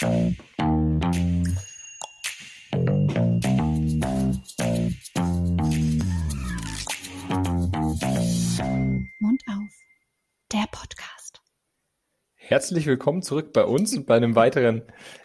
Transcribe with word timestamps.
Mund 0.00 0.38
auf. 9.48 9.72
Der 10.52 10.66
Podcast. 10.70 11.40
Herzlich 12.36 12.86
willkommen 12.86 13.22
zurück 13.22 13.52
bei 13.52 13.64
uns 13.64 13.96
und 13.96 14.06
bei 14.06 14.14
einem 14.16 14.36
weiteren 14.36 14.82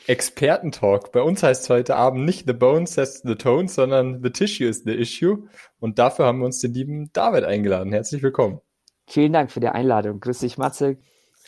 Expertentalk. 0.07 1.11
Bei 1.11 1.21
uns 1.21 1.43
heißt 1.43 1.63
es 1.63 1.69
heute 1.69 1.95
Abend 1.95 2.25
nicht 2.25 2.47
The 2.47 2.53
Bone 2.53 2.87
sets 2.87 3.21
the 3.23 3.35
tone, 3.35 3.67
sondern 3.67 4.23
The 4.23 4.31
Tissue 4.31 4.67
is 4.67 4.83
the 4.85 4.93
issue. 4.93 5.47
Und 5.79 5.99
dafür 5.99 6.25
haben 6.25 6.39
wir 6.39 6.45
uns 6.45 6.59
den 6.59 6.73
lieben 6.73 7.11
David 7.13 7.43
eingeladen. 7.43 7.93
Herzlich 7.93 8.23
willkommen. 8.23 8.59
Vielen 9.05 9.33
Dank 9.33 9.51
für 9.51 9.59
die 9.59 9.67
Einladung. 9.67 10.19
Grüß 10.19 10.39
dich, 10.39 10.57
Matze. 10.57 10.97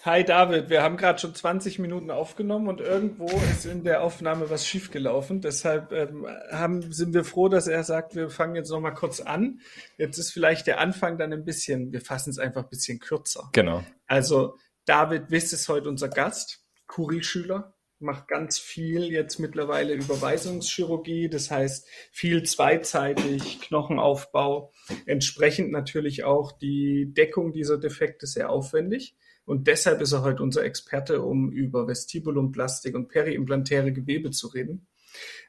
Hi 0.05 0.23
David, 0.23 0.69
wir 0.69 0.83
haben 0.83 0.97
gerade 0.97 1.17
schon 1.17 1.33
20 1.33 1.79
Minuten 1.79 2.11
aufgenommen 2.11 2.67
und 2.67 2.79
irgendwo 2.79 3.25
ist 3.49 3.65
in 3.65 3.83
der 3.83 4.03
Aufnahme 4.03 4.51
was 4.51 4.67
schiefgelaufen. 4.67 5.41
Deshalb 5.41 5.91
ähm, 5.91 6.27
haben, 6.51 6.91
sind 6.91 7.15
wir 7.15 7.23
froh, 7.23 7.49
dass 7.49 7.65
er 7.65 7.83
sagt, 7.83 8.15
wir 8.15 8.29
fangen 8.29 8.53
jetzt 8.53 8.69
nochmal 8.69 8.93
kurz 8.93 9.19
an. 9.19 9.61
Jetzt 9.97 10.19
ist 10.19 10.29
vielleicht 10.29 10.67
der 10.67 10.79
Anfang 10.79 11.17
dann 11.17 11.33
ein 11.33 11.43
bisschen, 11.43 11.91
wir 11.91 12.01
fassen 12.01 12.29
es 12.29 12.37
einfach 12.37 12.65
ein 12.65 12.69
bisschen 12.69 12.99
kürzer. 12.99 13.49
Genau. 13.53 13.83
Also 14.05 14.59
David 14.85 15.31
Wiss 15.31 15.51
ist 15.53 15.67
heute 15.69 15.89
unser 15.89 16.09
Gast, 16.09 16.63
Kurischüler, 16.85 17.73
macht 17.97 18.27
ganz 18.27 18.59
viel 18.59 19.11
jetzt 19.11 19.39
mittlerweile 19.39 19.93
Überweisungschirurgie, 19.93 21.29
das 21.29 21.49
heißt 21.49 21.87
viel 22.11 22.43
zweizeitig, 22.43 23.59
Knochenaufbau, 23.61 24.71
entsprechend 25.07 25.71
natürlich 25.71 26.25
auch 26.25 26.51
die 26.51 27.11
Deckung 27.11 27.53
dieser 27.53 27.79
Defekte 27.79 28.27
sehr 28.27 28.51
aufwendig. 28.51 29.15
Und 29.45 29.67
deshalb 29.67 30.01
ist 30.01 30.11
er 30.11 30.23
heute 30.23 30.41
unser 30.41 30.63
Experte, 30.63 31.21
um 31.21 31.51
über 31.51 31.87
Vestibulumplastik 31.87 32.95
und 32.95 33.07
periimplantäre 33.09 33.93
Gewebe 33.93 34.31
zu 34.31 34.47
reden, 34.47 34.87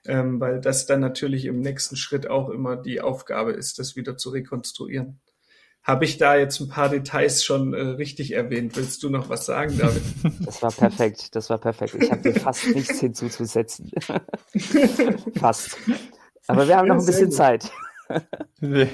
ähm, 0.07 0.39
weil 0.39 0.61
das 0.61 0.87
dann 0.87 1.01
natürlich 1.01 1.47
im 1.47 1.61
nächsten 1.61 1.97
Schritt 1.97 2.29
auch 2.29 2.51
immer 2.51 2.77
die 2.77 3.01
Aufgabe 3.01 3.53
ist, 3.53 3.79
das 3.79 3.97
wieder 3.97 4.17
zu 4.17 4.31
rekonstruieren. 4.31 5.21
Habe 5.83 6.05
ich 6.05 6.19
da 6.19 6.37
jetzt 6.37 6.61
ein 6.61 6.69
paar 6.69 6.89
Details 6.89 7.45
schon 7.45 7.73
äh, 7.73 7.81
richtig 7.81 8.33
erwähnt? 8.33 8.77
Willst 8.77 9.05
du 9.05 9.09
noch 9.09 9.29
was 9.29 9.47
sagen, 9.47 9.79
David? 9.79 10.03
Das 10.45 10.61
war 10.61 10.73
perfekt, 10.73 11.37
das 11.37 11.49
war 11.49 11.59
perfekt. 11.59 11.95
Ich 12.01 12.11
habe 12.11 12.23
dir 12.23 12.35
fast 12.41 12.67
nichts 12.75 12.99
hinzuzusetzen. 12.99 13.93
fast. 15.37 15.79
Aber 16.49 16.67
wir 16.67 16.77
haben 16.77 16.89
noch 16.89 16.99
ein 16.99 17.07
bisschen 17.07 17.31
Zeit. 17.31 17.71
wir 18.61 18.91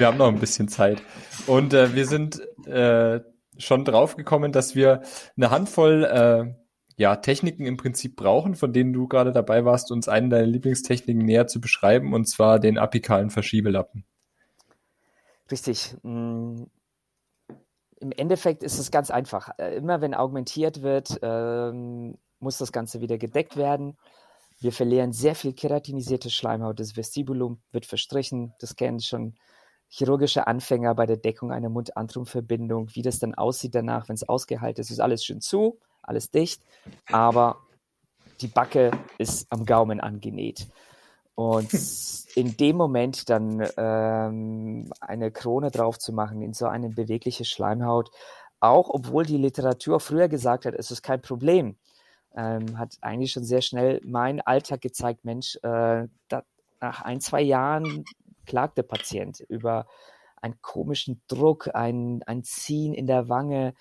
haben 0.00 0.18
noch 0.18 0.28
ein 0.28 0.38
bisschen 0.38 0.68
Zeit. 0.68 1.02
Und 1.48 1.74
äh, 1.74 1.92
wir 1.94 2.06
sind 2.06 2.40
äh, 2.66 3.20
schon 3.58 3.84
draufgekommen, 3.84 4.52
dass 4.52 4.74
wir 4.74 5.02
eine 5.36 5.50
Handvoll 5.50 6.04
äh, 6.04 6.62
ja, 6.96 7.16
Techniken 7.16 7.66
im 7.66 7.76
Prinzip 7.76 8.16
brauchen, 8.16 8.54
von 8.54 8.72
denen 8.72 8.92
du 8.92 9.08
gerade 9.08 9.32
dabei 9.32 9.64
warst, 9.64 9.90
uns 9.90 10.08
einen 10.08 10.30
deiner 10.30 10.46
Lieblingstechniken 10.46 11.24
näher 11.24 11.46
zu 11.46 11.60
beschreiben, 11.60 12.14
und 12.14 12.28
zwar 12.28 12.58
den 12.58 12.78
apikalen 12.78 13.30
Verschiebelappen. 13.30 14.04
Richtig. 15.50 15.96
Mm, 16.02 16.64
Im 18.00 18.12
Endeffekt 18.12 18.62
ist 18.62 18.78
es 18.78 18.90
ganz 18.90 19.10
einfach. 19.10 19.50
Äh, 19.58 19.76
immer 19.76 20.00
wenn 20.00 20.14
augmentiert 20.14 20.82
wird, 20.82 21.18
ähm, 21.22 22.18
muss 22.40 22.58
das 22.58 22.72
Ganze 22.72 23.00
wieder 23.00 23.18
gedeckt 23.18 23.56
werden. 23.56 23.96
Wir 24.60 24.72
verlieren 24.72 25.12
sehr 25.12 25.34
viel 25.34 25.54
keratinisierte 25.54 26.30
Schleimhaut. 26.30 26.78
Das 26.78 26.96
Vestibulum 26.96 27.60
wird 27.72 27.86
verstrichen. 27.86 28.54
Das 28.60 28.76
kennen 28.76 29.00
schon 29.00 29.34
chirurgische 29.92 30.46
Anfänger 30.46 30.94
bei 30.94 31.04
der 31.04 31.18
Deckung 31.18 31.52
einer 31.52 31.68
Mund-Antrum-Verbindung, 31.68 32.88
wie 32.94 33.02
das 33.02 33.18
dann 33.18 33.34
aussieht 33.34 33.74
danach, 33.74 34.08
wenn 34.08 34.14
es 34.14 34.26
ausgeheilt 34.26 34.78
ist, 34.78 34.90
ist 34.90 35.00
alles 35.00 35.22
schön 35.22 35.42
zu, 35.42 35.78
alles 36.02 36.30
dicht, 36.30 36.62
aber 37.10 37.58
die 38.40 38.48
Backe 38.48 38.90
ist 39.18 39.46
am 39.52 39.66
Gaumen 39.66 40.00
angenäht. 40.00 40.66
Und 41.34 41.70
in 42.34 42.56
dem 42.56 42.76
Moment 42.76 43.28
dann 43.28 43.68
ähm, 43.76 44.90
eine 45.02 45.30
Krone 45.30 45.70
drauf 45.70 45.98
zu 45.98 46.14
machen, 46.14 46.40
in 46.40 46.54
so 46.54 46.66
eine 46.66 46.88
bewegliche 46.88 47.44
Schleimhaut, 47.44 48.10
auch 48.60 48.88
obwohl 48.88 49.26
die 49.26 49.36
Literatur 49.36 50.00
früher 50.00 50.28
gesagt 50.28 50.64
hat, 50.64 50.72
es 50.74 50.90
ist 50.90 51.02
kein 51.02 51.20
Problem, 51.20 51.76
ähm, 52.34 52.78
hat 52.78 52.96
eigentlich 53.02 53.32
schon 53.32 53.44
sehr 53.44 53.60
schnell 53.60 54.00
mein 54.04 54.40
Alltag 54.40 54.80
gezeigt, 54.80 55.26
Mensch, 55.26 55.56
äh, 55.56 56.08
da, 56.28 56.44
nach 56.80 57.02
ein, 57.02 57.20
zwei 57.20 57.42
Jahren 57.42 58.04
klagt 58.46 58.78
der 58.78 58.82
Patient 58.82 59.40
über 59.48 59.86
einen 60.40 60.60
komischen 60.60 61.22
Druck, 61.28 61.74
ein, 61.74 62.22
ein 62.24 62.42
Ziehen 62.42 62.94
in 62.94 63.06
der 63.06 63.28
Wange. 63.28 63.74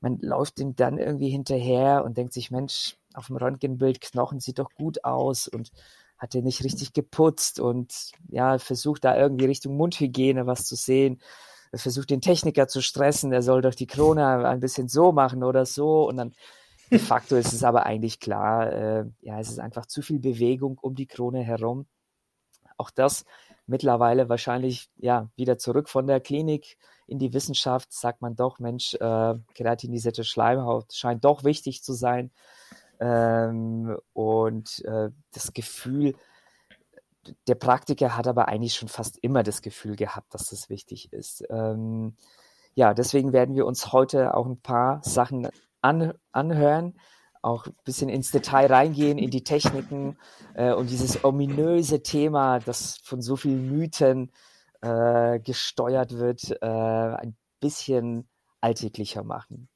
Man 0.00 0.18
läuft 0.20 0.58
ihm 0.58 0.74
dann 0.74 0.98
irgendwie 0.98 1.28
hinterher 1.28 2.04
und 2.04 2.16
denkt 2.16 2.32
sich, 2.32 2.50
Mensch, 2.50 2.96
auf 3.14 3.26
dem 3.26 3.36
Röntgenbild 3.36 4.00
Knochen 4.00 4.40
sieht 4.40 4.58
doch 4.58 4.70
gut 4.74 5.04
aus 5.04 5.48
und 5.48 5.70
hat 6.18 6.34
er 6.34 6.42
nicht 6.42 6.64
richtig 6.64 6.92
geputzt 6.92 7.60
und 7.60 8.12
ja, 8.28 8.58
versucht 8.58 9.04
da 9.04 9.16
irgendwie 9.16 9.46
Richtung 9.46 9.76
Mundhygiene 9.76 10.46
was 10.46 10.66
zu 10.66 10.74
sehen. 10.74 11.20
Er 11.70 11.78
versucht 11.78 12.10
den 12.10 12.20
Techniker 12.20 12.66
zu 12.66 12.80
stressen, 12.80 13.32
er 13.32 13.42
soll 13.42 13.62
doch 13.62 13.74
die 13.74 13.86
Krone 13.86 14.48
ein 14.48 14.60
bisschen 14.60 14.88
so 14.88 15.12
machen 15.12 15.44
oder 15.44 15.66
so 15.66 16.08
und 16.08 16.16
dann 16.16 16.34
de 16.90 16.98
facto 16.98 17.36
ist 17.36 17.52
es 17.52 17.62
aber 17.62 17.86
eigentlich 17.86 18.18
klar, 18.18 18.72
äh, 18.72 19.04
ja, 19.20 19.38
es 19.38 19.50
ist 19.50 19.60
einfach 19.60 19.86
zu 19.86 20.02
viel 20.02 20.18
Bewegung 20.18 20.78
um 20.80 20.94
die 20.94 21.06
Krone 21.06 21.42
herum. 21.42 21.86
Auch 22.78 22.90
das 22.90 23.24
mittlerweile 23.68 24.28
wahrscheinlich 24.28 24.88
ja 24.96 25.30
wieder 25.36 25.58
zurück 25.58 25.88
von 25.88 26.06
der 26.06 26.20
Klinik 26.20 26.78
in 27.06 27.18
die 27.18 27.32
Wissenschaft, 27.32 27.92
sagt 27.92 28.20
man 28.20 28.36
doch, 28.36 28.58
Mensch, 28.58 28.94
äh, 28.94 29.34
keratinisierte 29.54 30.24
Schleimhaut 30.24 30.92
scheint 30.92 31.24
doch 31.24 31.44
wichtig 31.44 31.82
zu 31.82 31.92
sein. 31.92 32.30
Ähm, 33.00 33.96
und 34.12 34.84
äh, 34.84 35.10
das 35.32 35.52
Gefühl, 35.52 36.14
der 37.46 37.54
Praktiker 37.54 38.16
hat 38.16 38.26
aber 38.26 38.48
eigentlich 38.48 38.74
schon 38.74 38.88
fast 38.88 39.18
immer 39.18 39.42
das 39.42 39.62
Gefühl 39.62 39.96
gehabt, 39.96 40.34
dass 40.34 40.46
das 40.46 40.68
wichtig 40.68 41.12
ist. 41.12 41.44
Ähm, 41.50 42.16
ja, 42.74 42.94
deswegen 42.94 43.32
werden 43.32 43.54
wir 43.54 43.66
uns 43.66 43.92
heute 43.92 44.34
auch 44.34 44.46
ein 44.46 44.60
paar 44.60 45.02
Sachen 45.02 45.48
an, 45.80 46.14
anhören, 46.32 46.98
auch 47.42 47.66
ein 47.66 47.74
bisschen 47.84 48.08
ins 48.08 48.30
Detail 48.30 48.66
reingehen, 48.66 49.18
in 49.18 49.30
die 49.30 49.44
Techniken 49.44 50.16
äh, 50.54 50.72
und 50.72 50.90
dieses 50.90 51.24
ominöse 51.24 52.02
Thema, 52.02 52.58
das 52.60 52.98
von 53.02 53.22
so 53.22 53.36
vielen 53.36 53.70
Mythen 53.70 54.30
äh, 54.80 55.40
gesteuert 55.40 56.12
wird, 56.18 56.50
äh, 56.62 56.66
ein 56.66 57.36
bisschen 57.60 58.28
alltäglicher 58.60 59.24
machen. 59.24 59.68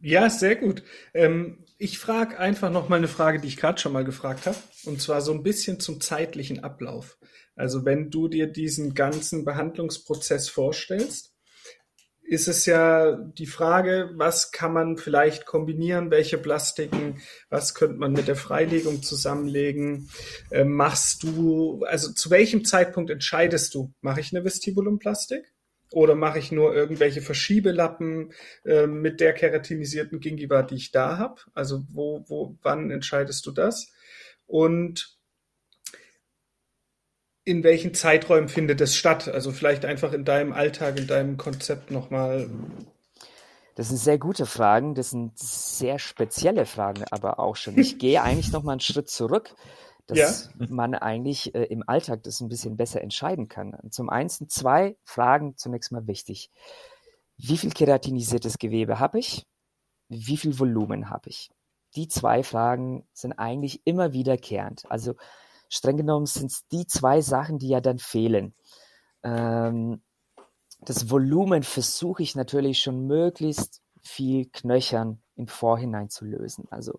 Ja, 0.00 0.28
sehr 0.28 0.56
gut. 0.56 0.82
Ähm, 1.14 1.64
ich 1.78 1.98
frage 1.98 2.38
einfach 2.38 2.70
noch 2.70 2.88
mal 2.88 2.96
eine 2.96 3.08
Frage, 3.08 3.40
die 3.40 3.48
ich 3.48 3.56
gerade 3.56 3.80
schon 3.80 3.92
mal 3.92 4.04
gefragt 4.04 4.46
habe, 4.46 4.56
und 4.84 5.00
zwar 5.00 5.20
so 5.20 5.32
ein 5.32 5.44
bisschen 5.44 5.78
zum 5.78 6.00
zeitlichen 6.00 6.64
Ablauf. 6.64 7.18
Also 7.54 7.84
wenn 7.84 8.10
du 8.10 8.28
dir 8.28 8.46
diesen 8.46 8.94
ganzen 8.94 9.44
Behandlungsprozess 9.44 10.48
vorstellst, 10.48 11.31
ist 12.22 12.48
es 12.48 12.66
ja 12.66 13.12
die 13.12 13.46
Frage, 13.46 14.10
was 14.14 14.52
kann 14.52 14.72
man 14.72 14.96
vielleicht 14.96 15.44
kombinieren, 15.44 16.10
welche 16.10 16.38
Plastiken, 16.38 17.20
was 17.50 17.74
könnte 17.74 17.98
man 17.98 18.12
mit 18.12 18.28
der 18.28 18.36
Freilegung 18.36 19.02
zusammenlegen? 19.02 20.08
Äh, 20.50 20.64
machst 20.64 21.24
du, 21.24 21.84
also 21.84 22.12
zu 22.12 22.30
welchem 22.30 22.64
Zeitpunkt 22.64 23.10
entscheidest 23.10 23.74
du, 23.74 23.92
mache 24.00 24.20
ich 24.20 24.34
eine 24.34 24.44
Vestibulumplastik? 24.44 25.52
Oder 25.92 26.14
mache 26.14 26.38
ich 26.38 26.50
nur 26.50 26.74
irgendwelche 26.74 27.20
Verschiebelappen 27.20 28.32
äh, 28.64 28.86
mit 28.86 29.20
der 29.20 29.34
keratinisierten 29.34 30.20
Gingiva, 30.20 30.62
die 30.62 30.76
ich 30.76 30.90
da 30.90 31.18
habe? 31.18 31.42
Also 31.52 31.84
wo, 31.90 32.24
wo, 32.28 32.56
wann 32.62 32.90
entscheidest 32.90 33.44
du 33.44 33.50
das? 33.50 33.92
Und 34.46 35.18
in 37.44 37.64
welchen 37.64 37.94
Zeiträumen 37.94 38.48
findet 38.48 38.80
es 38.80 38.96
statt? 38.96 39.28
Also 39.28 39.50
vielleicht 39.50 39.84
einfach 39.84 40.12
in 40.12 40.24
deinem 40.24 40.52
Alltag, 40.52 40.98
in 40.98 41.06
deinem 41.06 41.36
Konzept 41.36 41.90
nochmal. 41.90 42.48
Das 43.74 43.88
sind 43.88 43.98
sehr 43.98 44.18
gute 44.18 44.46
Fragen, 44.46 44.94
das 44.94 45.10
sind 45.10 45.38
sehr 45.38 45.98
spezielle 45.98 46.66
Fragen, 46.66 47.04
aber 47.10 47.38
auch 47.38 47.56
schon. 47.56 47.78
Ich 47.78 47.98
gehe 47.98 48.22
eigentlich 48.22 48.52
noch 48.52 48.62
mal 48.62 48.72
einen 48.72 48.80
Schritt 48.80 49.08
zurück, 49.08 49.54
dass 50.06 50.50
ja. 50.58 50.66
man 50.68 50.94
eigentlich 50.94 51.54
äh, 51.54 51.64
im 51.64 51.82
Alltag 51.86 52.22
das 52.22 52.40
ein 52.40 52.48
bisschen 52.48 52.76
besser 52.76 53.00
entscheiden 53.00 53.48
kann. 53.48 53.76
Zum 53.90 54.08
einen 54.10 54.28
sind 54.28 54.52
zwei 54.52 54.96
Fragen 55.04 55.56
zunächst 55.56 55.90
mal 55.90 56.06
wichtig. 56.06 56.50
Wie 57.38 57.58
viel 57.58 57.70
keratinisiertes 57.70 58.58
Gewebe 58.58 59.00
habe 59.00 59.18
ich? 59.18 59.46
Wie 60.08 60.36
viel 60.36 60.58
Volumen 60.58 61.10
habe 61.10 61.30
ich? 61.30 61.50
Die 61.96 62.08
zwei 62.08 62.42
Fragen 62.42 63.06
sind 63.12 63.32
eigentlich 63.32 63.80
immer 63.84 64.12
wiederkehrend. 64.12 64.84
Also 64.90 65.14
streng 65.72 65.96
genommen 65.96 66.26
sind 66.26 66.50
es 66.50 66.66
die 66.68 66.86
zwei 66.86 67.22
Sachen, 67.22 67.58
die 67.58 67.68
ja 67.68 67.80
dann 67.80 67.98
fehlen. 67.98 68.54
Ähm, 69.22 70.02
das 70.80 71.10
Volumen 71.10 71.62
versuche 71.62 72.22
ich 72.22 72.34
natürlich 72.34 72.80
schon 72.80 73.06
möglichst 73.06 73.80
viel 74.02 74.50
knöchern 74.50 75.22
im 75.36 75.46
Vorhinein 75.46 76.10
zu 76.10 76.24
lösen. 76.24 76.66
Also 76.70 76.98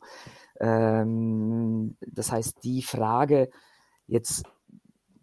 ähm, 0.60 1.98
das 2.02 2.32
heißt, 2.32 2.64
die 2.64 2.82
Frage 2.82 3.50
jetzt 4.08 4.44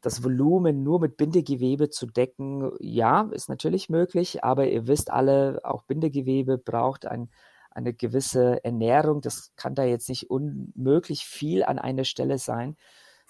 das 0.01 0.23
Volumen 0.23 0.83
nur 0.83 1.01
mit 1.01 1.17
Bindegewebe 1.17 1.91
zu 1.91 2.07
decken, 2.07 2.71
ja, 2.79 3.29
ist 3.33 3.49
natürlich 3.49 3.89
möglich, 3.89 4.45
aber 4.45 4.69
ihr 4.69 4.87
wisst 4.87 5.11
alle, 5.11 5.61
auch 5.65 5.83
Bindegewebe 5.83 6.57
braucht 6.57 7.05
ein 7.07 7.31
eine 7.73 7.95
gewisse 7.95 8.65
Ernährung. 8.65 9.21
Das 9.21 9.53
kann 9.55 9.77
da 9.77 9.85
jetzt 9.85 10.09
nicht 10.09 10.29
unmöglich 10.29 11.25
viel 11.25 11.63
an 11.63 11.79
einer 11.79 12.05
Stelle 12.05 12.39
sein, 12.39 12.77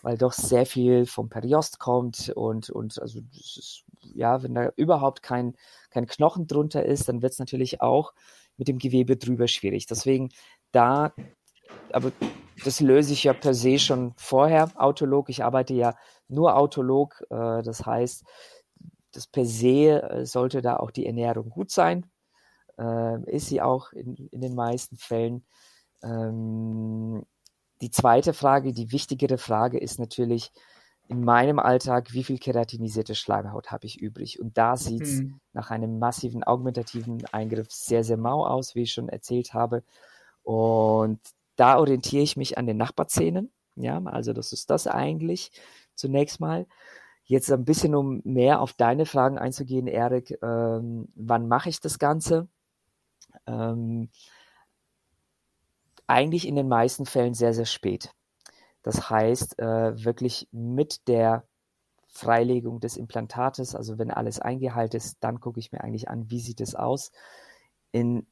weil 0.03 0.17
doch 0.17 0.33
sehr 0.33 0.67
viel 0.67 1.07
vom 1.07 1.29
Periost 1.29 1.79
kommt 1.79 2.31
und, 2.31 2.71
und 2.71 3.01
also 3.01 3.21
ist, 3.33 3.85
ja, 4.15 4.43
wenn 4.43 4.55
da 4.55 4.71
überhaupt 4.77 5.23
kein, 5.23 5.55
kein 5.91 6.07
Knochen 6.07 6.47
drunter 6.47 6.85
ist, 6.85 7.09
dann 7.09 7.23
wird 7.23 7.33
es 7.33 7.39
natürlich 7.39 7.81
auch 7.81 8.13
mit 8.57 8.69
dem 8.69 8.79
Gewebe 8.79 9.17
drüber 9.17 9.49
schwierig. 9.49 9.87
Deswegen 9.87 10.31
da, 10.73 11.13
aber 11.93 12.13
das 12.65 12.81
löse 12.81 13.13
ich 13.13 13.25
ja 13.25 13.33
per 13.33 13.55
se 13.55 13.79
schon 13.79 14.13
vorher 14.17 14.71
autolog. 14.77 15.29
Ich 15.29 15.45
arbeite 15.45 15.75
ja 15.75 15.95
nur 16.29 16.57
autolog. 16.57 17.23
Äh, 17.31 17.63
das 17.63 17.87
heißt, 17.87 18.25
das 19.13 19.27
per 19.27 19.45
se 19.45 20.03
äh, 20.03 20.27
sollte 20.27 20.63
da 20.63 20.77
auch 20.77 20.91
die 20.91 21.07
Ernährung 21.07 21.51
gut 21.51 21.71
sein. 21.71 22.07
Äh, 22.79 23.23
ist 23.31 23.47
sie 23.47 23.61
auch 23.61 23.93
in, 23.93 24.15
in 24.31 24.41
den 24.41 24.55
meisten 24.55 24.97
Fällen. 24.97 25.45
Ähm, 26.03 27.25
die 27.81 27.91
zweite 27.91 28.33
Frage, 28.33 28.73
die 28.73 28.93
wichtigere 28.93 29.39
Frage 29.39 29.79
ist 29.79 29.99
natürlich 29.99 30.53
in 31.09 31.25
meinem 31.25 31.59
Alltag, 31.59 32.13
wie 32.13 32.23
viel 32.23 32.39
keratinisierte 32.39 33.17
Schleimhaut 33.17 33.73
habe 33.73 33.87
ich 33.87 34.01
übrig? 34.01 34.39
Und 34.39 34.57
da 34.57 34.77
sieht 34.77 35.03
es 35.03 35.19
hm. 35.19 35.41
nach 35.53 35.71
einem 35.71 35.99
massiven 35.99 36.45
augmentativen 36.45 37.25
Eingriff 37.33 37.73
sehr, 37.73 38.05
sehr 38.05 38.17
mau 38.17 38.47
aus, 38.47 38.77
wie 38.77 38.83
ich 38.83 38.93
schon 38.93 39.09
erzählt 39.09 39.53
habe. 39.53 39.83
Und 40.45 41.19
da 41.57 41.79
orientiere 41.79 42.23
ich 42.23 42.37
mich 42.37 42.59
an 42.59 42.67
den 42.67 42.77
Nachbarzähnen. 42.77 43.51
Ja, 43.75 44.01
also 44.05 44.33
das 44.33 44.53
ist 44.53 44.71
das 44.71 44.87
eigentlich 44.87 45.51
zunächst 45.95 46.39
mal. 46.39 46.67
Jetzt 47.25 47.51
ein 47.51 47.65
bisschen, 47.65 47.95
um 47.95 48.21
mehr 48.25 48.61
auf 48.61 48.73
deine 48.73 49.05
Fragen 49.07 49.39
einzugehen, 49.39 49.87
Erik, 49.87 50.39
ähm, 50.43 51.09
wann 51.15 51.49
mache 51.49 51.69
ich 51.69 51.81
das 51.81 51.99
Ganze? 51.99 52.49
Ähm, 53.47 54.11
eigentlich 56.11 56.47
in 56.47 56.57
den 56.57 56.69
meisten 56.69 57.07
Fällen 57.07 57.35
sehr, 57.35 57.55
sehr 57.55 57.67
spät. 57.67 58.13
Das 58.83 59.11
heißt, 59.11 59.59
äh, 59.59 60.05
wirklich 60.05 60.49
mit 60.53 61.07
der 61.09 61.47
Freilegung 62.09 62.81
des 62.81 62.97
Implantates, 62.97 63.75
also 63.75 63.99
wenn 63.99 64.11
alles 64.11 64.41
eingeheilt 64.41 64.95
ist, 64.95 65.19
dann 65.21 65.41
gucke 65.41 65.61
ich 65.61 65.71
mir 65.71 65.83
eigentlich 65.83 66.09
an, 66.09 66.31
wie 66.31 66.41
sieht 66.41 66.61
es 66.61 66.75
aus. 66.75 67.13
In 67.93 68.27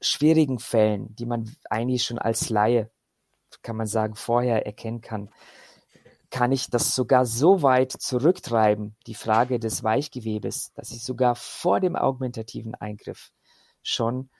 schwierigen 0.00 0.58
Fällen, 0.58 1.14
die 1.16 1.26
man 1.26 1.50
eigentlich 1.68 2.04
schon 2.04 2.18
als 2.18 2.48
Laie, 2.50 2.90
kann 3.62 3.76
man 3.76 3.86
sagen, 3.86 4.14
vorher 4.14 4.64
erkennen 4.64 5.00
kann, 5.00 5.30
kann 6.30 6.52
ich 6.52 6.70
das 6.70 6.94
sogar 6.94 7.26
so 7.26 7.62
weit 7.62 7.90
zurücktreiben, 7.90 8.96
die 9.08 9.16
Frage 9.16 9.58
des 9.58 9.82
Weichgewebes, 9.82 10.72
dass 10.74 10.92
ich 10.92 11.02
sogar 11.02 11.34
vor 11.34 11.80
dem 11.80 11.96
augmentativen 11.96 12.76
Eingriff 12.76 13.32
schon 13.82 14.30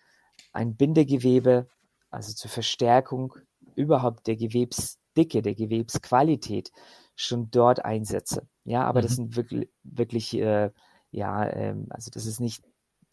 ein 0.52 0.76
Bindegewebe, 0.76 1.68
also 2.10 2.32
zur 2.32 2.50
Verstärkung 2.50 3.34
überhaupt 3.74 4.26
der 4.26 4.36
Gewebsdicke, 4.36 5.42
der 5.42 5.54
Gewebsqualität, 5.54 6.70
schon 7.14 7.50
dort 7.50 7.84
einsetze. 7.84 8.48
Ja, 8.64 8.84
aber 8.84 9.00
mhm. 9.00 9.04
das 9.04 9.16
sind 9.16 9.36
wirklich, 9.36 9.68
wirklich 9.82 10.34
äh, 10.34 10.70
ja, 11.10 11.48
ähm, 11.52 11.86
also 11.90 12.10
das 12.10 12.26
ist 12.26 12.40
nicht 12.40 12.64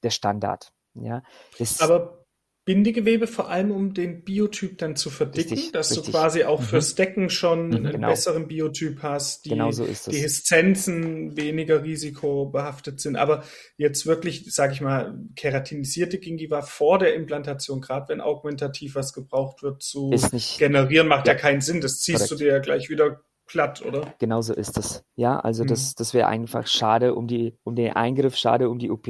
der 0.03 0.11
Standard. 0.11 0.71
Ja, 0.93 1.21
das, 1.59 1.79
aber 1.81 2.25
Bindegewebe, 2.67 3.27
vor 3.27 3.49
allem 3.49 3.71
um 3.71 3.93
den 3.93 4.25
Biotyp 4.25 4.77
dann 4.77 4.97
zu 4.97 5.09
verdicken, 5.09 5.53
richtig, 5.53 5.71
dass 5.71 5.91
richtig. 5.91 6.07
du 6.07 6.11
quasi 6.11 6.43
auch 6.43 6.59
mhm. 6.59 6.65
fürs 6.65 6.95
Decken 6.95 7.29
schon 7.29 7.69
mhm, 7.69 7.75
einen 7.75 7.91
genau. 7.93 8.09
besseren 8.09 8.49
Biotyp 8.49 9.01
hast, 9.01 9.45
die, 9.45 9.49
genau 9.51 9.71
so 9.71 9.85
die 9.85 10.17
Hiszenzen 10.17 11.37
weniger 11.37 11.81
risikobehaftet 11.81 12.99
sind. 12.99 13.15
Aber 13.15 13.45
jetzt 13.77 14.05
wirklich, 14.05 14.53
sage 14.53 14.73
ich 14.73 14.81
mal, 14.81 15.17
keratinisierte 15.37 16.17
Gingiva 16.17 16.61
vor 16.61 16.99
der 16.99 17.15
Implantation, 17.15 17.79
gerade 17.79 18.09
wenn 18.09 18.19
augmentativ 18.19 18.95
was 18.95 19.13
gebraucht 19.13 19.63
wird, 19.63 19.81
zu 19.81 20.09
generieren, 20.57 21.07
macht 21.07 21.27
ja, 21.27 21.33
ja, 21.33 21.39
keinen 21.39 21.61
Sinn. 21.61 21.79
Das 21.79 22.01
ziehst 22.01 22.17
korrekt. 22.17 22.31
du 22.31 22.35
dir 22.35 22.51
ja 22.51 22.59
gleich 22.59 22.89
wieder 22.89 23.21
platt, 23.45 23.81
oder? 23.81 24.13
Genau 24.19 24.41
so 24.41 24.53
ist 24.53 24.77
es. 24.77 25.05
Ja, 25.15 25.39
also 25.39 25.63
mhm. 25.63 25.69
das, 25.69 25.95
das 25.95 26.13
wäre 26.13 26.27
einfach 26.27 26.67
schade 26.67 27.15
um 27.15 27.27
die, 27.27 27.57
um 27.63 27.75
den 27.75 27.93
Eingriff, 27.93 28.35
schade 28.35 28.69
um 28.69 28.77
die 28.77 28.91
OP. 28.91 29.07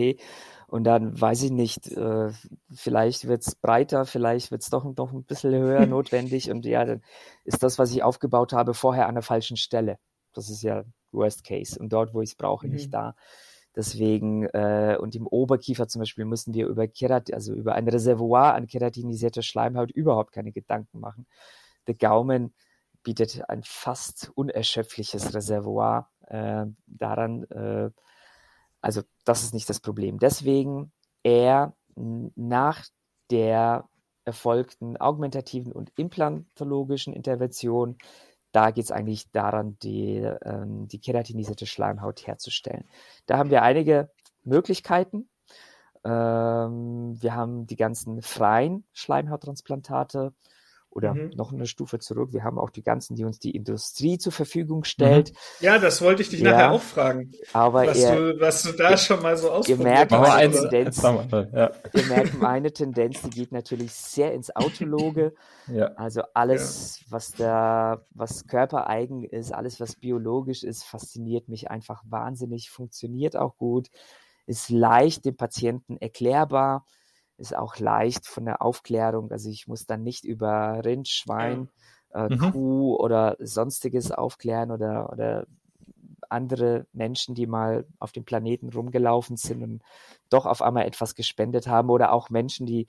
Und 0.68 0.84
dann 0.84 1.19
weiß 1.19 1.44
ich 1.44 1.52
nicht, 1.52 1.88
äh, 1.94 2.30
vielleicht 2.74 3.28
wird 3.28 3.48
es 3.48 3.56
breiter, 3.56 4.06
vielleicht 4.06 4.52
wird 4.52 4.62
es 4.62 4.69
doch 4.69 4.84
noch 4.84 5.14
ein 5.14 5.24
bisschen 5.24 5.54
höher 5.54 5.86
notwendig. 5.88 6.52
Und 6.52 6.66
ja, 6.66 6.84
dann 6.84 7.02
ist 7.46 7.64
das, 7.64 7.80
was 7.80 7.92
ich 7.92 8.04
aufgebaut 8.04 8.52
habe, 8.52 8.74
vorher 8.74 9.08
an 9.08 9.16
der 9.16 9.24
falschen 9.24 9.56
Stelle. 9.56 9.98
Das 10.34 10.50
ist 10.50 10.62
ja 10.64 10.84
Worst 11.12 11.46
Case. 11.46 11.80
Und 11.80 11.94
dort, 11.94 12.14
wo 12.14 12.22
ich 12.22 12.31
es 12.31 12.36
brauche, 12.36 12.68
mhm. 12.68 12.74
nicht 12.74 12.94
da. 12.94 13.16
Deswegen, 13.78 14.46
äh, 14.48 14.98
und 15.00 15.16
im 15.16 15.28
Oberkiefer 15.28 15.88
zum 15.88 16.00
Beispiel 16.00 16.25
müssen 16.25 16.54
wir 16.54 16.68
über 16.68 16.88
Kerat, 16.88 17.31
also 17.31 17.54
über 17.54 17.75
ein 17.75 17.88
Reservoir 17.88 18.56
an 18.56 18.68
keratinisierter 18.68 19.44
Schleimhaut 19.44 19.92
überhaupt 19.92 20.34
keine 20.34 20.52
Gedanken 20.52 21.00
machen. 21.00 21.28
Der 21.86 21.94
Gaumen 21.94 22.56
bietet 23.04 23.48
ein 23.50 23.62
fast 23.64 24.31
unerschöpfliches 24.34 25.34
Reservoir 25.34 26.10
äh, 26.28 26.66
daran, 26.88 27.44
äh, 27.52 27.92
also 28.81 29.04
das 29.27 29.44
ist 29.44 29.53
nicht 29.53 29.69
das 29.69 29.79
Problem. 29.79 30.19
Deswegen 30.19 30.91
eher 31.24 31.74
nach 31.95 32.85
der 33.29 33.89
erfolgten 34.24 34.97
augmentativen 34.97 35.71
und 35.71 35.91
implantologischen 35.97 37.13
Intervention, 37.13 37.97
da 38.51 38.71
geht 38.71 38.85
es 38.85 38.91
eigentlich 38.91 39.29
daran, 39.31 39.77
die, 39.83 40.18
ähm, 40.44 40.88
die 40.88 41.00
keratinisierte 41.00 41.65
Schleimhaut 41.65 42.25
herzustellen. 42.25 42.85
Da 43.25 43.38
haben 43.38 43.50
wir 43.50 43.63
einige 43.63 44.09
Möglichkeiten. 44.44 45.30
Ähm, 46.03 47.21
wir 47.21 47.35
haben 47.35 47.68
die 47.68 47.75
ganzen 47.75 48.21
freien 48.21 48.85
Schleimhauttransplantate, 48.94 50.33
oder 50.97 51.13
mhm. 51.13 51.29
noch 51.35 51.53
eine 51.53 51.67
Stufe 51.67 51.99
zurück. 51.99 52.33
Wir 52.33 52.44
haben 52.44 52.57
auch 52.57 52.71
die 52.71 52.81
ganzen, 52.81 53.15
die 53.15 53.23
uns 53.23 53.38
die 53.38 53.51
Industrie 53.51 54.17
zur 54.17 54.31
Verfügung 54.31 54.83
stellt. 54.83 55.29
Mhm. 55.29 55.65
Ja, 55.65 55.77
das 55.77 56.01
wollte 56.01 56.23
ich 56.23 56.29
dich 56.29 56.39
ja, 56.39 56.51
nachher 56.51 56.71
auch 56.71 56.81
fragen. 56.81 57.31
Aber 57.53 57.85
was, 57.85 57.99
er, 57.99 58.15
du, 58.15 58.41
was 58.41 58.63
du 58.63 58.71
da 58.71 58.89
ihr, 58.89 58.97
schon 58.97 59.21
mal 59.21 59.38
so 59.38 59.51
ausprobiert 59.51 59.79
ihr 59.79 59.83
merkt 59.83 60.11
meine 60.11 60.33
eins, 60.33 60.59
Tendenz, 60.59 61.01
ja. 61.03 61.71
Ihr 61.94 62.05
merkt 62.07 62.41
meine 62.41 62.73
Tendenz, 62.73 63.21
die 63.21 63.29
geht 63.29 63.51
natürlich 63.51 63.94
sehr 63.94 64.33
ins 64.33 64.53
Autologe. 64.55 65.35
ja. 65.71 65.91
Also 65.97 66.23
alles, 66.33 67.01
ja. 67.01 67.05
was 67.11 67.31
da, 67.33 68.01
was 68.09 68.47
körpereigen 68.47 69.23
ist, 69.23 69.53
alles, 69.53 69.79
was 69.79 69.97
biologisch 69.97 70.63
ist, 70.63 70.83
fasziniert 70.83 71.47
mich 71.47 71.69
einfach 71.69 72.01
wahnsinnig, 72.09 72.71
funktioniert 72.71 73.38
auch 73.38 73.55
gut, 73.57 73.89
ist 74.47 74.71
leicht 74.71 75.25
dem 75.25 75.38
Patienten 75.38 75.97
erklärbar 75.97 76.85
ist 77.38 77.56
auch 77.56 77.78
leicht 77.78 78.28
von 78.28 78.45
der 78.45 78.62
Aufklärung. 78.62 79.31
Also 79.31 79.50
ich 79.50 79.68
muss 79.68 79.86
dann 79.86 80.04
nicht 80.04 80.25
über 80.25 80.84
Rind, 80.84 81.07
Schwein, 81.07 81.69
äh, 82.13 82.30
mhm. 82.30 82.51
Kuh 82.51 82.95
oder 82.95 83.38
sonstiges 83.40 84.11
aufklären 84.11 84.71
oder, 84.71 85.11
oder 85.11 85.47
andere 86.30 86.85
Menschen, 86.94 87.35
die 87.35 87.47
mal 87.47 87.85
auf 88.00 88.11
dem 88.11 88.26
Planeten 88.26 88.69
rumgelaufen 88.69 89.38
sind 89.38 89.64
und 89.64 89.81
doch 90.30 90.45
auf 90.45 90.61
einmal 90.61 90.85
etwas 90.85 91.16
gespendet 91.16 91.68
haben 91.68 91.90
oder 91.90 92.11
auch 92.11 92.30
Menschen, 92.30 92.66
die 92.66 92.88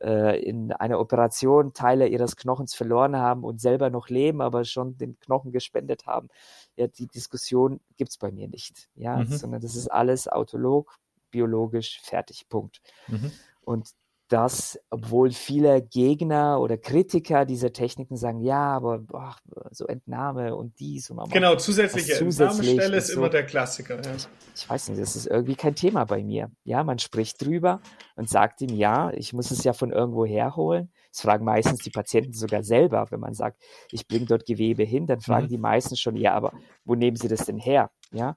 äh, 0.00 0.40
in 0.42 0.72
einer 0.72 1.00
Operation 1.00 1.74
Teile 1.74 2.06
ihres 2.08 2.36
Knochens 2.36 2.74
verloren 2.74 3.16
haben 3.16 3.44
und 3.44 3.60
selber 3.60 3.90
noch 3.90 4.08
leben, 4.08 4.40
aber 4.40 4.64
schon 4.64 4.96
den 4.96 5.18
Knochen 5.18 5.52
gespendet 5.52 6.06
haben. 6.06 6.28
Ja, 6.76 6.86
die 6.86 7.08
Diskussion 7.08 7.80
gibt 7.96 8.10
es 8.10 8.18
bei 8.18 8.30
mir 8.30 8.48
nicht, 8.48 8.88
ja, 8.94 9.16
mhm. 9.16 9.26
sondern 9.26 9.60
das 9.60 9.74
ist 9.74 9.88
alles 9.88 10.28
autolog, 10.28 10.98
biologisch, 11.30 12.00
fertig, 12.02 12.48
Punkt. 12.48 12.80
Mhm. 13.08 13.32
Und 13.68 13.90
das, 14.28 14.78
obwohl 14.88 15.30
viele 15.30 15.82
Gegner 15.82 16.58
oder 16.58 16.78
Kritiker 16.78 17.44
dieser 17.44 17.70
Techniken 17.70 18.16
sagen, 18.16 18.40
ja, 18.40 18.76
aber 18.76 18.98
boah, 18.98 19.36
so 19.72 19.86
Entnahme 19.86 20.56
und 20.56 20.78
dies 20.80 21.10
und 21.10 21.30
Genau, 21.30 21.54
zusätzliche 21.56 22.14
Entnahmestelle 22.14 22.96
ist 22.96 23.08
so. 23.08 23.18
immer 23.18 23.28
der 23.28 23.44
Klassiker. 23.44 24.02
Ja. 24.02 24.14
Ich, 24.14 24.26
ich, 24.54 24.70
weiß 24.70 24.88
nicht, 24.88 25.02
das 25.02 25.16
ist 25.16 25.26
irgendwie 25.26 25.54
kein 25.54 25.74
Thema 25.74 26.06
bei 26.06 26.24
mir. 26.24 26.50
Ja, 26.64 26.82
man 26.82 26.98
spricht 26.98 27.44
drüber 27.44 27.82
und 28.16 28.30
sagt 28.30 28.62
ihm, 28.62 28.74
ja, 28.74 29.10
ich 29.12 29.34
muss 29.34 29.50
es 29.50 29.62
ja 29.64 29.74
von 29.74 29.92
irgendwo 29.92 30.24
herholen. 30.24 30.90
Das 31.12 31.20
fragen 31.20 31.44
meistens 31.44 31.80
die 31.80 31.90
Patienten 31.90 32.32
sogar 32.32 32.62
selber, 32.62 33.06
wenn 33.10 33.20
man 33.20 33.34
sagt, 33.34 33.62
ich 33.90 34.08
bringe 34.08 34.24
dort 34.24 34.46
Gewebe 34.46 34.82
hin, 34.82 35.06
dann 35.06 35.20
fragen 35.20 35.46
mhm. 35.46 35.50
die 35.50 35.58
meisten 35.58 35.94
schon, 35.94 36.16
ja, 36.16 36.32
aber 36.32 36.54
wo 36.86 36.94
nehmen 36.94 37.18
sie 37.18 37.28
das 37.28 37.44
denn 37.44 37.58
her? 37.58 37.90
Ja. 38.12 38.34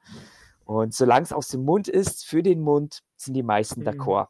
Und 0.66 0.94
solange 0.94 1.24
es 1.24 1.32
aus 1.32 1.48
dem 1.48 1.64
Mund 1.64 1.88
ist, 1.88 2.26
für 2.26 2.44
den 2.44 2.60
Mund, 2.60 3.00
sind 3.16 3.34
die 3.34 3.44
meisten 3.44 3.82
mhm. 3.82 3.88
d'accord. 3.88 4.28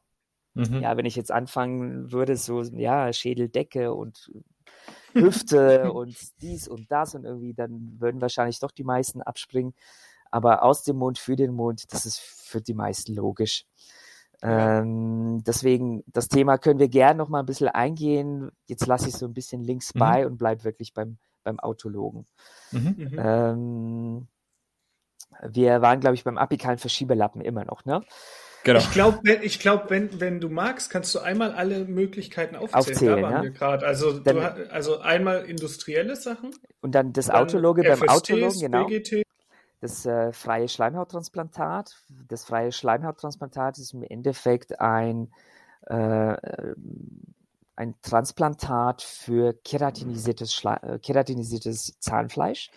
Mhm. 0.54 0.82
Ja, 0.82 0.98
wenn 0.98 1.06
ich 1.06 1.16
jetzt 1.16 1.32
anfangen 1.32 2.12
würde, 2.12 2.36
so, 2.36 2.62
ja, 2.62 3.12
Schädeldecke 3.14 3.94
und 3.94 4.32
Hüfte 5.14 5.92
und 5.94 6.16
dies 6.42 6.68
und 6.68 6.92
das 6.92 7.16
und 7.16 7.26
irgendwie, 7.26 7.54
dann 7.54 7.96
würden 8.00 8.22
wahrscheinlich 8.22 8.60
doch 8.60 8.72
die 8.72 8.84
meisten 8.84 9.22
abspringen. 9.22 9.74
Aber 10.30 10.64
aus 10.64 10.84
dem 10.84 10.98
Mund 10.98 11.20
für 11.20 11.36
den 11.36 11.54
Mund, 11.54 11.94
das 11.94 12.06
ist 12.06 12.20
für 12.20 12.62
die 12.62 12.74
meisten 12.74 13.14
logisch. 13.14 13.66
Ähm, 14.44 15.44
deswegen, 15.46 16.04
das 16.08 16.28
Thema 16.28 16.58
können 16.58 16.80
wir 16.80 16.90
gerne 16.90 17.18
noch 17.18 17.30
mal 17.30 17.42
ein 17.42 17.46
bisschen 17.46 17.68
eingehen. 17.68 18.50
Jetzt 18.68 18.88
lasse 18.88 19.10
ich 19.10 19.16
so 19.16 19.26
ein 19.26 19.34
bisschen 19.34 19.62
links 19.62 19.94
mhm. 19.94 20.00
bei 20.00 20.26
und 20.26 20.38
bleibe 20.38 20.64
wirklich 20.64 20.94
beim, 20.94 21.18
beim 21.44 21.60
Autologen. 21.60 22.26
Mhm. 22.72 22.96
mhm. 22.98 23.20
Ähm, 23.20 24.28
wir 25.44 25.82
waren, 25.82 26.02
glaube 26.02 26.16
ich, 26.16 26.24
beim 26.24 26.38
apikalen 26.38 26.78
Verschiebelappen 26.78 27.42
immer 27.42 27.64
noch, 27.64 27.86
ne? 27.86 28.04
Genau. 28.64 28.80
Ich 28.80 28.92
glaube, 28.92 29.20
wenn, 29.24 29.42
ich 29.42 29.60
glaub, 29.60 29.90
wenn, 29.90 30.20
wenn 30.20 30.40
du 30.40 30.50
magst, 30.50 30.92
kannst 30.92 31.16
du 31.16 31.20
einmal 31.20 31.52
alle 31.54 31.86
Möglichkeiten 31.86 32.56
aufzählen. 32.56 32.80
aufzählen 32.80 33.16
da 33.18 33.22
waren 33.24 33.34
ja? 33.34 33.44
wir 33.44 33.52
gerade. 33.52 33.86
Also, 33.88 34.20
dann, 34.20 34.36
du, 34.36 34.72
also 34.72 35.00
einmal 35.00 35.46
industrielle 35.46 36.16
Sachen. 36.16 36.52
Und 36.82 36.94
dann 36.94 37.12
das 37.14 37.30
Autologe 37.30 37.84
beim 37.84 38.08
Autologen, 38.08 38.60
genau. 38.60 38.86
BGT. 38.86 39.24
Das 39.80 40.06
äh, 40.06 40.32
freie 40.32 40.68
Schleimhauttransplantat. 40.68 41.98
Das 42.28 42.46
freie 42.46 42.72
Schleimhauttransplantat 42.72 43.80
ist 43.80 43.94
im 43.94 44.04
Endeffekt 44.04 44.80
ein, 44.80 45.32
äh, 45.88 46.38
ein 47.76 47.96
Transplantat 48.04 49.02
für 49.02 49.54
keratinisiertes, 49.54 50.54
Schle 50.54 50.80
äh, 50.84 51.00
keratinisiertes 51.00 51.98
Zahnfleisch. 52.00 52.70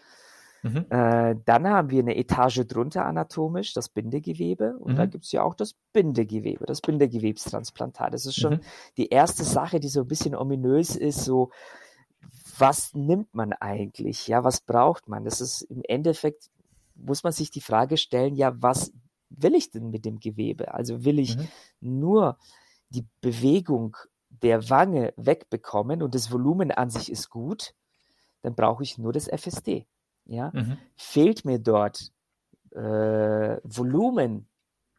Mhm. 0.64 0.86
Äh, 0.88 1.36
dann 1.44 1.68
haben 1.68 1.90
wir 1.90 2.00
eine 2.00 2.16
Etage 2.16 2.66
drunter 2.66 3.04
anatomisch, 3.04 3.74
das 3.74 3.90
Bindegewebe. 3.90 4.78
Und 4.78 4.96
da 4.96 5.04
Mhm. 5.04 5.10
gibt 5.10 5.24
es 5.26 5.32
ja 5.32 5.42
auch 5.42 5.54
das 5.54 5.74
Bindegewebe, 5.92 6.64
das 6.64 6.80
Bindegewebstransplantat. 6.80 8.14
Das 8.14 8.24
ist 8.24 8.36
schon 8.36 8.54
Mhm. 8.54 8.60
die 8.96 9.08
erste 9.08 9.44
Sache, 9.44 9.78
die 9.78 9.88
so 9.88 10.00
ein 10.00 10.08
bisschen 10.08 10.34
ominös 10.34 10.96
ist, 10.96 11.22
so 11.24 11.50
was 12.58 12.94
nimmt 12.94 13.34
man 13.34 13.52
eigentlich? 13.52 14.26
Ja, 14.28 14.44
was 14.44 14.60
braucht 14.60 15.08
man? 15.08 15.24
Das 15.24 15.40
ist 15.40 15.62
im 15.62 15.82
Endeffekt, 15.82 16.50
muss 16.94 17.24
man 17.24 17.32
sich 17.32 17.50
die 17.50 17.60
Frage 17.60 17.96
stellen, 17.96 18.36
ja, 18.36 18.54
was 18.62 18.92
will 19.28 19.54
ich 19.54 19.70
denn 19.70 19.90
mit 19.90 20.04
dem 20.04 20.20
Gewebe? 20.20 20.72
Also 20.72 21.04
will 21.04 21.18
ich 21.18 21.36
Mhm. 21.36 21.48
nur 21.80 22.38
die 22.90 23.04
Bewegung 23.20 23.96
der 24.30 24.70
Wange 24.70 25.12
wegbekommen 25.16 26.02
und 26.02 26.14
das 26.14 26.30
Volumen 26.32 26.70
an 26.70 26.90
sich 26.90 27.10
ist 27.10 27.28
gut, 27.30 27.74
dann 28.42 28.54
brauche 28.54 28.82
ich 28.82 28.98
nur 28.98 29.12
das 29.12 29.26
FSD. 29.28 29.86
Ja? 30.26 30.50
Mhm. 30.52 30.78
Fehlt 30.96 31.44
mir 31.44 31.58
dort 31.58 32.12
äh, 32.70 33.56
Volumen 33.62 34.48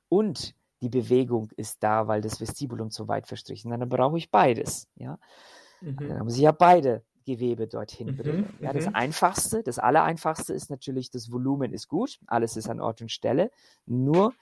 und 0.10 0.55
die 0.82 0.89
Bewegung 0.89 1.50
ist 1.58 1.82
da, 1.84 2.08
weil 2.08 2.22
das 2.22 2.39
Vestibulum 2.39 2.91
zu 2.91 3.08
weit 3.08 3.27
verstrichen, 3.27 3.72
dann 3.72 3.88
brauche 3.89 4.17
ich 4.17 4.29
beides. 4.29 4.88
Ja? 4.96 5.17
Mhm. 5.82 6.08
Dann 6.08 6.24
muss 6.24 6.36
ich 6.36 6.41
ja 6.41 6.51
beide 6.51 7.03
Gewebe 7.25 7.67
dorthin 7.67 8.10
Mhm, 8.10 8.17
bringen. 8.17 8.58
Ja, 8.62 8.72
das 8.72 8.86
mhm. 8.86 8.96
einfachste, 8.96 9.63
das 9.63 9.79
allereinfachste 9.79 10.53
ist 10.53 10.70
natürlich, 10.70 11.10
das 11.10 11.32
Volumen 11.32 11.74
ist 11.74 11.88
gut, 11.88 12.20
alles 12.27 12.55
ist 12.55 12.70
an 12.70 12.79
Ort 12.79 13.01
und 13.01 13.12
Stelle, 13.12 13.51
nur 13.86 14.34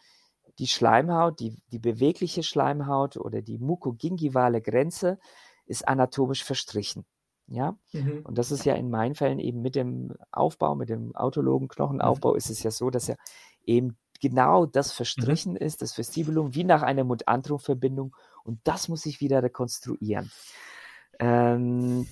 die 0.60 0.68
Schleimhaut, 0.68 1.40
die, 1.40 1.58
die 1.72 1.80
bewegliche 1.80 2.44
Schleimhaut 2.44 3.18
oder 3.18 3.42
die 3.42 3.58
mukogingivale 3.58 4.62
Grenze 4.62 5.18
ist 5.66 5.88
anatomisch 5.88 6.44
verstrichen. 6.44 7.06
Ja, 7.48 7.78
Mhm. 7.92 8.22
und 8.24 8.38
das 8.38 8.52
ist 8.52 8.66
ja 8.66 8.74
in 8.74 8.90
meinen 8.90 9.16
Fällen 9.16 9.40
eben 9.40 9.62
mit 9.62 9.76
dem 9.76 10.14
Aufbau, 10.32 10.76
mit 10.76 10.90
dem 10.90 11.16
autologen 11.16 11.68
Knochenaufbau 11.68 12.36
ist 12.36 12.50
es 12.50 12.64
ja 12.64 12.72
so, 12.72 12.90
dass 12.90 13.08
ja 13.08 13.16
eben 13.66 13.98
genau 14.22 14.66
das 14.66 14.94
verstrichen 14.94 15.58
ist, 15.58 15.82
das 15.82 15.98
Vestibulum, 15.98 16.56
wie 16.56 16.64
nach 16.64 16.82
einer 16.82 17.04
Mund-Antrum-Verbindung 17.04 18.16
und 18.46 18.60
das 18.64 18.88
muss 18.88 19.06
ich 19.06 19.20
wieder 19.20 19.44
rekonstruieren. 19.44 20.32
Ähm, 21.20 22.08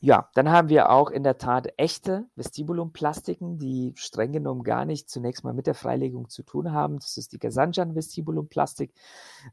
ja, 0.00 0.28
dann 0.34 0.50
haben 0.50 0.68
wir 0.68 0.90
auch 0.90 1.10
in 1.10 1.24
der 1.24 1.38
Tat 1.38 1.72
echte 1.76 2.26
Vestibulumplastiken, 2.36 3.58
die 3.58 3.92
streng 3.96 4.32
genommen 4.32 4.62
gar 4.62 4.84
nicht 4.84 5.10
zunächst 5.10 5.42
mal 5.42 5.54
mit 5.54 5.66
der 5.66 5.74
Freilegung 5.74 6.28
zu 6.28 6.42
tun 6.44 6.72
haben. 6.72 6.98
Das 7.00 7.16
ist 7.16 7.32
die 7.32 7.38
Gasanjan-Vestibulumplastik, 7.38 8.92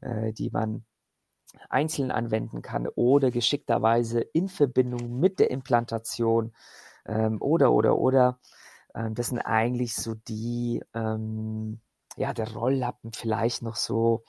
äh, 0.00 0.32
die 0.32 0.50
man 0.50 0.84
einzeln 1.70 2.10
anwenden 2.10 2.62
kann 2.62 2.88
oder 2.88 3.30
geschickterweise 3.30 4.20
in 4.20 4.48
Verbindung 4.48 5.18
mit 5.20 5.38
der 5.40 5.50
Implantation 5.50 6.54
ähm, 7.06 7.38
oder 7.40 7.72
oder 7.72 7.98
oder. 7.98 8.38
Ähm, 8.94 9.14
das 9.14 9.28
sind 9.28 9.40
eigentlich 9.40 9.94
so 9.96 10.14
die, 10.14 10.82
ähm, 10.94 11.80
ja, 12.16 12.32
der 12.34 12.52
Rolllappen 12.54 13.12
vielleicht 13.12 13.62
noch 13.62 13.76
so, 13.76 14.24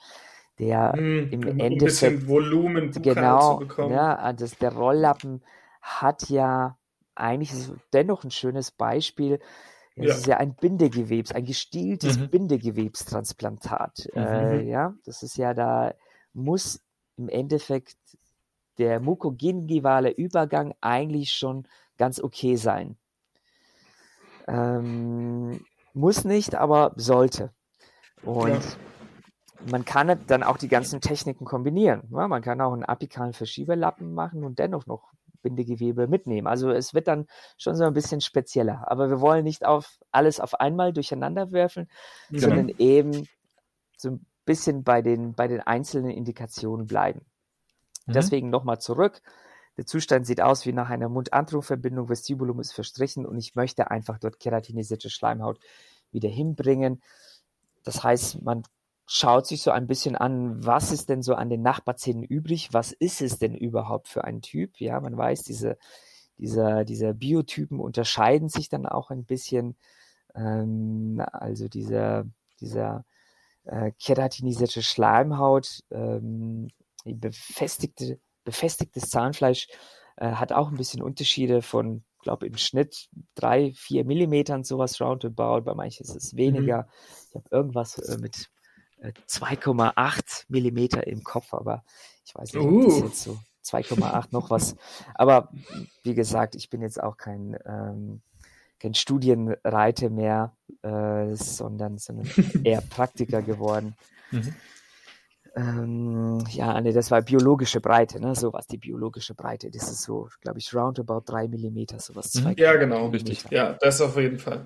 der 0.58 1.00
Mhm. 1.00 1.30
im 1.30 1.46
Um 1.46 1.62
ein 1.70 1.82
Endeffekt 1.82 2.22
bisschen 2.22 2.28
Volumen 2.28 2.92
genau, 2.92 3.38
zu 3.38 3.56
bekommen. 3.56 4.14
ja, 4.16 4.32
das, 4.32 4.58
der 4.58 4.72
Rolllappen 4.74 5.44
hat 5.82 6.28
ja 6.28 6.78
eigentlich 7.14 7.52
dennoch 7.92 8.24
ein 8.24 8.30
schönes 8.30 8.70
Beispiel. 8.70 9.40
Es 9.98 10.14
Ja. 10.14 10.16
ist 10.16 10.26
ja 10.26 10.38
ein 10.38 10.56
Bindegewebs, 10.56 11.32
ein 11.32 11.44
gestieltes 11.44 12.18
Mhm. 12.18 12.30
Bindegewebstransplantat. 12.30 14.08
Äh, 14.16 14.62
ja, 14.62 14.94
das 15.04 15.22
ist 15.22 15.36
ja 15.36 15.54
da, 15.54 15.94
muss 16.32 16.80
im 17.18 17.28
Endeffekt 17.28 17.96
der 18.78 19.00
mukogingivale 19.00 20.10
Übergang 20.10 20.74
eigentlich 20.80 21.32
schon 21.32 21.66
ganz 21.96 22.20
okay 22.20 22.56
sein. 22.56 22.96
Ähm, 24.46 25.60
muss 25.92 26.24
nicht, 26.24 26.54
aber 26.54 26.92
sollte. 26.96 27.52
Und 28.22 28.48
Ja. 28.48 28.60
man 29.70 29.84
kann 29.84 30.24
dann 30.26 30.42
auch 30.42 30.58
die 30.58 30.68
ganzen 30.68 31.00
Techniken 31.00 31.44
kombinieren. 31.44 32.02
Ja, 32.10 32.28
man 32.28 32.42
kann 32.42 32.60
auch 32.60 32.72
einen 32.72 32.84
apikalen 32.84 33.32
Verschieberlappen 33.32 34.14
machen 34.14 34.44
und 34.44 34.58
dennoch 34.58 34.86
noch 34.86 35.10
Bindegewebe 35.42 36.06
mitnehmen. 36.08 36.46
Also 36.46 36.70
es 36.70 36.94
wird 36.94 37.08
dann 37.08 37.26
schon 37.56 37.74
so 37.74 37.84
ein 37.84 37.94
bisschen 37.94 38.20
spezieller. 38.20 38.84
Aber 38.90 39.08
wir 39.10 39.20
wollen 39.20 39.44
nicht 39.44 39.64
auf 39.64 39.98
alles 40.10 40.40
auf 40.40 40.54
einmal 40.60 40.92
durcheinander 40.92 41.52
werfen, 41.52 41.88
Mhm. 42.30 42.38
sondern 42.38 42.68
eben 42.78 43.28
so 43.96 44.10
ein 44.10 44.26
bisschen 44.48 44.82
bei 44.82 45.02
den, 45.02 45.34
bei 45.34 45.46
den 45.46 45.60
einzelnen 45.60 46.10
Indikationen 46.10 46.86
bleiben. 46.86 47.20
Mhm. 48.06 48.12
Deswegen 48.14 48.50
nochmal 48.50 48.80
zurück. 48.80 49.20
Der 49.76 49.86
Zustand 49.86 50.26
sieht 50.26 50.40
aus 50.40 50.64
wie 50.64 50.72
nach 50.72 50.88
einer 50.88 51.10
Mund-Antrum-Verbindung, 51.10 52.08
Vestibulum 52.08 52.58
ist 52.58 52.72
verstrichen 52.72 53.26
und 53.26 53.38
ich 53.38 53.54
möchte 53.54 53.90
einfach 53.90 54.18
dort 54.18 54.40
keratinisierte 54.40 55.10
Schleimhaut 55.10 55.60
wieder 56.10 56.30
hinbringen. 56.30 57.02
Das 57.84 58.02
heißt, 58.02 58.42
man 58.42 58.62
schaut 59.06 59.46
sich 59.46 59.62
so 59.62 59.70
ein 59.70 59.86
bisschen 59.86 60.16
an, 60.16 60.64
was 60.64 60.92
ist 60.92 61.10
denn 61.10 61.22
so 61.22 61.34
an 61.34 61.50
den 61.50 61.62
Nachbarzähnen 61.62 62.24
übrig? 62.24 62.70
Was 62.72 62.92
ist 62.92 63.20
es 63.20 63.38
denn 63.38 63.54
überhaupt 63.54 64.08
für 64.08 64.24
ein 64.24 64.40
Typ? 64.40 64.80
Ja, 64.80 64.98
man 64.98 65.16
weiß, 65.16 65.44
diese, 65.44 65.76
diese, 66.38 66.84
diese 66.86 67.14
Biotypen 67.14 67.80
unterscheiden 67.80 68.48
sich 68.48 68.68
dann 68.70 68.86
auch 68.86 69.10
ein 69.10 69.24
bisschen. 69.24 69.76
Ähm, 70.34 71.22
also 71.32 71.68
dieser, 71.68 72.24
dieser 72.60 73.04
äh, 73.68 73.92
keratinisierte 74.02 74.82
Schleimhaut, 74.82 75.80
ähm, 75.90 76.68
befestigte, 77.04 78.18
befestigtes 78.44 79.10
Zahnfleisch 79.10 79.68
äh, 80.16 80.32
hat 80.32 80.52
auch 80.52 80.68
ein 80.68 80.76
bisschen 80.76 81.02
Unterschiede 81.02 81.62
von, 81.62 82.04
glaube 82.22 82.46
im 82.46 82.56
Schnitt 82.56 83.08
drei, 83.34 83.72
vier 83.76 84.04
Millimetern 84.04 84.64
sowas 84.64 85.00
roundabout. 85.00 85.62
Bei 85.62 85.74
manchen 85.74 86.04
ist 86.04 86.16
es 86.16 86.34
weniger. 86.36 86.88
Ich 87.28 87.34
habe 87.34 87.48
irgendwas 87.50 87.98
äh, 87.98 88.18
mit 88.18 88.48
äh, 89.00 89.12
2,8 89.28 90.46
Millimeter 90.48 91.06
im 91.06 91.22
Kopf, 91.22 91.54
aber 91.54 91.84
ich 92.24 92.34
weiß 92.34 92.52
nicht, 92.52 92.62
ob 92.62 92.84
das 92.84 92.94
Uh. 92.94 93.04
jetzt 93.04 93.22
so 93.22 93.38
2,8 93.64 94.28
noch 94.30 94.50
was. 94.50 94.76
Aber 95.14 95.52
wie 96.02 96.14
gesagt, 96.14 96.54
ich 96.54 96.70
bin 96.70 96.80
jetzt 96.80 97.02
auch 97.02 97.16
kein, 97.16 97.56
ähm, 97.66 98.22
kein 98.78 98.94
Studienreiter 98.94 100.10
mehr, 100.10 100.56
äh, 100.82 101.34
sondern, 101.34 101.98
sondern 101.98 102.26
eher 102.64 102.80
Praktiker 102.82 103.42
geworden. 103.42 103.94
Mhm. 104.30 104.54
Ähm, 105.56 106.44
ja, 106.50 106.80
nee, 106.80 106.92
das 106.92 107.10
war 107.10 107.22
biologische 107.22 107.80
Breite, 107.80 108.20
ne? 108.20 108.34
So 108.34 108.52
was 108.52 108.66
die 108.66 108.78
biologische 108.78 109.34
Breite. 109.34 109.70
Das 109.70 109.90
ist 109.90 110.02
so, 110.02 110.28
glaube 110.40 110.58
ich, 110.58 110.72
roundabout 110.72 111.22
drei 111.26 111.48
Millimeter, 111.48 111.98
sowas. 111.98 112.34
Mhm. 112.34 112.40
zwei 112.40 112.54
Ja, 112.56 112.76
genau. 112.76 113.08
Richtig. 113.08 113.44
Ja, 113.50 113.76
das 113.80 114.00
auf 114.00 114.16
jeden 114.16 114.38
Fall. 114.38 114.64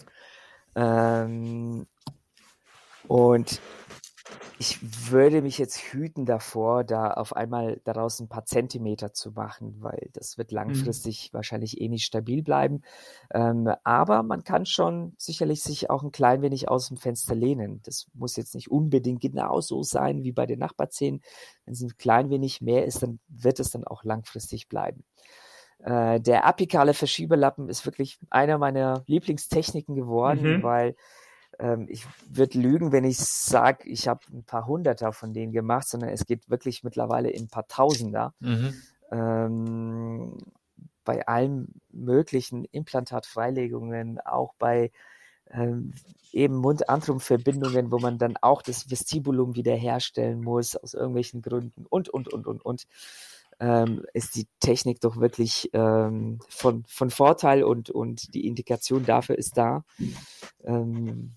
Ähm, 0.74 1.86
und 3.08 3.60
ich 4.62 5.10
würde 5.10 5.42
mich 5.42 5.58
jetzt 5.58 5.76
hüten 5.78 6.24
davor, 6.24 6.84
da 6.84 7.10
auf 7.14 7.34
einmal 7.34 7.80
daraus 7.82 8.20
ein 8.20 8.28
paar 8.28 8.44
Zentimeter 8.44 9.12
zu 9.12 9.32
machen, 9.32 9.74
weil 9.80 10.08
das 10.12 10.38
wird 10.38 10.52
langfristig 10.52 11.30
wahrscheinlich 11.32 11.80
eh 11.80 11.88
nicht 11.88 12.04
stabil 12.04 12.44
bleiben. 12.44 12.82
Ähm, 13.34 13.68
aber 13.82 14.22
man 14.22 14.44
kann 14.44 14.64
schon 14.64 15.14
sicherlich 15.18 15.64
sich 15.64 15.90
auch 15.90 16.04
ein 16.04 16.12
klein 16.12 16.42
wenig 16.42 16.68
aus 16.68 16.86
dem 16.86 16.96
Fenster 16.96 17.34
lehnen. 17.34 17.80
Das 17.82 18.06
muss 18.14 18.36
jetzt 18.36 18.54
nicht 18.54 18.70
unbedingt 18.70 19.20
genauso 19.20 19.82
sein 19.82 20.22
wie 20.22 20.30
bei 20.30 20.46
den 20.46 20.60
Nachbarzähnen. 20.60 21.22
Wenn 21.64 21.74
es 21.74 21.82
ein 21.82 21.96
klein 21.98 22.30
wenig 22.30 22.60
mehr 22.60 22.86
ist, 22.86 23.02
dann 23.02 23.18
wird 23.26 23.58
es 23.58 23.72
dann 23.72 23.82
auch 23.82 24.04
langfristig 24.04 24.68
bleiben. 24.68 25.02
Äh, 25.80 26.20
der 26.20 26.46
apikale 26.46 26.94
Verschiebelappen 26.94 27.68
ist 27.68 27.84
wirklich 27.84 28.20
einer 28.30 28.58
meiner 28.58 29.02
Lieblingstechniken 29.08 29.96
geworden, 29.96 30.58
Mhm. 30.58 30.62
weil 30.62 30.94
ähm, 31.62 31.86
ich 31.88 32.04
würde 32.28 32.58
lügen, 32.58 32.90
wenn 32.90 33.04
ich 33.04 33.18
sage, 33.18 33.88
ich 33.88 34.08
habe 34.08 34.20
ein 34.32 34.42
paar 34.42 34.66
Hunderter 34.66 35.12
von 35.12 35.32
denen 35.32 35.52
gemacht, 35.52 35.88
sondern 35.88 36.10
es 36.10 36.26
geht 36.26 36.50
wirklich 36.50 36.82
mittlerweile 36.82 37.30
in 37.30 37.44
ein 37.44 37.48
paar 37.48 37.68
Tausender. 37.68 38.34
Mhm. 38.40 38.74
Ähm, 39.12 40.38
bei 41.04 41.26
allen 41.26 41.80
möglichen 41.92 42.64
Implantatfreilegungen, 42.64 44.20
auch 44.20 44.54
bei 44.58 44.90
ähm, 45.50 45.92
eben 46.32 46.56
Mund-Antrum-Verbindungen, 46.56 47.92
wo 47.92 47.98
man 47.98 48.18
dann 48.18 48.36
auch 48.40 48.62
das 48.62 48.90
Vestibulum 48.90 49.54
wiederherstellen 49.54 50.42
muss, 50.42 50.76
aus 50.76 50.94
irgendwelchen 50.94 51.42
Gründen 51.42 51.86
und, 51.88 52.08
und, 52.08 52.32
und, 52.32 52.46
und, 52.46 52.64
und, 52.64 52.86
ähm, 53.60 54.04
ist 54.14 54.34
die 54.34 54.46
Technik 54.60 55.00
doch 55.00 55.18
wirklich 55.18 55.70
ähm, 55.74 56.40
von, 56.48 56.84
von 56.88 57.10
Vorteil 57.10 57.62
und, 57.62 57.90
und 57.90 58.34
die 58.34 58.46
Indikation 58.46 59.04
dafür 59.04 59.36
ist 59.36 59.56
da. 59.58 59.84
Ähm, 60.64 61.36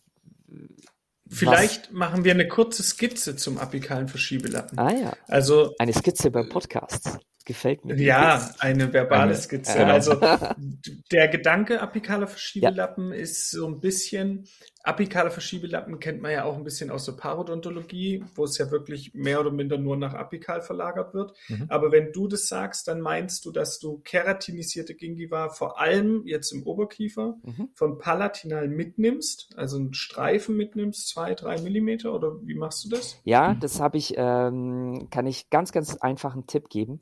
Vielleicht 1.27 1.91
machen 1.91 2.23
wir 2.23 2.33
eine 2.33 2.47
kurze 2.47 2.83
Skizze 2.83 3.35
zum 3.35 3.57
apikalen 3.57 4.07
Verschiebelappen. 4.07 4.77
Ah 4.77 4.91
ja. 4.91 5.13
Also 5.27 5.73
Eine 5.79 5.93
Skizze 5.93 6.29
beim 6.29 6.49
Podcast. 6.49 7.17
Gefällt 7.45 7.85
mir. 7.85 7.95
Ja, 8.01 8.49
eine 8.59 8.91
verbale 8.91 9.35
Skizze. 9.35 9.77
genau. 9.77 9.93
Also 9.93 10.19
der 11.11 11.27
Gedanke 11.27 11.79
apikaler 11.79 12.25
Verschiebelappen 12.27 13.11
ist 13.11 13.51
so 13.51 13.67
ein 13.67 13.79
bisschen, 13.79 14.47
apikale 14.83 15.29
Verschiebelappen 15.31 15.99
kennt 15.99 16.21
man 16.21 16.31
ja 16.31 16.43
auch 16.43 16.55
ein 16.57 16.63
bisschen 16.63 16.89
aus 16.89 17.05
der 17.05 17.13
Parodontologie, 17.13 18.23
wo 18.35 18.45
es 18.45 18.57
ja 18.57 18.71
wirklich 18.71 19.13
mehr 19.13 19.39
oder 19.39 19.51
minder 19.51 19.77
nur 19.77 19.95
nach 19.95 20.13
apikal 20.15 20.61
verlagert 20.61 21.13
wird. 21.13 21.33
Mhm. 21.47 21.65
Aber 21.69 21.91
wenn 21.91 22.11
du 22.11 22.27
das 22.27 22.47
sagst, 22.47 22.87
dann 22.87 22.99
meinst 23.01 23.45
du, 23.45 23.51
dass 23.51 23.79
du 23.79 23.99
keratinisierte 23.99 24.95
Gingiva 24.95 25.49
vor 25.49 25.79
allem 25.79 26.23
jetzt 26.25 26.51
im 26.51 26.63
Oberkiefer 26.63 27.35
Mhm. 27.43 27.69
von 27.75 27.99
palatinal 27.99 28.67
mitnimmst, 28.67 29.53
also 29.55 29.77
einen 29.77 29.93
Streifen 29.93 30.55
mitnimmst, 30.57 31.09
zwei, 31.09 31.35
drei 31.35 31.59
Millimeter 31.61 32.13
oder 32.13 32.39
wie 32.43 32.55
machst 32.55 32.85
du 32.85 32.89
das? 32.89 33.19
Ja, 33.23 33.53
das 33.53 33.79
habe 33.79 33.97
ich, 33.97 34.15
ähm, 34.17 35.07
kann 35.11 35.27
ich 35.27 35.49
ganz, 35.49 35.71
ganz 35.71 35.95
einfach 35.97 36.33
einen 36.33 36.47
Tipp 36.47 36.69
geben. 36.69 37.01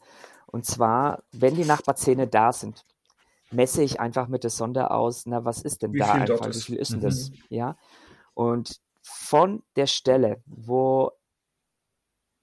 Und 0.53 0.65
zwar, 0.67 1.23
wenn 1.33 1.55
die 1.55 1.65
Nachbarzähne 1.65 2.27
da 2.27 2.53
sind, 2.53 2.85
messe 3.51 3.83
ich 3.83 3.99
einfach 3.99 4.27
mit 4.27 4.43
der 4.43 4.51
Sonde 4.51 4.91
aus, 4.91 5.25
na, 5.25 5.45
was 5.45 5.61
ist 5.63 5.81
denn 5.83 5.93
Wie 5.93 5.99
da 5.99 6.13
einfach, 6.13 6.53
wie 6.53 6.61
viel 6.61 6.77
ist 6.77 6.93
denn 6.93 7.01
Mhm. 7.01 7.07
das? 7.09 7.31
Ja. 7.49 7.77
Und 8.35 8.79
von 9.01 9.63
der 9.75 9.87
Stelle, 9.87 10.43
wo 10.45 11.11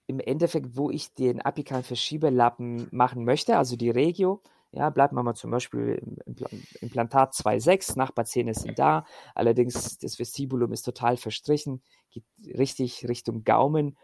im 0.09 0.21
Endeffekt, 0.21 0.77
wo 0.77 0.91
ich 0.91 1.15
den 1.15 1.41
apikalen 1.41 1.85
Verschiebelappen 1.85 2.89
machen 2.91 3.25
möchte, 3.25 3.57
also 3.57 3.77
die 3.77 3.91
Regio, 3.91 4.43
ja, 4.73 4.91
bleiben 4.91 5.17
wir 5.17 5.23
mal 5.23 5.35
zum 5.35 5.51
Beispiel 5.51 6.01
im 6.27 6.35
Impl- 6.35 6.65
Implantat 6.81 7.35
2.6, 7.35 7.97
Nachbarzähne 7.97 8.55
sind 8.55 8.79
da, 8.79 9.05
allerdings 9.35 9.99
das 9.99 10.19
Vestibulum 10.19 10.73
ist 10.73 10.83
total 10.83 11.17
verstrichen, 11.17 11.83
geht 12.11 12.25
richtig 12.59 13.09
Richtung 13.09 13.45
Gaumen. 13.45 13.97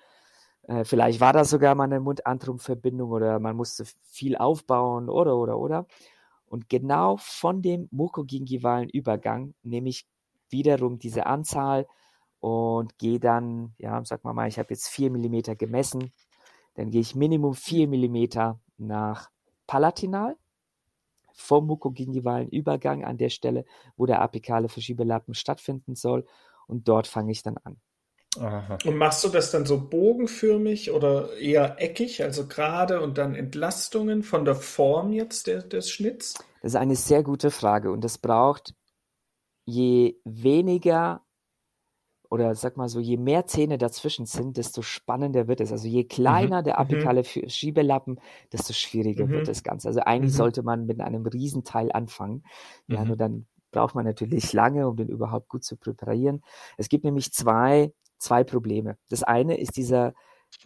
Äh, 0.67 0.85
vielleicht 0.85 1.21
war 1.21 1.33
da 1.33 1.45
sogar 1.45 1.75
mal 1.75 1.85
eine 1.85 2.01
Mund-Antrum-Verbindung 2.01 3.11
oder 3.11 3.39
man 3.39 3.57
musste 3.57 3.85
viel 4.03 4.37
aufbauen 4.37 5.09
oder, 5.09 5.37
oder, 5.37 5.59
oder. 5.59 5.87
Und 6.47 6.69
genau 6.69 7.17
von 7.19 7.63
dem 7.63 7.89
mukogingivalen 7.91 8.89
Übergang 8.91 9.55
nehme 9.63 9.89
ich 9.89 10.07
wiederum 10.51 10.99
diese 10.99 11.27
Anzahl 11.27 11.87
und 12.41 12.99
gehe 12.99 13.21
dann, 13.21 13.75
ja, 13.79 14.05
sag 14.05 14.25
mal 14.25 14.33
mal, 14.33 14.49
ich 14.49 14.59
habe 14.59 14.69
jetzt 14.71 14.89
4 14.89 15.11
mm 15.11 15.57
gemessen, 15.59 16.13
dann 16.75 16.91
gehe 16.91 17.01
ich 17.01 17.15
Minimum 17.15 17.55
4 17.55 17.89
mm 17.89 18.55
nach 18.79 19.31
Palatinal 19.67 20.37
vom 21.35 21.67
mukogingivalen 21.67 22.49
Übergang 22.49 23.05
an 23.05 23.19
der 23.19 23.31
Stelle, 23.31 23.65
wo 23.97 24.07
der 24.07 24.21
apikale 24.23 24.69
Verschiebelappen 24.69 25.35
stattfinden 25.35 25.95
soll 25.95 26.27
und 26.67 26.89
dort 26.89 27.07
fange 27.07 27.33
ich 27.33 27.43
dann 27.43 27.59
an. 27.59 27.77
Aha. 28.41 28.79
Und 28.85 28.97
machst 28.97 29.25
du 29.25 29.29
das 29.29 29.51
dann 29.51 29.67
so 29.67 29.89
bogenförmig 29.89 30.91
oder 30.91 31.37
eher 31.37 31.81
eckig, 31.81 32.23
also 32.23 32.47
gerade 32.47 33.01
und 33.01 33.19
dann 33.19 33.35
Entlastungen 33.35 34.23
von 34.23 34.45
der 34.45 34.55
Form 34.57 35.13
jetzt 35.13 35.47
der, 35.47 35.63
des 35.63 35.91
Schnitts? 35.91 36.35
Das 36.61 36.73
ist 36.73 36.77
eine 36.77 36.97
sehr 36.97 37.23
gute 37.23 37.51
Frage 37.51 37.91
und 37.91 38.05
es 38.05 38.19
braucht 38.19 38.75
je 39.67 40.17
weniger 40.25 41.23
oder 42.29 42.55
sag 42.57 42.77
mal 42.77 42.89
so, 42.89 42.99
je 42.99 43.17
mehr 43.17 43.47
Zähne 43.47 43.79
dazwischen 43.79 44.27
sind, 44.27 44.57
desto 44.57 44.83
spannender 44.83 45.47
wird 45.47 45.61
es. 45.61 45.71
Also 45.71 45.87
je 45.87 46.05
kleiner 46.05 46.63
der 46.63 46.75
mhm. 46.75 46.81
apikale 46.81 47.21
Fü- 47.23 47.49
Schiebelappen, 47.49 48.21
desto 48.53 48.73
schwieriger 48.73 49.27
Mhm. 49.27 49.33
wird 49.33 49.49
das 49.49 49.63
Ganze. 49.63 49.89
Also 49.89 50.01
eigentlich 50.01 50.33
Mhm. 50.33 50.37
sollte 50.37 50.63
man 50.63 50.87
mit 50.87 51.01
einem 51.01 51.25
Riesenteil 51.27 51.93
anfangen. 51.93 52.43
Ja, 52.89 53.01
Mhm. 53.03 53.09
nur 53.09 53.17
dann 53.17 53.47
braucht 53.71 53.95
man 53.95 54.05
natürlich 54.05 54.53
lange, 54.53 54.89
um 54.89 54.97
den 54.97 55.09
überhaupt 55.09 55.49
gut 55.49 55.63
zu 55.65 55.77
präparieren. 55.77 56.43
Es 56.77 56.89
gibt 56.89 57.05
nämlich 57.05 57.33
zwei, 57.33 57.93
zwei 58.27 58.45
Probleme. 58.45 58.97
Das 59.09 59.23
eine 59.23 59.57
ist 59.59 59.77
dieser 59.77 60.13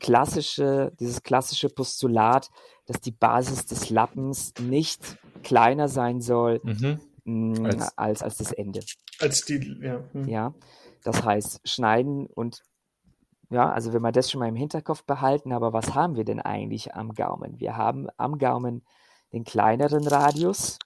klassische, 0.01 0.93
dieses 0.99 1.23
klassische 1.23 1.69
Postulat, 1.69 2.49
dass 2.87 3.01
die 3.01 3.13
Basis 3.13 3.67
des 3.67 3.91
Lappens 3.91 4.53
nicht 4.61 5.19
kleiner 5.43 5.89
sein 5.89 6.21
soll 6.21 6.61
Mhm. 6.65 7.01
mh, 7.25 7.69
Als- 7.69 7.99
als, 7.99 8.23
als 8.23 8.37
das 8.39 8.53
Ende. 8.53 8.81
Als 9.21 9.45
die, 9.45 9.79
ja. 9.83 10.03
hm. 10.13 10.29
Ja, 10.29 10.55
das 11.05 11.23
heißt, 11.25 11.61
schneiden 11.69 12.27
und 12.27 12.63
ja, 13.51 13.71
also 13.71 13.93
wenn 13.93 14.03
wir 14.03 14.13
das 14.13 14.31
schon 14.31 14.39
mal 14.41 14.49
im 14.49 14.55
Hinterkopf 14.57 15.03
behalten, 15.05 15.53
aber 15.53 15.73
was 15.73 15.95
haben 15.95 16.15
wir 16.17 16.25
denn 16.25 16.41
eigentlich 16.41 16.95
am 16.95 17.15
Gaumen? 17.15 17.59
Wir 17.59 17.77
haben 17.77 18.07
am 18.17 18.39
Gaumen 18.39 18.85
den 19.33 19.45
kleineren 19.45 20.07
Radius, 20.07 20.79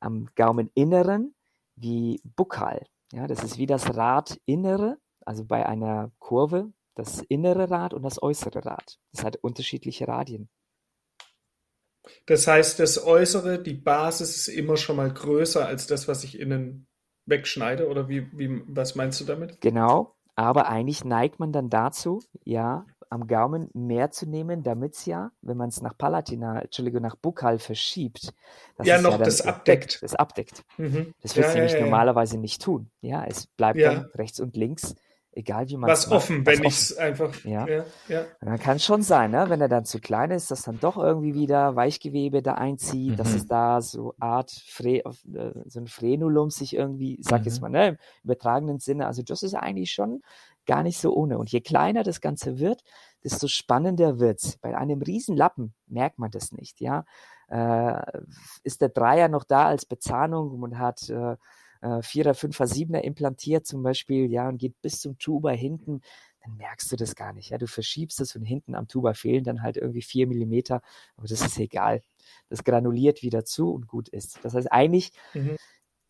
am 0.00 0.28
Gaumeninneren 0.36 1.34
wie 1.76 2.20
Bukal. 2.36 2.86
Ja, 3.12 3.26
das 3.26 3.42
ist 3.44 3.58
wie 3.58 3.66
das 3.66 3.94
Radinnere, 3.94 4.96
also 5.26 5.44
bei 5.44 5.66
einer 5.66 6.10
Kurve, 6.18 6.72
das 6.94 7.20
innere 7.28 7.70
Rad 7.70 7.94
und 7.94 8.02
das 8.02 8.22
äußere 8.22 8.64
Rad. 8.64 8.98
Das 9.12 9.24
hat 9.24 9.36
unterschiedliche 9.36 10.08
Radien. 10.08 10.48
Das 12.24 12.46
heißt, 12.46 12.78
das 12.78 13.04
Äußere, 13.04 13.62
die 13.62 13.74
Basis 13.74 14.34
ist 14.36 14.48
immer 14.48 14.78
schon 14.78 14.96
mal 14.96 15.12
größer 15.12 15.66
als 15.66 15.86
das, 15.86 16.08
was 16.08 16.24
ich 16.24 16.38
innen 16.40 16.86
wegschneide, 17.26 17.88
oder 17.88 18.08
wie, 18.08 18.26
wie, 18.38 18.62
was 18.66 18.94
meinst 18.94 19.20
du 19.20 19.24
damit? 19.26 19.58
Genau, 19.60 20.16
aber 20.36 20.68
eigentlich 20.68 21.04
neigt 21.04 21.38
man 21.38 21.52
dann 21.52 21.68
dazu, 21.70 22.20
ja, 22.44 22.86
am 23.10 23.26
Gaumen 23.26 23.68
mehr 23.74 24.10
zu 24.10 24.26
nehmen, 24.26 24.62
damit 24.62 24.94
es 24.94 25.04
ja, 25.04 25.32
wenn 25.42 25.56
man 25.56 25.68
es 25.68 25.82
nach 25.82 25.98
Palatina, 25.98 26.60
Entschuldigung, 26.62 27.02
nach 27.02 27.16
Bukal 27.16 27.58
verschiebt, 27.58 28.32
dass 28.76 28.88
Ja, 28.88 28.92
es 28.92 29.02
noch 29.02 29.18
dann 29.18 29.22
das 29.22 29.40
deckt, 29.42 29.46
abdeckt. 29.46 30.00
Das 30.00 30.14
abdeckt. 30.14 30.64
Mhm. 30.78 31.14
Das 31.22 31.36
wird 31.36 31.46
Ja, 31.46 31.48
es 31.48 31.54
ja, 31.54 31.56
nämlich 31.56 31.78
ja, 31.78 31.86
ja. 31.86 31.88
normalerweise 31.88 32.38
nicht 32.38 32.62
tun. 32.62 32.90
Ja, 33.02 33.24
es 33.26 33.46
bleibt 33.46 33.80
Ja. 33.80 33.86
dann 33.86 34.10
rechts 34.14 34.40
und 34.40 34.56
links, 34.56 34.94
egal 35.32 35.68
wie 35.68 35.76
man 35.76 35.88
Was 35.90 36.10
offen, 36.10 36.44
wenn 36.46 36.64
ich 36.64 36.74
es 36.78 36.96
einfach. 36.98 37.32
Ja. 37.44 37.66
ja, 38.08 38.24
dann 38.40 38.58
kann 38.58 38.76
es 38.76 38.84
schon 38.84 39.02
sein, 39.02 39.30
ne? 39.30 39.46
wenn 39.48 39.60
er 39.60 39.68
dann 39.68 39.84
zu 39.84 40.00
klein 40.00 40.30
ist, 40.30 40.50
dass 40.50 40.62
dann 40.62 40.80
doch 40.80 40.96
irgendwie 40.96 41.34
wieder 41.34 41.76
Weichgewebe 41.76 42.42
da 42.42 42.54
einzieht, 42.54 43.18
dass 43.18 43.30
Mhm. 43.30 43.36
es 43.36 43.46
da 43.46 43.80
so 43.80 44.14
Art 44.18 44.50
Fre 44.50 45.02
auf- 45.04 45.24
äh, 45.32 45.52
so 45.66 45.80
ein 45.80 45.86
Frenulum 45.86 46.50
sich 46.50 46.74
irgendwie, 46.74 47.14
ich 47.16 47.26
sag 47.26 47.44
jetzt 47.44 47.56
Mhm. 47.56 47.60
mal, 47.62 47.68
ne, 47.70 47.88
im 47.90 47.96
übertragenen 48.24 48.78
Sinne, 48.80 49.06
also 49.06 49.22
das 49.22 49.42
ist 49.42 49.54
eigentlich 49.54 49.92
schon 49.92 50.20
gar 50.66 50.82
nicht 50.82 50.98
so 50.98 51.14
ohne. 51.14 51.38
Und 51.38 51.50
je 51.50 51.60
kleiner 51.60 52.02
das 52.02 52.20
Ganze 52.20 52.58
wird, 52.58 52.82
desto 53.24 53.48
spannender 53.48 54.18
wird's. 54.18 54.58
Bei 54.58 54.76
einem 54.76 55.00
riesen 55.02 55.36
Lappen 55.36 55.74
merkt 55.86 56.18
man 56.18 56.30
das 56.30 56.52
nicht, 56.52 56.80
ja. 56.80 57.04
Äh, 57.48 58.00
ist 58.62 58.80
der 58.80 58.90
Dreier 58.90 59.28
noch 59.28 59.44
da 59.44 59.66
als 59.66 59.84
Bezahnung 59.84 60.62
und 60.62 60.78
hat 60.78 61.08
äh, 61.08 61.36
äh, 61.80 62.02
Vierer, 62.02 62.34
Fünfer, 62.34 62.66
Siebener 62.66 63.04
implantiert 63.04 63.66
zum 63.66 63.82
Beispiel, 63.82 64.30
ja, 64.30 64.48
und 64.48 64.58
geht 64.58 64.80
bis 64.82 65.00
zum 65.00 65.18
Tuba 65.18 65.50
hinten, 65.50 66.00
dann 66.42 66.56
merkst 66.56 66.90
du 66.90 66.96
das 66.96 67.14
gar 67.14 67.32
nicht. 67.32 67.50
Ja, 67.50 67.58
du 67.58 67.66
verschiebst 67.66 68.20
es 68.20 68.34
und 68.36 68.44
hinten 68.44 68.74
am 68.74 68.88
Tuba 68.88 69.14
fehlen 69.14 69.44
dann 69.44 69.62
halt 69.62 69.76
irgendwie 69.76 70.02
vier 70.02 70.26
Millimeter, 70.26 70.80
aber 71.16 71.26
das 71.28 71.40
ist 71.42 71.58
egal. 71.58 72.02
Das 72.48 72.64
granuliert 72.64 73.22
wieder 73.22 73.44
zu 73.44 73.72
und 73.72 73.86
gut 73.88 74.08
ist. 74.08 74.38
Das 74.42 74.54
heißt, 74.54 74.72
eigentlich 74.72 75.12
Mhm. 75.34 75.56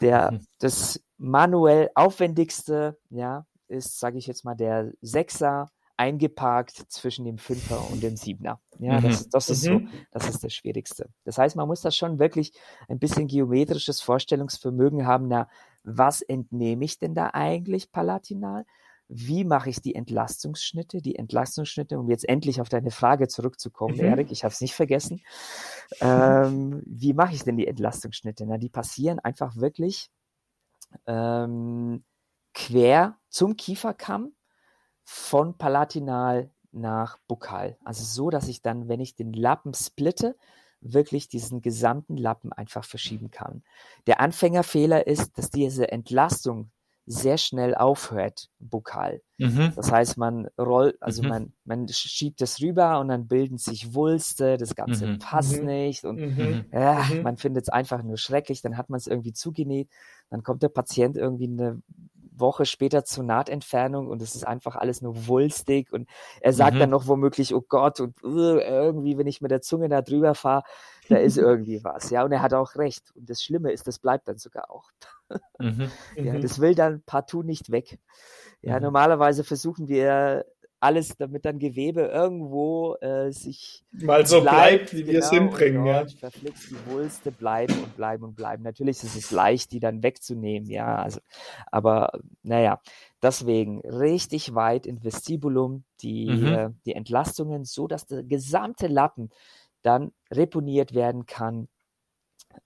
der, 0.00 0.32
Mhm. 0.32 0.46
das 0.58 1.02
manuell 1.18 1.90
aufwendigste, 1.94 2.98
ja, 3.10 3.46
ist, 3.68 3.98
sage 4.00 4.18
ich 4.18 4.26
jetzt 4.26 4.44
mal, 4.44 4.54
der 4.54 4.92
Sechser 5.00 5.70
eingeparkt 6.00 6.86
zwischen 6.88 7.26
dem 7.26 7.36
Fünfer 7.36 7.90
und 7.90 8.02
dem 8.02 8.16
Siebener. 8.16 8.58
Ja, 8.78 9.02
das, 9.02 9.28
das 9.28 9.50
ist 9.50 9.60
so, 9.60 9.80
Mhm. 9.80 9.88
das 10.10 10.26
ist 10.30 10.42
das 10.42 10.54
Schwierigste. 10.54 11.10
Das 11.24 11.36
heißt, 11.36 11.56
man 11.56 11.68
muss 11.68 11.82
da 11.82 11.90
schon 11.90 12.18
wirklich 12.18 12.54
ein 12.88 12.98
bisschen 12.98 13.26
geometrisches 13.28 14.00
Vorstellungsvermögen 14.00 15.06
haben. 15.06 15.28
Na, 15.28 15.48
was 15.84 16.22
entnehme 16.22 16.86
ich 16.86 16.98
denn 16.98 17.14
da 17.14 17.30
eigentlich 17.34 17.92
palatinal? 17.92 18.64
Wie 19.08 19.44
mache 19.44 19.68
ich 19.68 19.82
die 19.82 19.94
Entlastungsschnitte? 19.94 21.02
Die 21.02 21.16
Entlastungsschnitte, 21.16 21.98
um 21.98 22.08
jetzt 22.08 22.26
endlich 22.26 22.62
auf 22.62 22.70
deine 22.70 22.90
Frage 22.92 23.28
zurückzukommen, 23.28 23.98
Mhm. 23.98 24.04
Erik, 24.06 24.32
ich 24.32 24.42
habe 24.42 24.52
es 24.54 24.62
nicht 24.62 24.74
vergessen. 24.74 25.20
Ähm, 26.00 26.82
wie 26.86 27.12
mache 27.12 27.34
ich 27.34 27.42
denn 27.44 27.58
die 27.58 27.66
Entlastungsschnitte? 27.66 28.46
Na, 28.46 28.56
die 28.56 28.70
passieren 28.70 29.18
einfach 29.18 29.56
wirklich 29.56 30.10
ähm, 31.06 32.04
quer 32.54 33.18
zum 33.28 33.56
Kieferkamm 33.56 34.32
von 35.12 35.58
Palatinal 35.58 36.50
nach 36.70 37.18
Bukal. 37.26 37.76
Also 37.84 38.04
so, 38.04 38.30
dass 38.30 38.46
ich 38.46 38.62
dann, 38.62 38.88
wenn 38.88 39.00
ich 39.00 39.16
den 39.16 39.32
Lappen 39.32 39.74
splitte, 39.74 40.36
wirklich 40.80 41.28
diesen 41.28 41.62
gesamten 41.62 42.16
Lappen 42.16 42.52
einfach 42.52 42.84
verschieben 42.84 43.32
kann. 43.32 43.64
Der 44.06 44.20
Anfängerfehler 44.20 45.08
ist, 45.08 45.36
dass 45.36 45.50
diese 45.50 45.90
Entlastung 45.90 46.70
sehr 47.06 47.38
schnell 47.38 47.74
aufhört, 47.74 48.50
Bukal. 48.60 49.20
Mhm. 49.38 49.72
Das 49.74 49.90
heißt, 49.90 50.16
man 50.16 50.46
rollt, 50.56 51.02
also 51.02 51.22
Mhm. 51.22 51.28
man, 51.28 51.52
man 51.64 51.88
schiebt 51.88 52.40
es 52.40 52.60
rüber 52.60 53.00
und 53.00 53.08
dann 53.08 53.26
bilden 53.26 53.58
sich 53.58 53.92
Wulste, 53.94 54.58
das 54.58 54.76
Ganze 54.76 55.08
Mhm. 55.08 55.18
passt 55.18 55.60
Mhm. 55.60 55.66
nicht 55.66 56.04
und 56.04 56.20
Mhm. 56.20 56.64
ja, 56.72 57.04
Mhm. 57.10 57.22
man 57.22 57.36
findet 57.36 57.64
es 57.64 57.68
einfach 57.68 58.04
nur 58.04 58.16
schrecklich, 58.16 58.62
dann 58.62 58.76
hat 58.76 58.90
man 58.90 58.98
es 58.98 59.08
irgendwie 59.08 59.32
zugenäht, 59.32 59.88
dann 60.30 60.44
kommt 60.44 60.62
der 60.62 60.68
Patient 60.68 61.16
irgendwie 61.16 61.48
eine 61.48 61.82
Woche 62.40 62.66
später 62.66 63.04
zur 63.04 63.24
Nahtentfernung 63.24 64.08
und 64.08 64.22
es 64.22 64.34
ist 64.34 64.46
einfach 64.46 64.76
alles 64.76 65.02
nur 65.02 65.26
wulstig 65.26 65.92
und 65.92 66.08
er 66.40 66.52
sagt 66.52 66.74
Mhm. 66.74 66.80
dann 66.80 66.90
noch 66.90 67.06
womöglich, 67.06 67.54
oh 67.54 67.60
Gott, 67.66 68.00
und 68.00 68.22
uh, 68.24 68.58
irgendwie, 68.58 69.18
wenn 69.18 69.26
ich 69.26 69.40
mit 69.40 69.50
der 69.50 69.60
Zunge 69.60 69.88
da 69.88 70.02
drüber 70.02 70.34
fahre, 70.34 70.62
da 71.08 71.16
ist 71.16 71.36
irgendwie 71.38 71.84
was. 71.84 72.10
Ja, 72.10 72.24
und 72.24 72.32
er 72.32 72.42
hat 72.42 72.54
auch 72.54 72.76
recht. 72.76 73.04
Und 73.14 73.28
das 73.30 73.42
Schlimme 73.42 73.72
ist, 73.72 73.86
das 73.86 73.98
bleibt 73.98 74.28
dann 74.28 74.38
sogar 74.38 74.70
auch. 74.70 74.90
Mhm. 75.58 75.90
Ja, 76.16 76.34
mhm. 76.34 76.40
das 76.40 76.60
will 76.60 76.74
dann 76.74 77.02
partout 77.02 77.42
nicht 77.42 77.70
weg. 77.70 77.98
Ja, 78.62 78.76
mhm. 78.76 78.82
normalerweise 78.84 79.44
versuchen 79.44 79.88
wir 79.88 80.44
alles, 80.80 81.16
damit 81.18 81.44
dann 81.44 81.58
Gewebe 81.58 82.02
irgendwo 82.02 82.96
äh, 82.96 83.30
sich 83.32 83.84
mal 83.92 84.26
so 84.26 84.40
bleibt, 84.40 84.90
bleibt 84.90 84.92
wie 84.94 85.00
genau, 85.02 85.12
wir 85.12 85.18
es 85.20 85.30
genau, 85.30 85.42
hinbringen. 85.42 85.86
Ja. 85.86 86.06
Verflixt 86.06 86.70
die 86.70 86.90
Wulste 86.90 87.30
bleiben 87.30 87.74
und 87.74 87.96
bleiben 87.96 88.24
und 88.24 88.34
bleiben. 88.34 88.62
Natürlich 88.62 89.02
ist 89.04 89.14
es 89.14 89.30
leicht, 89.30 89.72
die 89.72 89.80
dann 89.80 90.02
wegzunehmen, 90.02 90.68
ja. 90.70 90.96
Also, 90.96 91.20
aber 91.70 92.12
naja, 92.42 92.80
deswegen 93.22 93.80
richtig 93.80 94.54
weit 94.54 94.86
in 94.86 95.04
Vestibulum 95.04 95.84
die, 96.00 96.30
mhm. 96.30 96.46
äh, 96.46 96.70
die 96.86 96.94
Entlastungen, 96.94 97.64
so 97.64 97.86
dass 97.86 98.06
der 98.06 98.22
gesamte 98.24 98.86
Lappen 98.86 99.30
dann 99.82 100.12
reponiert 100.30 100.94
werden 100.94 101.26
kann 101.26 101.68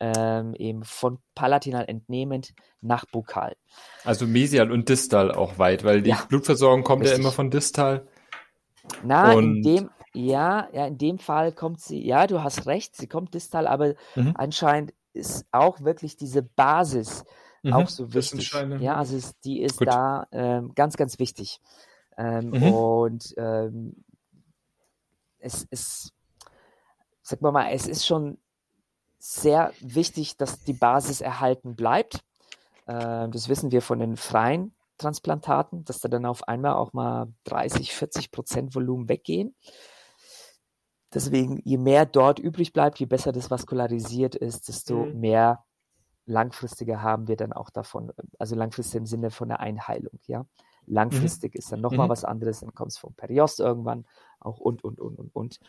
ähm, 0.00 0.54
eben 0.54 0.84
von 0.84 1.18
Palatinal 1.34 1.84
entnehmend 1.86 2.54
nach 2.80 3.04
Bukal. 3.06 3.56
Also 4.04 4.26
mesial 4.26 4.70
und 4.70 4.88
distal 4.88 5.32
auch 5.32 5.58
weit, 5.58 5.84
weil 5.84 6.02
die 6.02 6.10
ja, 6.10 6.24
Blutversorgung 6.28 6.84
kommt 6.84 7.02
richtig. 7.02 7.18
ja 7.18 7.22
immer 7.22 7.32
von 7.32 7.50
distal. 7.50 8.06
Na, 9.02 9.32
und 9.32 9.56
in 9.56 9.62
dem, 9.62 9.90
ja, 10.12 10.68
ja, 10.72 10.86
in 10.86 10.98
dem 10.98 11.18
Fall 11.18 11.52
kommt 11.52 11.80
sie, 11.80 12.04
ja, 12.04 12.26
du 12.26 12.42
hast 12.42 12.66
recht, 12.66 12.96
sie 12.96 13.06
kommt 13.06 13.34
distal, 13.34 13.66
aber 13.66 13.94
mhm. 14.14 14.32
anscheinend 14.36 14.92
ist 15.12 15.46
auch 15.52 15.80
wirklich 15.80 16.16
diese 16.16 16.42
Basis 16.42 17.24
mhm. 17.62 17.72
auch 17.72 17.88
so 17.88 18.12
wichtig. 18.12 18.52
Ja, 18.80 18.96
also 18.96 19.16
ist, 19.16 19.36
die 19.44 19.62
ist 19.62 19.78
Gut. 19.78 19.88
da 19.88 20.26
ähm, 20.32 20.72
ganz, 20.74 20.96
ganz 20.96 21.18
wichtig. 21.18 21.60
Ähm, 22.16 22.50
mhm. 22.50 22.62
Und 22.62 23.34
ähm, 23.36 24.04
es 25.38 25.64
ist, 25.64 26.12
sag 27.22 27.40
mal 27.40 27.52
mal, 27.52 27.70
es 27.72 27.86
ist 27.86 28.06
schon 28.06 28.38
sehr 29.26 29.72
wichtig, 29.80 30.36
dass 30.36 30.60
die 30.60 30.74
Basis 30.74 31.22
erhalten 31.22 31.76
bleibt. 31.76 32.16
Äh, 32.84 33.28
das 33.30 33.48
wissen 33.48 33.72
wir 33.72 33.80
von 33.80 33.98
den 33.98 34.18
freien 34.18 34.74
Transplantaten, 34.98 35.82
dass 35.86 36.00
da 36.00 36.08
dann 36.08 36.26
auf 36.26 36.46
einmal 36.46 36.74
auch 36.74 36.92
mal 36.92 37.32
30, 37.44 37.94
40 37.94 38.30
Prozent 38.30 38.74
Volumen 38.74 39.08
weggehen. 39.08 39.54
Deswegen, 41.14 41.62
je 41.64 41.78
mehr 41.78 42.04
dort 42.04 42.38
übrig 42.38 42.74
bleibt, 42.74 42.98
je 42.98 43.06
besser 43.06 43.32
das 43.32 43.50
vaskularisiert 43.50 44.34
ist, 44.34 44.68
desto 44.68 45.06
mhm. 45.06 45.20
mehr 45.20 45.64
langfristiger 46.26 47.00
haben 47.00 47.26
wir 47.26 47.36
dann 47.36 47.54
auch 47.54 47.70
davon, 47.70 48.12
also 48.38 48.54
langfristig 48.54 48.98
im 48.98 49.06
Sinne 49.06 49.30
von 49.30 49.48
der 49.48 49.60
Einheilung, 49.60 50.18
ja. 50.26 50.44
Langfristig 50.86 51.54
mhm. 51.54 51.58
ist 51.58 51.72
dann 51.72 51.80
nochmal 51.80 52.08
mhm. 52.08 52.10
was 52.10 52.24
anderes, 52.24 52.60
dann 52.60 52.74
kommt 52.74 52.92
es 52.92 52.98
vom 52.98 53.14
Periost 53.14 53.58
irgendwann 53.58 54.04
auch 54.38 54.58
und, 54.58 54.84
und, 54.84 55.00
und, 55.00 55.18
und, 55.18 55.34
und. 55.34 55.60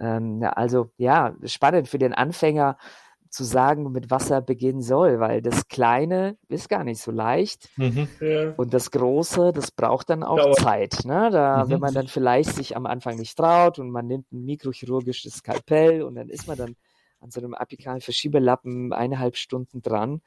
Ähm, 0.00 0.42
also 0.54 0.90
ja, 0.96 1.34
spannend 1.44 1.88
für 1.88 1.98
den 1.98 2.12
Anfänger 2.12 2.76
zu 3.32 3.44
sagen, 3.44 3.90
mit 3.92 4.10
was 4.10 4.30
er 4.30 4.42
beginnen 4.42 4.82
soll, 4.82 5.18
weil 5.18 5.40
das 5.40 5.66
Kleine 5.68 6.36
ist 6.48 6.68
gar 6.68 6.84
nicht 6.84 7.00
so 7.00 7.10
leicht 7.10 7.70
mhm. 7.76 8.06
und 8.56 8.74
das 8.74 8.90
Große, 8.90 9.52
das 9.52 9.70
braucht 9.70 10.10
dann 10.10 10.22
auch 10.22 10.36
Dauert. 10.36 10.58
Zeit. 10.58 11.04
Ne? 11.04 11.30
Da, 11.32 11.64
mhm. 11.64 11.70
Wenn 11.70 11.80
man 11.80 11.94
dann 11.94 12.08
vielleicht 12.08 12.54
sich 12.54 12.76
am 12.76 12.84
Anfang 12.84 13.16
nicht 13.16 13.36
traut 13.36 13.78
und 13.78 13.90
man 13.90 14.06
nimmt 14.06 14.30
ein 14.32 14.44
mikrochirurgisches 14.44 15.36
Skalpell 15.36 16.02
und 16.02 16.14
dann 16.16 16.28
ist 16.28 16.46
man 16.46 16.58
dann 16.58 16.76
an 17.20 17.30
so 17.30 17.40
einem 17.40 17.54
apikalen 17.54 18.02
Verschiebelappen 18.02 18.92
eineinhalb 18.92 19.36
Stunden 19.36 19.80
dran, 19.80 20.20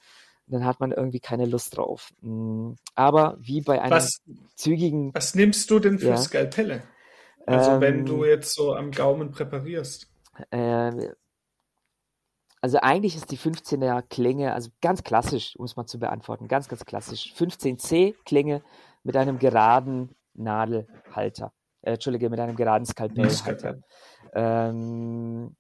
dann 0.48 0.66
hat 0.66 0.80
man 0.80 0.92
irgendwie 0.92 1.20
keine 1.20 1.46
Lust 1.46 1.78
drauf. 1.78 2.12
Hm, 2.22 2.76
aber 2.96 3.38
wie 3.40 3.62
bei 3.62 3.82
einem 3.82 3.92
was, 3.92 4.22
zügigen. 4.56 5.14
Was 5.14 5.36
nimmst 5.36 5.70
du 5.70 5.80
denn 5.80 6.00
für 6.00 6.08
ja, 6.08 6.18
Skalpelle? 6.18 6.84
Also 7.46 7.72
ähm, 7.72 7.82
wenn 7.82 8.06
du 8.06 8.26
jetzt 8.26 8.54
so 8.54 8.74
am 8.76 8.92
Gaumen 8.92 9.32
präparierst. 9.32 10.08
Äh, 10.50 11.10
also 12.62 12.80
eigentlich 12.80 13.16
ist 13.16 13.32
die 13.32 13.38
15er 13.38 14.02
Klinge, 14.10 14.54
also 14.54 14.72
ganz 14.82 15.04
klassisch, 15.04 15.56
um 15.56 15.66
es 15.66 15.76
mal 15.76 15.86
zu 15.86 16.00
beantworten, 16.00 16.48
ganz, 16.48 16.68
ganz 16.68 16.84
klassisch. 16.86 17.34
15C 17.38 18.16
Klinge 18.26 18.64
mit 19.04 19.16
einem 19.16 19.38
geraden 19.38 20.16
Nadelhalter. 20.34 21.54
Äh, 21.82 21.94
Entschuldige, 21.94 22.30
mit 22.30 22.40
einem 22.40 22.56
geraden 22.56 22.86
Skalpellhalter. 22.86 23.82
Ähm, 24.34 25.56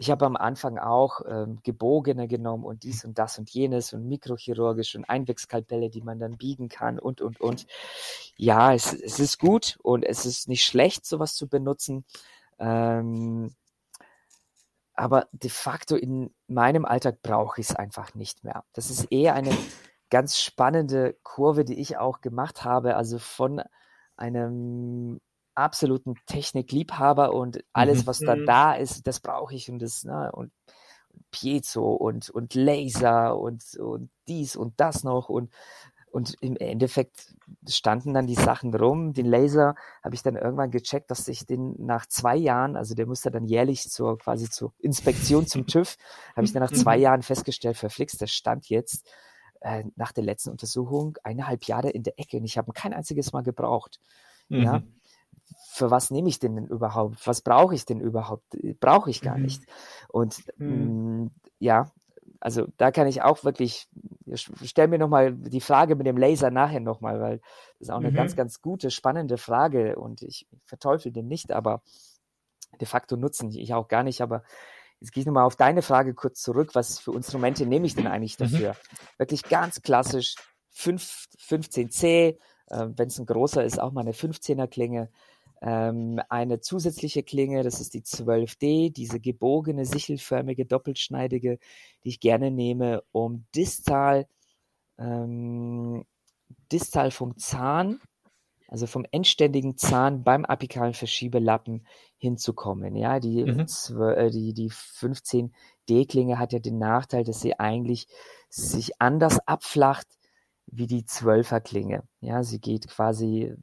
ich 0.00 0.12
habe 0.12 0.24
am 0.26 0.36
Anfang 0.36 0.78
auch 0.78 1.22
ähm, 1.28 1.58
gebogene 1.64 2.28
genommen 2.28 2.64
und 2.64 2.84
dies 2.84 3.04
und 3.04 3.18
das 3.18 3.36
und 3.36 3.50
jenes 3.50 3.92
und 3.92 4.08
mikrochirurgisch 4.08 4.94
und 4.94 5.04
Einwegskalpelle, 5.04 5.90
die 5.90 6.02
man 6.02 6.20
dann 6.20 6.36
biegen 6.36 6.68
kann 6.68 7.00
und, 7.00 7.20
und, 7.20 7.40
und. 7.40 7.66
Ja, 8.36 8.72
es, 8.72 8.92
es 8.92 9.18
ist 9.18 9.40
gut 9.40 9.76
und 9.82 10.04
es 10.04 10.24
ist 10.24 10.48
nicht 10.48 10.64
schlecht, 10.64 11.04
sowas 11.04 11.34
zu 11.34 11.48
benutzen. 11.48 12.04
Ähm, 12.60 13.52
aber 14.94 15.26
de 15.32 15.50
facto 15.50 15.96
in 15.96 16.32
meinem 16.46 16.84
Alltag 16.84 17.20
brauche 17.20 17.60
ich 17.60 17.70
es 17.70 17.76
einfach 17.76 18.14
nicht 18.14 18.44
mehr. 18.44 18.64
Das 18.74 18.90
ist 18.90 19.10
eher 19.10 19.34
eine 19.34 19.56
ganz 20.10 20.38
spannende 20.38 21.16
Kurve, 21.24 21.64
die 21.64 21.80
ich 21.80 21.96
auch 21.96 22.20
gemacht 22.20 22.64
habe. 22.64 22.94
Also 22.94 23.18
von 23.18 23.62
einem 24.16 25.20
absoluten 25.58 26.14
Technikliebhaber 26.26 27.32
und 27.34 27.64
alles, 27.72 28.02
mhm. 28.02 28.06
was 28.06 28.18
da 28.20 28.36
mhm. 28.36 28.46
da 28.46 28.74
ist, 28.74 29.06
das 29.06 29.20
brauche 29.20 29.54
ich 29.54 29.70
und 29.70 29.80
das, 29.80 30.04
ne, 30.04 30.30
und 30.32 30.52
Piezo 31.30 31.92
und, 31.92 32.30
und 32.30 32.54
Laser 32.54 33.38
und, 33.38 33.62
und 33.78 34.10
dies 34.28 34.56
und 34.56 34.74
das 34.78 35.04
noch 35.04 35.28
und, 35.28 35.52
und 36.10 36.36
im 36.40 36.56
Endeffekt 36.56 37.34
standen 37.68 38.14
dann 38.14 38.26
die 38.26 38.34
Sachen 38.34 38.74
rum. 38.74 39.12
Den 39.12 39.26
Laser 39.26 39.74
habe 40.02 40.14
ich 40.14 40.22
dann 40.22 40.36
irgendwann 40.36 40.70
gecheckt, 40.70 41.10
dass 41.10 41.28
ich 41.28 41.44
den 41.44 41.74
nach 41.78 42.06
zwei 42.06 42.36
Jahren, 42.36 42.76
also 42.76 42.94
der 42.94 43.06
musste 43.06 43.30
dann 43.30 43.44
jährlich 43.44 43.90
zur 43.90 44.18
quasi 44.18 44.48
zur 44.48 44.72
Inspektion 44.78 45.46
zum 45.46 45.66
TÜV, 45.66 45.96
habe 46.34 46.46
ich 46.46 46.52
dann 46.52 46.62
nach 46.62 46.72
zwei 46.72 46.96
mhm. 46.96 47.02
Jahren 47.02 47.22
festgestellt, 47.22 47.76
verflixt, 47.76 48.20
der 48.20 48.26
stand 48.26 48.68
jetzt 48.68 49.10
äh, 49.60 49.84
nach 49.96 50.12
der 50.12 50.24
letzten 50.24 50.50
Untersuchung 50.50 51.18
eineinhalb 51.24 51.64
Jahre 51.64 51.90
in 51.90 52.04
der 52.04 52.18
Ecke 52.18 52.38
und 52.38 52.44
ich 52.44 52.56
habe 52.56 52.70
ihn 52.70 52.74
kein 52.74 52.94
einziges 52.94 53.32
Mal 53.32 53.42
gebraucht. 53.42 54.00
Mhm. 54.48 54.62
Ja, 54.62 54.82
für 55.70 55.90
was 55.90 56.10
nehme 56.10 56.28
ich 56.28 56.38
den 56.38 56.56
denn 56.56 56.66
überhaupt? 56.66 57.26
Was 57.26 57.40
brauche 57.40 57.74
ich 57.74 57.84
denn 57.84 58.00
überhaupt? 58.00 58.44
Brauche 58.80 59.10
ich 59.10 59.20
gar 59.20 59.36
mhm. 59.36 59.44
nicht. 59.44 59.62
Und 60.08 60.42
mhm. 60.58 61.24
mh, 61.24 61.30
ja, 61.58 61.90
also 62.40 62.66
da 62.76 62.90
kann 62.90 63.08
ich 63.08 63.22
auch 63.22 63.44
wirklich, 63.44 63.88
stell 64.34 64.88
mir 64.88 64.98
nochmal 64.98 65.32
die 65.32 65.60
Frage 65.60 65.96
mit 65.96 66.06
dem 66.06 66.16
Laser 66.16 66.50
nachher 66.50 66.80
nochmal, 66.80 67.20
weil 67.20 67.38
das 67.78 67.88
ist 67.88 67.90
auch 67.90 67.98
eine 67.98 68.10
mhm. 68.10 68.16
ganz, 68.16 68.36
ganz 68.36 68.62
gute, 68.62 68.90
spannende 68.90 69.38
Frage 69.38 69.96
und 69.96 70.22
ich 70.22 70.46
verteufel 70.64 71.12
den 71.12 71.26
nicht, 71.26 71.52
aber 71.52 71.82
de 72.80 72.86
facto 72.86 73.16
nutzen 73.16 73.50
ich 73.50 73.74
auch 73.74 73.88
gar 73.88 74.02
nicht, 74.02 74.20
aber 74.20 74.42
Jetzt 75.00 75.12
gehe 75.12 75.20
ich 75.20 75.26
nochmal 75.26 75.44
auf 75.44 75.56
deine 75.56 75.82
Frage 75.82 76.14
kurz 76.14 76.42
zurück. 76.42 76.70
Was 76.74 76.98
für 76.98 77.14
Instrumente 77.14 77.66
nehme 77.66 77.86
ich 77.86 77.94
denn 77.94 78.06
eigentlich 78.06 78.38
mhm. 78.38 78.44
dafür? 78.44 78.76
Wirklich 79.16 79.44
ganz 79.44 79.80
klassisch 79.82 80.34
5, 80.70 81.28
15C, 81.38 82.04
äh, 82.16 82.36
wenn 82.68 83.08
es 83.08 83.18
ein 83.18 83.26
großer 83.26 83.64
ist, 83.64 83.80
auch 83.80 83.92
mal 83.92 84.00
eine 84.00 84.12
15er 84.12 84.66
Klinge 84.66 85.10
ähm, 85.60 86.20
eine 86.28 86.60
zusätzliche 86.60 87.22
Klinge, 87.22 87.62
das 87.62 87.80
ist 87.80 87.94
die 87.94 88.02
12D, 88.02 88.92
diese 88.92 89.20
gebogene, 89.20 89.84
sichelförmige, 89.84 90.66
doppelschneidige, 90.66 91.58
die 92.04 92.08
ich 92.08 92.20
gerne 92.20 92.50
nehme, 92.50 93.02
um 93.12 93.46
distal, 93.54 94.26
ähm, 94.98 96.04
distal 96.70 97.10
vom 97.10 97.36
Zahn, 97.38 98.00
also 98.68 98.86
vom 98.86 99.06
endständigen 99.10 99.76
Zahn 99.76 100.22
beim 100.22 100.44
apikalen 100.44 100.94
Verschiebelappen 100.94 101.86
hinzukommen. 102.18 102.94
Ja, 102.96 103.18
die, 103.18 103.44
mhm. 103.44 103.66
Äh, 104.00 104.30
die, 104.30 104.52
die 104.52 104.70
15D-Klinge 104.70 106.38
hat 106.38 106.52
ja 106.52 106.58
den 106.58 106.78
Nachteil, 106.78 107.24
dass 107.24 107.40
sie 107.40 107.58
eigentlich 107.58 108.06
sich 108.50 109.00
anders 109.00 109.38
abflacht 109.46 110.06
wie 110.70 110.86
die 110.86 111.02
12er 111.02 111.60
Klinge. 111.60 112.02
Ja, 112.20 112.42
sie 112.42 112.60
geht 112.60 112.88
quasi 112.88 113.54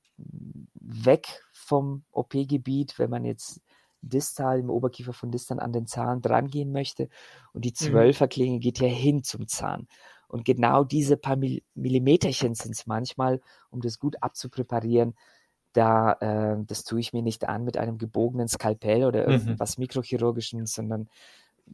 weg 0.74 1.42
vom 1.52 2.04
OP-Gebiet, 2.12 2.98
wenn 3.00 3.10
man 3.10 3.26
jetzt 3.26 3.62
distal 4.02 4.60
im 4.60 4.70
Oberkiefer 4.70 5.14
von 5.14 5.32
distal 5.32 5.60
an 5.60 5.74
den 5.74 5.88
Zahn 5.88 6.22
drangehen 6.22 6.72
möchte. 6.72 7.10
Und 7.54 7.66
die 7.66 7.70
mhm. 7.70 7.76
Zwölferklinge 7.76 8.60
geht 8.60 8.80
ja 8.80 8.88
hin 8.88 9.24
zum 9.24 9.48
Zahn. 9.48 9.88
Und 10.28 10.46
genau 10.46 10.84
diese 10.84 11.18
paar 11.18 11.38
Millimeterchen 11.76 12.56
sind 12.56 12.76
es 12.76 12.88
manchmal, 12.88 13.42
um 13.70 13.82
das 13.82 14.00
gut 14.00 14.16
abzupräparieren. 14.22 15.16
Da, 15.74 16.14
äh, 16.14 16.58
das 16.66 16.84
tue 16.84 17.00
ich 17.00 17.14
mir 17.14 17.22
nicht 17.22 17.48
an 17.48 17.64
mit 17.64 17.78
einem 17.78 17.98
gebogenen 17.98 18.48
Skalpell 18.48 19.06
oder 19.06 19.26
mhm. 19.26 19.34
irgendwas 19.34 19.78
mhm. 19.78 19.84
mikrochirurgischen, 19.84 20.66
sondern 20.66 21.10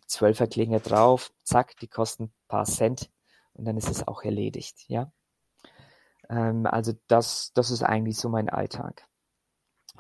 Zwölferklinge 0.08 0.80
drauf, 0.80 1.32
zack, 1.44 1.78
die 1.78 1.88
kosten 1.88 2.24
ein 2.24 2.32
paar 2.48 2.66
Cent 2.66 3.10
und 3.54 3.66
dann 3.66 3.78
ist 3.78 3.90
es 3.90 4.08
auch 4.08 4.24
erledigt, 4.24 4.86
ja. 4.88 5.12
Ähm, 6.32 6.66
also 6.66 6.94
das, 7.08 7.52
das 7.54 7.70
ist 7.70 7.84
eigentlich 7.84 8.18
so 8.18 8.30
mein 8.30 8.50
Alltag. 8.50 9.06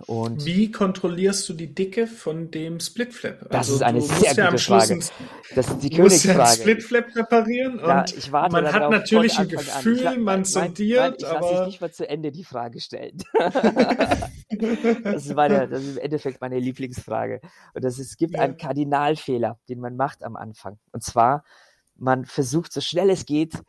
Und 0.07 0.45
Wie 0.45 0.71
kontrollierst 0.71 1.47
du 1.49 1.53
die 1.53 1.75
Dicke 1.75 2.07
von 2.07 2.49
dem 2.49 2.79
Splitflap? 2.79 3.41
Das 3.49 3.69
also 3.69 3.75
ist 3.75 3.83
eine 3.83 4.01
sehr 4.01 4.29
gute 4.29 4.41
ja 4.41 4.57
Frage. 4.57 4.99
das 5.53 5.67
ist 5.67 5.79
die 5.83 5.89
Königsfrage. 5.89 6.39
Ja 6.39 6.45
Splitflap 6.47 7.13
präparieren 7.13 7.73
und 7.79 7.87
ja, 7.87 8.05
ich 8.05 8.31
warte 8.31 8.53
man 8.53 8.71
hat 8.71 8.89
natürlich 8.89 9.37
ein 9.37 9.49
Gefühl, 9.49 10.07
an. 10.07 10.21
man 10.21 10.45
sondiert, 10.45 11.23
aber... 11.23 11.35
Ich 11.35 11.41
lasse 11.41 11.55
dich 11.55 11.65
nicht 11.67 11.81
mal 11.81 11.91
zu 11.91 12.09
Ende 12.09 12.31
die 12.31 12.45
Frage 12.45 12.79
stellen. 12.79 13.17
das, 15.03 15.25
ist 15.25 15.35
meine, 15.35 15.67
das 15.67 15.83
ist 15.83 15.97
im 15.97 16.03
Endeffekt 16.03 16.41
meine 16.41 16.57
Lieblingsfrage. 16.57 17.41
Und 17.73 17.83
das 17.83 17.99
es 17.99 18.15
gibt 18.15 18.35
ja. 18.35 18.41
einen 18.41 18.57
Kardinalfehler, 18.57 19.59
den 19.69 19.79
man 19.79 19.97
macht 19.97 20.23
am 20.23 20.35
Anfang. 20.35 20.79
Und 20.93 21.03
zwar, 21.03 21.43
man 21.95 22.25
versucht 22.25 22.71
so 22.71 22.81
schnell 22.81 23.09
es 23.09 23.25
geht, 23.25 23.61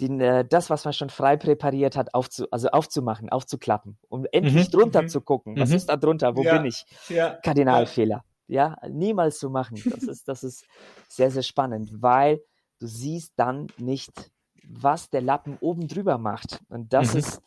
den, 0.00 0.20
äh, 0.20 0.44
das, 0.44 0.70
was 0.70 0.84
man 0.84 0.92
schon 0.94 1.10
frei 1.10 1.36
präpariert 1.36 1.96
hat, 1.96 2.14
aufzu, 2.14 2.46
also 2.50 2.68
aufzumachen, 2.70 3.28
aufzuklappen, 3.28 3.98
um 4.08 4.26
endlich 4.32 4.64
Mhm, 4.64 4.70
drunter 4.70 5.02
mhm, 5.02 5.08
zu 5.08 5.20
gucken. 5.20 5.58
Was 5.58 5.70
mhm. 5.70 5.76
ist 5.76 5.86
da 5.88 5.96
drunter? 5.96 6.36
Wo 6.36 6.42
Ja. 6.42 6.52
bin 6.52 6.64
ich? 6.64 6.84
Ja. 7.08 7.38
Kardinalfehler. 7.42 8.24
Ja, 8.46 8.76
niemals 8.88 9.38
zu 9.38 9.50
machen. 9.50 9.86
Das 9.88 10.06
ist, 10.08 10.28
das 10.28 10.42
ist 10.44 10.66
sehr, 11.08 11.30
sehr 11.30 11.42
spannend, 11.42 11.90
weil 12.02 12.42
du 12.78 12.86
siehst 12.86 13.32
dann 13.36 13.72
nicht, 13.76 14.30
was 14.62 15.10
der 15.10 15.22
Lappen 15.22 15.56
oben 15.60 15.88
drüber 15.88 16.18
macht. 16.18 16.60
Und 16.68 16.92
das 16.92 17.14
Mhm. 17.14 17.18
ist, 17.18 17.40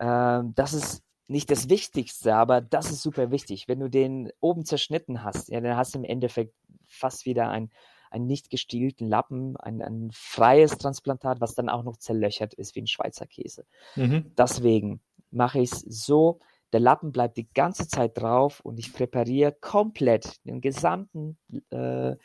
ähm, 0.00 0.54
das 0.54 0.72
ist 0.74 1.02
nicht 1.26 1.50
das 1.50 1.68
Wichtigste, 1.68 2.34
aber 2.34 2.60
das 2.60 2.90
ist 2.90 3.02
super 3.02 3.30
wichtig. 3.30 3.68
Wenn 3.68 3.80
du 3.80 3.90
den 3.90 4.30
oben 4.40 4.64
zerschnitten 4.64 5.22
hast, 5.24 5.48
ja, 5.48 5.60
dann 5.60 5.76
hast 5.76 5.94
du 5.94 5.98
im 5.98 6.04
Endeffekt 6.04 6.54
fast 6.86 7.26
wieder 7.26 7.48
ein, 7.50 7.70
einen 8.10 8.26
nicht 8.26 8.50
gestielten 8.50 9.06
Lappen, 9.06 9.56
ein, 9.56 9.82
ein 9.82 10.10
freies 10.12 10.78
Transplantat, 10.78 11.40
was 11.40 11.54
dann 11.54 11.68
auch 11.68 11.82
noch 11.82 11.96
zerlöchert 11.96 12.54
ist 12.54 12.74
wie 12.74 12.82
ein 12.82 12.86
Schweizer 12.86 13.26
Käse. 13.26 13.64
Mhm. 13.96 14.32
Deswegen 14.36 15.00
mache 15.30 15.60
ich 15.60 15.72
es 15.72 15.80
so, 15.80 16.40
der 16.72 16.80
Lappen 16.80 17.12
bleibt 17.12 17.36
die 17.36 17.48
ganze 17.52 17.88
Zeit 17.88 18.18
drauf 18.18 18.60
und 18.60 18.78
ich 18.78 18.92
präpariere 18.92 19.52
komplett 19.52 20.44
den 20.44 20.60
gesamten, 20.60 21.38
äh, 21.70 22.16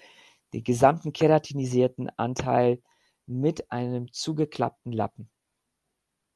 den 0.53 0.63
gesamten 0.63 1.13
keratinisierten 1.13 2.09
Anteil 2.17 2.81
mit 3.25 3.71
einem 3.71 4.11
zugeklappten 4.11 4.91
Lappen. 4.91 5.29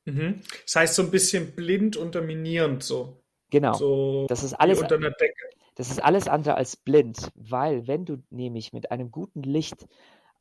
Mhm. 0.05 0.41
Das 0.63 0.75
heißt 0.77 0.95
so 0.95 1.03
ein 1.03 1.12
bisschen 1.12 1.53
blind 1.53 1.97
unterminierend 1.97 2.81
so. 2.81 3.21
Genau. 3.49 3.73
So 3.73 4.25
Das 4.27 4.43
ist 4.43 4.53
alles, 4.53 4.81
unter 4.81 4.95
einer 4.95 5.12
Decke. 5.12 5.49
Das 5.77 5.89
ist 5.91 6.03
alles 6.03 6.27
andere 6.27 6.55
als 6.55 6.75
blind, 6.77 7.31
weil 7.35 7.87
wenn 7.87 8.05
du 8.05 8.23
nämlich 8.31 8.73
mit 8.73 8.91
einem 8.91 9.11
guten 9.11 9.43
Licht 9.43 9.87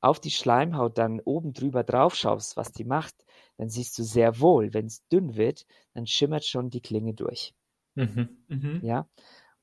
auf 0.00 0.20
die 0.20 0.30
Schleimhaut 0.30 0.98
dann 0.98 1.20
oben 1.20 1.52
drüber 1.54 1.84
drauf 1.84 2.14
schaust, 2.16 2.56
was 2.56 2.72
die 2.72 2.84
macht, 2.84 3.14
dann 3.58 3.68
siehst 3.70 3.98
du 3.98 4.04
sehr 4.04 4.40
wohl, 4.40 4.74
wenn 4.74 4.86
es 4.86 5.06
dünn 5.08 5.36
wird, 5.36 5.66
dann 5.94 6.06
schimmert 6.06 6.44
schon 6.44 6.70
die 6.70 6.82
Klinge 6.82 7.14
durch. 7.14 7.54
Mhm. 7.96 8.28
Mhm. 8.48 8.82
Ja. 8.82 9.08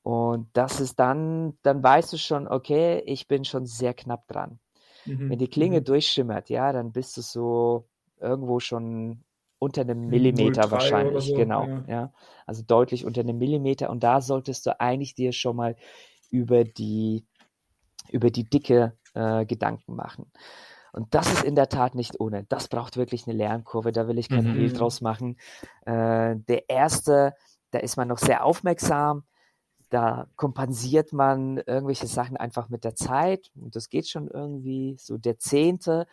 Und 0.02 0.48
das 0.54 0.80
ist 0.80 0.98
dann, 1.00 1.58
dann 1.62 1.82
weißt 1.82 2.12
du 2.14 2.18
schon, 2.18 2.48
okay, 2.48 3.02
ich 3.06 3.28
bin 3.28 3.44
schon 3.44 3.66
sehr 3.66 3.94
knapp 3.94 4.28
dran. 4.28 4.60
Mhm. 5.06 5.30
Wenn 5.30 5.38
die 5.38 5.48
Klinge 5.48 5.80
Mhm. 5.80 5.84
durchschimmert, 5.84 6.50
ja, 6.50 6.72
dann 6.72 6.92
bist 6.92 7.16
du 7.18 7.22
so 7.22 7.88
irgendwo 8.20 8.60
schon 8.60 9.24
unter 9.64 9.80
einem 9.82 10.08
Millimeter 10.08 10.62
0,3 10.62 10.66
oder 10.66 10.70
wahrscheinlich, 10.70 11.24
so, 11.26 11.34
genau, 11.34 11.66
ja. 11.66 11.84
ja. 11.88 12.12
Also 12.46 12.62
deutlich 12.62 13.04
unter 13.04 13.22
einem 13.22 13.38
Millimeter. 13.38 13.90
Und 13.90 14.04
da 14.04 14.20
solltest 14.20 14.66
du 14.66 14.78
eigentlich 14.80 15.14
dir 15.14 15.32
schon 15.32 15.56
mal 15.56 15.76
über 16.30 16.64
die, 16.64 17.24
über 18.10 18.30
die 18.30 18.44
Dicke 18.44 18.96
äh, 19.14 19.44
Gedanken 19.46 19.94
machen. 19.96 20.30
Und 20.92 21.12
das 21.14 21.32
ist 21.32 21.42
in 21.42 21.56
der 21.56 21.68
Tat 21.68 21.96
nicht 21.96 22.20
ohne. 22.20 22.44
Das 22.44 22.68
braucht 22.68 22.96
wirklich 22.96 23.26
eine 23.26 23.36
Lernkurve. 23.36 23.90
Da 23.90 24.06
will 24.06 24.18
ich 24.18 24.28
kein 24.28 24.44
Mhm. 24.44 24.54
Hehl 24.54 24.72
draus 24.72 25.00
machen. 25.00 25.36
Äh, 25.86 26.36
der 26.36 26.68
erste, 26.68 27.34
da 27.72 27.80
ist 27.80 27.96
man 27.96 28.06
noch 28.06 28.18
sehr 28.18 28.44
aufmerksam. 28.44 29.24
Da 29.90 30.28
kompensiert 30.36 31.12
man 31.12 31.58
irgendwelche 31.58 32.06
Sachen 32.06 32.36
einfach 32.36 32.68
mit 32.68 32.84
der 32.84 32.94
Zeit. 32.94 33.50
Und 33.56 33.74
das 33.74 33.88
geht 33.88 34.08
schon 34.08 34.28
irgendwie. 34.28 34.96
So 34.98 35.18
der 35.18 35.38
zehnte 35.38 36.06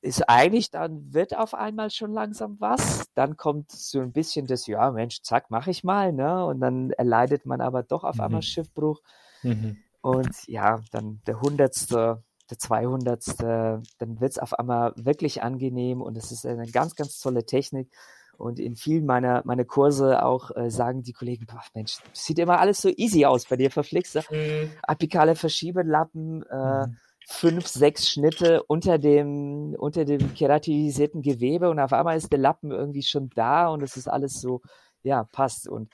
ist 0.00 0.28
eigentlich, 0.28 0.70
dann 0.70 1.12
wird 1.12 1.36
auf 1.36 1.54
einmal 1.54 1.90
schon 1.90 2.12
langsam 2.12 2.56
was. 2.60 3.04
Dann 3.14 3.36
kommt 3.36 3.70
so 3.70 4.00
ein 4.00 4.12
bisschen 4.12 4.46
das, 4.46 4.66
ja, 4.66 4.90
Mensch, 4.90 5.22
zack, 5.22 5.50
mache 5.50 5.70
ich 5.70 5.84
mal, 5.84 6.12
ne? 6.12 6.44
Und 6.44 6.60
dann 6.60 6.90
erleidet 6.90 7.46
man 7.46 7.60
aber 7.60 7.82
doch 7.82 8.04
auf 8.04 8.20
einmal 8.20 8.40
Mhm. 8.40 8.46
Schiffbruch. 8.46 9.00
Mhm. 9.42 9.76
Und 10.00 10.46
ja, 10.48 10.80
dann 10.90 11.20
der 11.26 11.40
hundertste, 11.40 12.22
der 12.50 12.58
zweihundertste, 12.58 13.82
dann 13.98 14.20
wird 14.20 14.32
es 14.32 14.38
auf 14.38 14.58
einmal 14.58 14.92
wirklich 14.96 15.42
angenehm 15.42 16.02
und 16.02 16.16
es 16.16 16.32
ist 16.32 16.44
eine 16.44 16.66
ganz, 16.70 16.96
ganz 16.96 17.20
tolle 17.20 17.44
Technik. 17.46 17.90
Und 18.36 18.58
in 18.58 18.74
vielen 18.74 19.06
meiner, 19.06 19.42
meiner 19.44 19.64
Kurse 19.64 20.24
auch 20.24 20.50
äh, 20.56 20.70
sagen 20.70 21.02
die 21.02 21.12
Kollegen, 21.12 21.46
boah, 21.46 21.62
Mensch, 21.74 21.98
sieht 22.12 22.38
immer 22.40 22.58
alles 22.58 22.80
so 22.80 22.88
easy 22.88 23.24
aus 23.24 23.46
bei 23.46 23.56
dir, 23.56 23.70
verflixt. 23.70 24.16
Mhm. 24.30 24.70
Apikale 24.82 25.36
Verschiebelappen, 25.36 26.42
äh, 26.50 26.86
Mhm. 26.86 26.96
Fünf, 27.28 27.66
sechs 27.66 28.08
Schnitte 28.08 28.62
unter 28.64 28.98
dem, 28.98 29.74
unter 29.78 30.04
dem 30.04 30.34
keratinisierten 30.34 31.22
Gewebe 31.22 31.70
und 31.70 31.78
auf 31.78 31.92
einmal 31.92 32.16
ist 32.16 32.30
der 32.32 32.38
Lappen 32.38 32.70
irgendwie 32.70 33.02
schon 33.02 33.30
da 33.34 33.68
und 33.68 33.82
es 33.82 33.96
ist 33.96 34.08
alles 34.08 34.40
so, 34.40 34.60
ja, 35.02 35.24
passt. 35.24 35.68
Und 35.68 35.92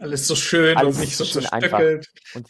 Alles 0.00 0.26
so 0.26 0.34
schön 0.34 0.76
Alles 0.76 0.96
und 0.96 1.00
nicht 1.02 1.16
so 1.16 1.24
schön 1.24 1.46
einfach. 1.46 1.78
zerstöckelt. 1.78 2.08
Und 2.34 2.48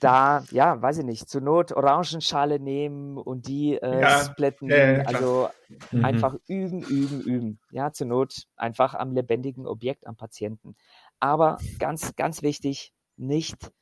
da, 0.00 0.44
ja, 0.50 0.80
weiß 0.80 0.98
ich 0.98 1.04
nicht, 1.04 1.28
zur 1.28 1.40
Not 1.40 1.72
Orangenschale 1.72 2.60
nehmen 2.60 3.16
und 3.18 3.48
die 3.48 3.74
äh, 3.74 4.00
Ja, 4.02 4.24
splitten. 4.24 4.68
klar. 4.68 5.06
also 5.06 5.48
Mhm. 5.90 6.04
einfach 6.04 6.36
üben, 6.46 6.82
üben, 6.84 7.20
üben. 7.22 7.58
Ja, 7.72 7.92
zur 7.92 8.06
Not 8.06 8.46
einfach 8.56 8.94
am 8.94 9.12
lebendigen 9.12 9.66
Objekt, 9.66 10.06
am 10.06 10.14
Patienten. 10.14 10.76
Aber 11.18 11.58
ganz, 11.80 12.14
ganz 12.14 12.42
wichtig, 12.42 12.92
nicht 13.16 13.72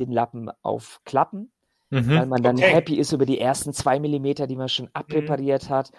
den 0.00 0.10
Lappen 0.10 0.50
aufklappen, 0.62 1.52
weil 1.90 2.24
Mhm. 2.24 2.28
man 2.28 2.42
dann 2.42 2.56
Okay. 2.56 2.72
happy 2.74 2.94
ist 2.96 3.12
über 3.12 3.26
die 3.26 3.40
ersten 3.40 3.72
zwei 3.72 3.98
Millimeter, 4.00 4.46
die 4.46 4.56
man 4.56 4.68
schon 4.68 4.88
abpräpariert 4.92 5.70
hat, 5.70 5.90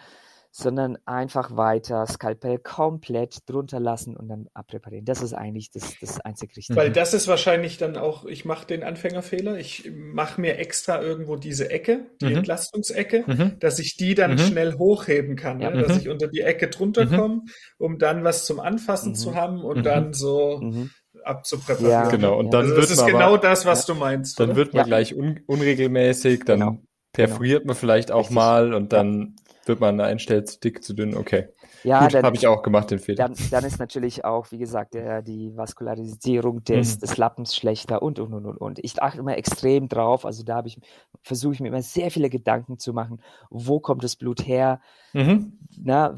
sondern 0.52 0.98
einfach 1.06 1.56
weiter 1.56 2.08
Skalpell 2.08 2.58
komplett 2.58 3.48
drunter 3.48 3.80
lassen 3.80 4.18
und 4.18 4.30
dann 4.30 4.48
abpräparieren. 4.56 5.06
Das 5.06 5.22
ist 5.22 5.34
eigentlich 5.34 5.70
das, 5.70 5.96
das 6.02 6.20
einzig 6.22 6.58
Richtige. 6.58 6.80
Weil 6.80 6.92
das 6.92 7.14
ist 7.14 7.28
wahrscheinlich 7.28 7.78
dann 7.78 7.98
auch, 7.98 8.26
ich 8.26 8.46
mache 8.46 8.66
den 8.66 8.84
Anfängerfehler, 8.84 9.60
ich 9.60 9.92
mache 9.96 10.42
mir 10.42 10.58
extra 10.58 11.02
irgendwo 11.04 11.36
diese 11.36 11.70
Ecke, 11.70 12.08
die 12.20 12.26
Mhm. 12.26 12.38
Entlastungsecke, 12.38 13.26
Mhm. 13.28 13.60
dass 13.60 13.78
ich 13.78 13.96
die 13.96 14.16
dann 14.16 14.32
Mhm. 14.32 14.38
schnell 14.40 14.74
hochheben 14.80 15.36
kann, 15.36 15.60
Ja. 15.62 15.70
ne? 15.70 15.84
dass 15.84 15.94
Mhm. 15.94 16.00
ich 16.00 16.10
unter 16.10 16.28
die 16.28 16.42
Ecke 16.42 16.68
drunter 16.70 17.06
Mhm. 17.06 17.16
komme, 17.16 17.42
um 17.78 18.00
dann 18.00 18.24
was 18.24 18.46
zum 18.46 18.60
Anfassen 18.60 19.12
Mhm. 19.12 19.16
zu 19.16 19.36
haben 19.36 19.62
und 19.62 19.78
Mhm. 19.80 19.84
dann 19.84 20.14
so 20.14 20.62
Mhm. 20.64 20.90
Abzupräparieren. 21.26 21.92
Ja. 21.92 22.10
Genau, 22.10 22.38
und 22.38 22.46
Ja. 22.48 22.52
dann 22.52 22.62
also 22.62 22.76
wird 22.76 22.84
das 22.86 22.92
ist 22.92 22.98
man 22.98 23.08
genau 23.12 23.26
aber, 23.34 23.38
das, 23.40 23.66
was 23.66 23.86
du 23.86 23.96
meinst. 23.96 24.40
dann 24.40 24.50
oder? 24.50 24.56
wird 24.58 24.74
man 24.74 24.82
Ja. 24.82 24.86
gleich 24.88 25.16
un, 25.16 25.40
unregelmäßig, 25.48 26.46
dann 26.46 26.60
Genau. 26.60 26.78
perforiert 27.14 27.66
man 27.66 27.76
vielleicht 27.76 28.12
auch 28.12 28.20
Richtig. 28.20 28.36
mal 28.36 28.74
und 28.74 28.94
dann 28.94 29.36
wird 29.66 29.80
man 29.80 30.00
einstellt 30.02 30.50
zu 30.50 30.60
dick, 30.60 30.84
zu 30.84 30.94
dünn. 30.94 31.16
Okay, 31.16 31.50
Ja, 31.84 32.02
gut, 32.04 32.14
dann, 32.14 32.26
habe 32.26 32.36
ich 32.36 32.48
auch 32.48 32.64
gemacht, 32.64 32.90
den 32.90 32.98
Fehler. 33.00 33.28
dann, 33.30 33.36
dann 33.52 33.64
ist 33.64 33.78
natürlich 33.80 34.26
auch, 34.26 34.52
wie 34.52 34.58
gesagt, 34.58 34.96
der, 34.96 35.22
die 35.22 35.56
Vaskularisierung 35.56 36.64
des, 36.64 36.96
Mhm. 36.96 37.00
des 37.02 37.18
Lappens 37.18 37.56
schlechter 37.56 38.02
und, 38.02 38.20
und, 38.20 38.34
und, 38.34 38.46
und, 38.48 38.58
und. 38.58 38.80
Ich 38.80 39.00
achte 39.02 39.20
immer 39.20 39.38
extrem 39.38 39.88
drauf. 39.88 40.26
Also 40.26 40.44
da 40.44 40.56
habe 40.56 40.68
ich, 40.70 40.80
versuche 41.22 41.54
ich 41.54 41.60
mir 41.60 41.68
immer 41.68 41.82
sehr 41.84 42.10
viele 42.10 42.30
Gedanken 42.30 42.80
zu 42.80 42.94
machen. 42.94 43.22
Wo 43.52 43.80
kommt 43.80 44.04
das 44.04 44.16
Blut 44.16 44.48
her? 44.48 44.82
Mhm. 45.14 45.60
Na, 45.78 46.16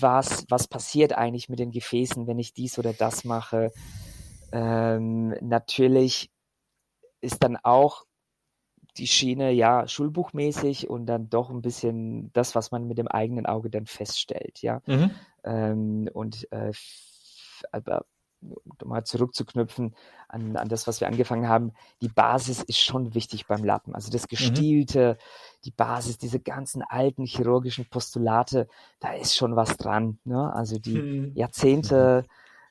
was, 0.00 0.46
was 0.48 0.66
passiert 0.66 1.12
eigentlich 1.12 1.48
mit 1.50 1.58
den 1.58 1.70
Gefäßen, 1.72 2.26
wenn 2.26 2.38
ich 2.38 2.54
dies 2.54 2.78
oder 2.78 2.92
das 2.94 3.24
mache? 3.24 3.70
Ähm, 4.54 5.34
natürlich 5.40 6.30
ist 7.20 7.42
dann 7.42 7.56
auch 7.56 8.04
die 8.96 9.08
Schiene 9.08 9.50
ja 9.50 9.88
schulbuchmäßig 9.88 10.88
und 10.88 11.06
dann 11.06 11.28
doch 11.28 11.50
ein 11.50 11.60
bisschen 11.60 12.32
das, 12.34 12.54
was 12.54 12.70
man 12.70 12.86
mit 12.86 12.96
dem 12.96 13.08
eigenen 13.08 13.46
Auge 13.46 13.68
dann 13.68 13.86
feststellt, 13.86 14.62
ja. 14.62 14.80
Mhm. 14.86 15.10
Ähm, 15.42 16.08
und 16.12 16.46
äh, 16.52 16.72
aber 17.72 18.04
um 18.42 18.88
mal 18.88 19.04
zurückzuknüpfen 19.04 19.96
an, 20.28 20.56
an 20.56 20.68
das, 20.68 20.86
was 20.86 21.00
wir 21.00 21.08
angefangen 21.08 21.48
haben, 21.48 21.72
die 22.00 22.08
Basis 22.08 22.62
ist 22.62 22.78
schon 22.78 23.14
wichtig 23.14 23.46
beim 23.46 23.64
Lappen. 23.64 23.94
Also 23.94 24.12
das 24.12 24.28
Gestielte, 24.28 25.16
die 25.64 25.70
Basis, 25.72 26.18
diese 26.18 26.38
ganzen 26.38 26.82
alten 26.82 27.24
chirurgischen 27.24 27.86
Postulate, 27.86 28.68
da 29.00 29.14
ist 29.14 29.34
schon 29.34 29.56
was 29.56 29.78
dran. 29.78 30.18
Ne? 30.24 30.52
Also 30.54 30.78
die 30.78 30.96
Hm. 30.96 31.32
Jahrzehnte 31.34 32.24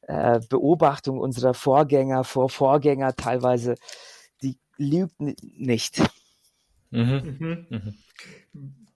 äh, 0.07 0.39
Beobachtung 0.49 1.19
unserer 1.19 1.53
Vorgänger, 1.53 2.23
vor 2.23 2.49
Vorgänger 2.49 3.15
teilweise, 3.15 3.75
die 4.41 4.57
lügt 4.77 5.19
nicht. 5.19 6.01
Mhm. 6.91 7.37
Mhm. 7.39 7.67
Mhm. 7.69 7.95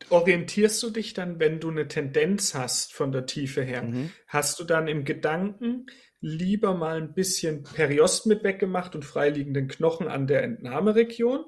Orientierst 0.09 0.81
du 0.83 0.89
dich 0.89 1.13
dann, 1.13 1.39
wenn 1.39 1.59
du 1.59 1.69
eine 1.69 1.87
Tendenz 1.87 2.53
hast 2.53 2.93
von 2.93 3.11
der 3.11 3.25
Tiefe 3.25 3.63
her? 3.63 3.83
Mhm. 3.83 4.11
Hast 4.27 4.59
du 4.59 4.63
dann 4.63 4.87
im 4.87 5.03
Gedanken 5.03 5.87
lieber 6.21 6.73
mal 6.75 6.97
ein 6.97 7.13
bisschen 7.13 7.63
Periost 7.63 8.25
mit 8.25 8.43
weggemacht 8.43 8.95
und 8.95 9.03
freiliegenden 9.03 9.67
Knochen 9.67 10.07
an 10.07 10.27
der 10.27 10.43
Entnahmeregion? 10.43 11.45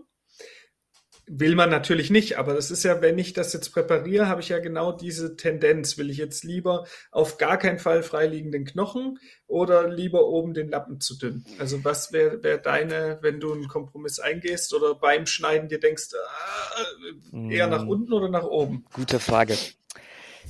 Will 1.32 1.54
man 1.56 1.70
natürlich 1.70 2.10
nicht, 2.10 2.40
aber 2.40 2.56
das 2.56 2.72
ist 2.72 2.82
ja, 2.84 3.02
wenn 3.04 3.20
ich 3.20 3.34
das 3.34 3.54
jetzt 3.54 3.70
präpariere, 3.70 4.28
habe 4.28 4.42
ich 4.42 4.50
ja 4.50 4.58
genau 4.58 4.92
diese 4.92 5.36
Tendenz. 5.36 5.96
Will 6.00 6.10
ich 6.10 6.18
jetzt 6.18 6.44
lieber 6.44 6.86
auf 7.12 7.38
gar 7.38 7.58
keinen 7.58 7.78
Fall 7.78 8.02
freiliegenden 8.02 8.66
Knochen 8.66 9.20
oder 9.46 9.88
lieber 9.88 10.26
oben 10.28 10.56
den 10.56 10.70
Lappen 10.70 11.00
zu 11.00 11.18
dünn? 11.20 11.46
Also 11.60 11.84
was 11.86 12.12
wäre 12.12 12.42
wär 12.44 12.58
deine, 12.58 13.20
wenn 13.22 13.40
du 13.40 13.54
einen 13.54 13.68
Kompromiss 13.68 14.20
eingehst 14.20 14.74
oder 14.74 14.96
beim 14.96 15.28
Schneiden 15.28 15.70
dir 15.70 15.80
denkst, 15.80 16.08
ah, 16.16 17.38
eher 17.50 17.68
nach 17.68 17.84
Mm. 17.86 17.90
unten 17.90 18.14
oder 18.14 18.30
nach 18.30 18.46
oben? 18.46 18.86
Gute 18.94 19.20
Frage. 19.20 19.56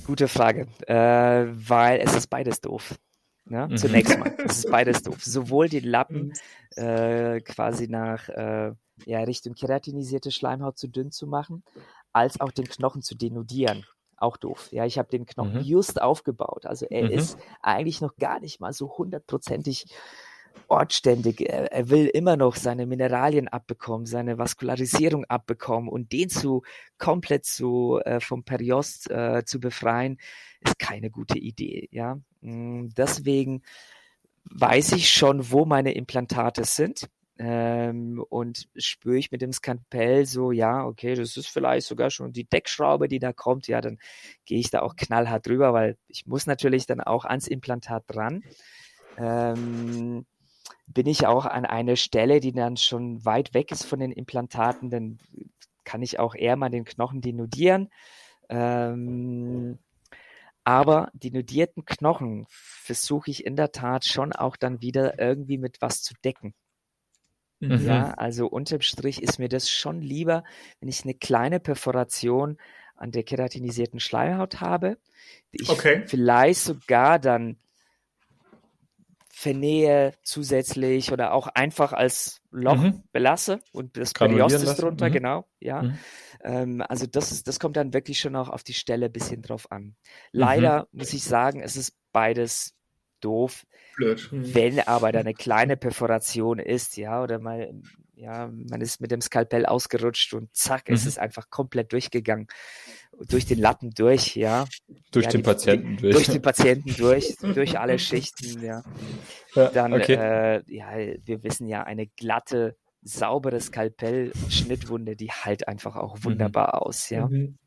Gute 0.06 0.28
Frage. 0.28 0.66
Äh, 0.86 0.94
weil 1.52 2.00
es 2.00 2.14
ist 2.14 2.28
beides 2.28 2.62
doof. 2.62 2.94
Ne? 3.44 3.68
Mhm. 3.70 3.76
Zunächst 3.76 4.18
mal. 4.18 4.32
Es 4.46 4.58
ist 4.64 4.70
beides 4.70 5.02
doof. 5.02 5.18
Sowohl 5.22 5.68
die 5.68 5.80
Lappen 5.80 6.32
äh, 6.76 7.40
quasi 7.42 7.86
nach 7.88 8.28
äh, 8.30 8.72
ja, 9.06 9.20
Richtung 9.20 9.54
keratinisierte 9.54 10.30
Schleimhaut 10.30 10.78
zu 10.78 10.88
dünn 10.88 11.10
zu 11.10 11.26
machen, 11.26 11.62
als 12.12 12.40
auch 12.40 12.52
den 12.52 12.68
Knochen 12.68 13.02
zu 13.02 13.14
denudieren. 13.14 13.86
auch 14.22 14.36
doof. 14.36 14.68
Ja, 14.70 14.84
ich 14.84 14.98
habe 14.98 15.08
den 15.08 15.24
Knochen 15.24 15.56
Mhm. 15.56 15.60
just 15.60 16.02
aufgebaut. 16.02 16.66
Also 16.66 16.84
er 16.90 17.04
Mhm. 17.04 17.10
ist 17.10 17.38
eigentlich 17.62 18.02
noch 18.02 18.16
gar 18.16 18.38
nicht 18.38 18.60
mal 18.60 18.72
so 18.74 18.98
hundertprozentig 18.98 19.86
ortständig. 20.68 21.40
Er, 21.48 21.72
er 21.72 21.90
will 21.90 22.06
immer 22.06 22.36
noch 22.36 22.54
seine 22.56 22.86
Mineralien 22.86 23.48
abbekommen, 23.48 24.06
seine 24.06 24.38
Vaskularisierung 24.38 25.24
abbekommen 25.24 25.88
und 25.88 26.12
den 26.12 26.28
zu 26.28 26.62
komplett 26.98 27.44
zu 27.46 28.00
äh, 28.04 28.20
vom 28.20 28.44
Periost 28.44 29.10
äh, 29.10 29.42
zu 29.44 29.58
befreien, 29.60 30.18
ist 30.60 30.78
keine 30.78 31.10
gute 31.10 31.38
Idee. 31.38 31.88
Ja, 31.92 32.18
Mm, 32.42 32.88
deswegen 32.96 33.62
weiß 34.44 34.92
ich 34.92 35.10
schon, 35.10 35.50
wo 35.50 35.66
meine 35.66 35.92
Implantate 35.92 36.64
sind. 36.64 37.08
Ähm, 37.42 38.22
und 38.28 38.68
spüre 38.76 39.16
ich 39.16 39.30
mit 39.32 39.40
dem 39.40 39.54
Skalpell 39.54 40.26
so, 40.26 40.52
ja, 40.52 40.84
okay, 40.84 41.14
das 41.14 41.38
ist 41.38 41.48
vielleicht 41.48 41.86
sogar 41.86 42.10
schon 42.10 42.34
die 42.34 42.44
Deckschraube, 42.44 43.08
die 43.08 43.18
da 43.18 43.32
kommt, 43.32 43.66
ja, 43.66 43.80
dann 43.80 43.98
gehe 44.44 44.58
ich 44.58 44.70
da 44.70 44.82
auch 44.82 44.94
knallhart 44.94 45.46
drüber, 45.46 45.72
weil 45.72 45.96
ich 46.06 46.26
muss 46.26 46.44
natürlich 46.44 46.84
dann 46.84 47.00
auch 47.00 47.24
ans 47.24 47.48
Implantat 47.48 48.04
dran. 48.08 48.44
Ähm, 49.16 50.26
bin 50.86 51.06
ich 51.06 51.26
auch 51.26 51.46
an 51.46 51.64
eine 51.64 51.96
Stelle, 51.96 52.40
die 52.40 52.52
dann 52.52 52.76
schon 52.76 53.24
weit 53.24 53.54
weg 53.54 53.72
ist 53.72 53.86
von 53.86 54.00
den 54.00 54.12
Implantaten, 54.12 54.90
dann 54.90 55.18
kann 55.84 56.02
ich 56.02 56.18
auch 56.18 56.34
eher 56.34 56.56
mal 56.56 56.68
den 56.68 56.84
Knochen 56.84 57.22
denudieren. 57.22 57.88
Ähm, 58.50 59.78
aber 60.62 61.10
die 61.14 61.30
nudierten 61.30 61.86
Knochen 61.86 62.44
versuche 62.50 63.30
ich 63.30 63.46
in 63.46 63.56
der 63.56 63.72
Tat 63.72 64.04
schon 64.04 64.34
auch 64.34 64.56
dann 64.56 64.82
wieder 64.82 65.18
irgendwie 65.18 65.56
mit 65.56 65.80
was 65.80 66.02
zu 66.02 66.12
decken. 66.22 66.54
Mhm. 67.60 67.84
Ja, 67.84 68.12
also 68.14 68.46
unterm 68.46 68.80
Strich 68.80 69.22
ist 69.22 69.38
mir 69.38 69.48
das 69.48 69.70
schon 69.70 70.00
lieber, 70.00 70.44
wenn 70.80 70.88
ich 70.88 71.04
eine 71.04 71.14
kleine 71.14 71.60
Perforation 71.60 72.56
an 72.96 73.12
der 73.12 73.22
keratinisierten 73.22 74.00
Schleimhaut 74.00 74.60
habe, 74.60 74.98
die 75.54 75.62
ich 75.62 75.68
Okay. 75.70 76.04
vielleicht 76.06 76.60
sogar 76.60 77.18
dann 77.18 77.56
vernähe 79.32 80.12
zusätzlich 80.22 81.12
oder 81.12 81.32
auch 81.32 81.46
einfach 81.46 81.92
als 81.92 82.42
Loch 82.50 82.76
Mhm. 82.76 83.02
belasse 83.12 83.60
und 83.72 83.96
das 83.96 84.12
Periostis 84.12 84.76
drunter, 84.76 85.08
mhm. 85.08 85.12
genau, 85.12 85.48
ja. 85.60 85.82
Mhm. 85.82 85.98
Ähm, 86.42 86.84
also 86.86 87.06
das, 87.06 87.32
ist, 87.32 87.48
das 87.48 87.58
kommt 87.58 87.76
dann 87.76 87.94
wirklich 87.94 88.20
schon 88.20 88.36
auch 88.36 88.48
auf 88.48 88.62
die 88.62 88.74
Stelle 88.74 89.06
ein 89.06 89.12
bisschen 89.12 89.40
drauf 89.42 89.70
an. 89.72 89.82
Mhm. 89.82 89.96
Leider 90.32 90.88
muss 90.92 91.12
ich 91.12 91.24
sagen, 91.24 91.62
es 91.62 91.76
ist 91.76 91.96
beides 92.12 92.74
doof. 93.20 93.66
Blöd. 93.96 94.20
Hm. 94.30 94.54
Wenn 94.54 94.80
aber 94.80 95.12
da 95.12 95.20
eine 95.20 95.34
kleine 95.34 95.76
Perforation 95.76 96.58
ist, 96.58 96.96
ja, 96.96 97.22
oder 97.22 97.38
mal, 97.38 97.72
ja, 98.14 98.50
man 98.52 98.80
ist 98.80 99.00
mit 99.00 99.10
dem 99.10 99.20
Skalpell 99.20 99.66
ausgerutscht 99.66 100.34
und 100.34 100.54
zack, 100.54 100.84
es 100.88 101.02
Mhm. 101.04 101.08
ist 101.08 101.18
einfach 101.18 101.50
komplett 101.50 101.92
durchgegangen. 101.92 102.46
Durch 103.28 103.44
den 103.44 103.58
Lappen 103.58 103.90
durch, 103.90 104.36
ja. 104.36 104.66
Durch 105.10 105.26
Ja, 105.26 105.30
den 105.32 105.38
die- 105.38 105.44
Patienten 105.44 105.96
durch. 105.98 106.14
Durch 106.14 106.26
den 106.28 106.42
Patienten 106.42 106.94
durch, 106.96 107.36
durch 107.76 107.78
alle 107.78 107.98
Schichten, 107.98 108.62
ja. 108.62 108.82
Ja, 109.54 109.68
Dann, 109.70 109.92
okay. 109.92 110.14
äh, 110.14 110.62
ja, 110.68 110.90
wir 111.24 111.42
wissen 111.42 111.66
ja, 111.66 111.82
eine 111.82 112.06
glatte, 112.06 112.76
saubere 113.02 113.60
Skalpell-Schnittwunde, 113.60 115.16
die 115.16 115.30
halt 115.30 115.68
einfach 115.68 115.96
auch 115.96 116.18
wunderbar 116.22 116.86
aus, 116.86 117.10
ja. 117.10 117.26
Mhm. 117.28 117.58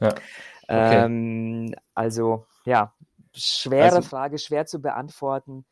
ja. 0.00 0.08
Okay. 0.68 1.04
Ähm, 1.04 1.74
also, 1.94 2.46
ja, 2.64 2.94
schwere 3.34 3.96
Also- 3.96 4.02
Frage, 4.02 4.38
schwer 4.38 4.66
zu 4.66 4.80
beantworten. 4.80 5.64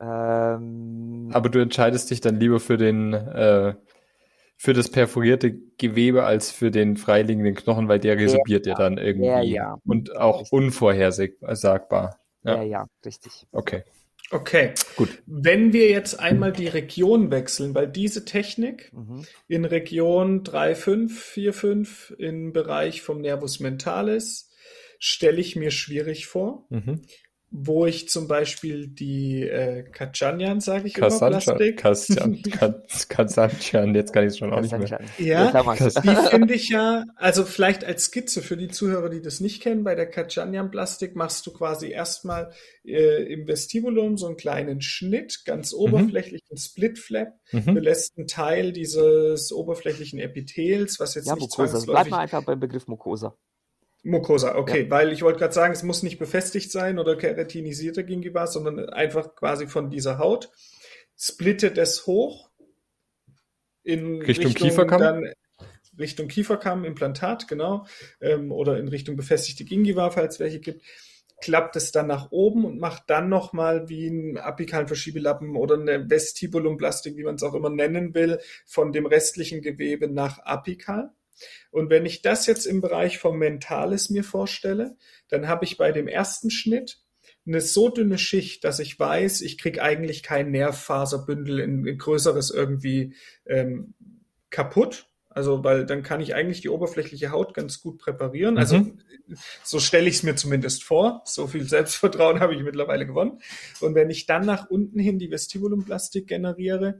Ähm, 0.00 1.30
Aber 1.32 1.48
du 1.48 1.60
entscheidest 1.60 2.10
dich 2.10 2.20
dann 2.20 2.38
lieber 2.40 2.60
für 2.60 2.76
den 2.76 3.12
äh, 3.12 3.74
für 4.56 4.72
das 4.74 4.90
perforierte 4.90 5.52
Gewebe 5.76 6.24
als 6.24 6.50
für 6.52 6.70
den 6.70 6.96
freiliegenden 6.96 7.54
Knochen, 7.56 7.88
weil 7.88 7.98
der 7.98 8.16
resorbiert 8.16 8.66
ja, 8.66 8.74
dann 8.74 8.96
irgendwie 8.96 9.26
ja, 9.26 9.40
ja. 9.42 9.78
und 9.84 10.16
auch 10.16 10.40
Richtig. 10.42 10.52
unvorhersagbar. 10.52 12.18
ja. 12.44 12.54
Ja. 12.56 12.62
ja, 12.62 12.86
richtig. 13.04 13.46
Okay, 13.52 13.82
Okay. 14.30 14.72
gut. 14.96 15.22
Wenn 15.26 15.72
wir 15.72 15.90
jetzt 15.90 16.18
einmal 16.18 16.52
die 16.52 16.68
Region 16.68 17.30
wechseln, 17.30 17.74
weil 17.74 17.88
diese 17.88 18.24
Technik 18.24 18.92
Mhm. 18.92 19.24
in 19.48 19.64
Region 19.64 20.42
3,5, 20.44 21.10
4,5 21.10 22.14
im 22.18 22.52
Bereich 22.52 23.02
vom 23.02 23.20
Nervus 23.20 23.58
mentalis 23.60 24.48
stelle 25.04 25.40
ich 25.40 25.56
mir 25.56 25.72
schwierig 25.72 26.26
vor, 26.26 26.64
Mhm. 26.70 27.02
wo 27.50 27.84
ich 27.86 28.08
zum 28.08 28.28
Beispiel 28.28 28.86
die 28.86 29.42
äh, 29.42 29.82
Kachanyan, 29.82 30.60
sage 30.60 30.86
ich 30.86 30.96
immer, 30.96 31.08
Kasanchan, 31.08 31.56
Plastik. 31.76 31.76
Kasan- 31.76 32.42
Kas- 32.52 33.08
Kasanchan, 33.08 33.94
jetzt 33.96 34.12
kann 34.14 34.22
ich 34.24 34.28
es 34.28 34.38
schon 34.38 34.52
auch 34.54 34.60
nicht 34.60 34.70
mehr. 34.78 35.00
Ja, 35.18 35.50
Die 35.50 36.28
finde 36.30 36.54
ich 36.54 36.68
ja, 36.70 37.04
also 37.16 37.44
vielleicht 37.44 37.84
als 37.84 38.04
Skizze 38.04 38.40
für 38.42 38.56
die 38.56 38.68
Zuhörer, 38.68 39.10
die 39.10 39.20
das 39.20 39.40
nicht 39.40 39.60
kennen, 39.60 39.82
bei 39.84 39.94
der 39.96 40.06
Kachanyan-Plastik 40.08 41.14
machst 41.16 41.46
du 41.46 41.52
quasi 41.52 41.90
erstmal 41.90 42.52
äh, 42.84 43.24
im 43.32 43.46
Vestibulum 43.48 44.16
so 44.16 44.28
einen 44.28 44.36
kleinen 44.36 44.80
Schnitt, 44.80 45.42
ganz 45.44 45.74
oberflächlichen 45.74 46.56
Split-Flap, 46.56 47.34
Mhm. 47.52 47.74
belässt 47.74 48.16
einen 48.16 48.28
Teil 48.28 48.72
dieses 48.72 49.52
oberflächlichen 49.52 50.18
Epithels, 50.20 50.98
was 51.00 51.16
jetzt 51.16 51.26
Ja, 51.26 51.34
nicht 51.34 51.42
Mucosa. 51.42 51.64
Bleib 51.64 51.72
zwangsläufig... 51.84 52.10
mal 52.12 52.18
einfach 52.20 52.44
beim 52.44 52.60
Begriff 52.60 52.86
Mucosa. 52.86 53.36
Mucosa, 54.04 54.56
okay, 54.56 54.90
weil 54.90 55.12
ich 55.12 55.22
wollte 55.22 55.38
gerade 55.38 55.54
sagen, 55.54 55.72
es 55.72 55.84
muss 55.84 56.02
nicht 56.02 56.18
befestigt 56.18 56.72
sein 56.72 56.98
oder 56.98 57.16
keratinisierte 57.16 58.04
Gingiva, 58.04 58.48
sondern 58.48 58.88
einfach 58.90 59.36
quasi 59.36 59.68
von 59.68 59.90
dieser 59.90 60.18
Haut. 60.18 60.50
Splittet 61.16 61.78
es 61.78 62.06
hoch 62.06 62.50
in 63.84 64.20
Richtung 64.22 64.54
Kieferkamm? 64.54 65.00
Dann 65.00 65.32
Richtung 65.98 66.28
Kieferkamm, 66.28 66.84
Implantat, 66.84 67.46
genau, 67.48 67.86
ähm, 68.20 68.50
oder 68.50 68.78
in 68.78 68.88
Richtung 68.88 69.16
befestigte 69.16 69.64
Gingiva, 69.64 70.10
falls 70.10 70.40
welche 70.40 70.60
gibt. 70.60 70.82
Klappt 71.40 71.76
es 71.76 71.92
dann 71.92 72.06
nach 72.06 72.30
oben 72.30 72.64
und 72.64 72.78
macht 72.78 73.04
dann 73.08 73.28
nochmal 73.28 73.88
wie 73.88 74.08
einen 74.08 74.38
apikalen 74.38 74.86
Verschiebelappen 74.86 75.56
oder 75.56 75.74
eine 75.74 76.08
Vestibulumplastik, 76.08 77.16
wie 77.16 77.24
man 77.24 77.34
es 77.34 77.42
auch 77.42 77.54
immer 77.54 77.70
nennen 77.70 78.14
will, 78.14 78.38
von 78.64 78.92
dem 78.92 79.06
restlichen 79.06 79.60
Gewebe 79.60 80.08
nach 80.08 80.38
apikal. 80.40 81.12
Und 81.72 81.90
wenn 81.90 82.06
ich 82.06 82.22
das 82.22 82.46
jetzt 82.46 82.66
im 82.66 82.80
Bereich 82.80 83.18
vom 83.18 83.38
Mentales 83.38 84.10
mir 84.10 84.22
vorstelle, 84.22 84.96
dann 85.28 85.48
habe 85.48 85.64
ich 85.64 85.78
bei 85.78 85.90
dem 85.90 86.06
ersten 86.06 86.50
Schnitt 86.50 87.00
eine 87.46 87.60
so 87.60 87.88
dünne 87.88 88.18
Schicht, 88.18 88.62
dass 88.62 88.78
ich 88.78 89.00
weiß, 89.00 89.40
ich 89.40 89.58
kriege 89.58 89.82
eigentlich 89.82 90.22
kein 90.22 90.50
Nervfaserbündel 90.50 91.58
in, 91.58 91.86
in 91.86 91.98
größeres 91.98 92.50
irgendwie 92.50 93.14
ähm, 93.46 93.94
kaputt. 94.50 95.08
Also, 95.34 95.64
weil 95.64 95.86
dann 95.86 96.02
kann 96.02 96.20
ich 96.20 96.34
eigentlich 96.34 96.60
die 96.60 96.68
oberflächliche 96.68 97.30
Haut 97.30 97.54
ganz 97.54 97.80
gut 97.80 97.98
präparieren. 97.98 98.58
Also, 98.58 98.78
Mhm. 98.78 98.98
so 99.64 99.80
stelle 99.80 100.08
ich 100.08 100.16
es 100.16 100.22
mir 100.22 100.36
zumindest 100.36 100.84
vor. 100.84 101.22
So 101.24 101.46
viel 101.46 101.64
Selbstvertrauen 101.68 102.40
habe 102.40 102.54
ich 102.54 102.62
mittlerweile 102.62 103.06
gewonnen. 103.06 103.40
Und 103.80 103.94
wenn 103.94 104.10
ich 104.10 104.26
dann 104.26 104.44
nach 104.44 104.68
unten 104.70 104.98
hin 104.98 105.18
die 105.18 105.30
Vestibulumplastik 105.30 106.26
generiere, 106.26 106.98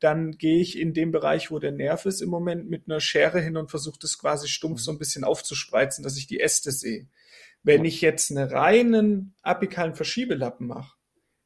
dann 0.00 0.32
gehe 0.32 0.60
ich 0.60 0.78
in 0.78 0.94
dem 0.94 1.12
Bereich, 1.12 1.50
wo 1.50 1.58
der 1.58 1.72
Nerv 1.72 2.06
ist, 2.06 2.20
im 2.22 2.30
Moment 2.30 2.68
mit 2.70 2.84
einer 2.88 3.00
Schere 3.00 3.40
hin 3.40 3.56
und 3.56 3.70
versuche 3.70 3.98
das 4.00 4.18
quasi 4.18 4.48
stumpf 4.48 4.80
so 4.80 4.90
ein 4.90 4.98
bisschen 4.98 5.24
aufzuspreizen, 5.24 6.02
dass 6.02 6.16
ich 6.16 6.26
die 6.26 6.40
Äste 6.40 6.72
sehe. 6.72 7.08
Wenn 7.62 7.84
ich 7.84 8.00
jetzt 8.00 8.30
einen 8.30 8.48
reinen 8.48 9.34
apikalen 9.42 9.94
Verschiebelappen 9.94 10.66
mache, 10.66 10.93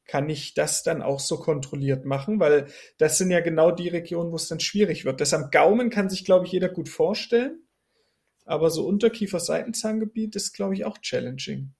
kann 0.09 0.27
ich 0.27 0.55
das 0.55 0.81
dann 0.81 1.03
auch 1.03 1.19
so 1.19 1.37
kontrolliert 1.37 2.03
machen, 2.03 2.39
weil 2.39 2.67
das 2.97 3.19
sind 3.19 3.29
ja 3.29 3.41
genau 3.41 3.69
die 3.69 3.89
Regionen, 3.89 4.31
wo 4.31 4.35
es 4.35 4.47
dann 4.47 4.59
schwierig 4.59 5.05
wird. 5.05 5.21
Das 5.21 5.35
am 5.35 5.51
Gaumen 5.51 5.91
kann 5.91 6.09
sich, 6.09 6.25
glaube 6.25 6.47
ich, 6.47 6.51
jeder 6.51 6.69
gut 6.69 6.89
vorstellen, 6.89 7.61
aber 8.45 8.71
so 8.71 8.87
Unterkiefer-Seitenzahngebiet 8.87 10.35
ist, 10.35 10.53
glaube 10.53 10.73
ich, 10.73 10.83
auch 10.83 10.97
challenging. 10.97 11.73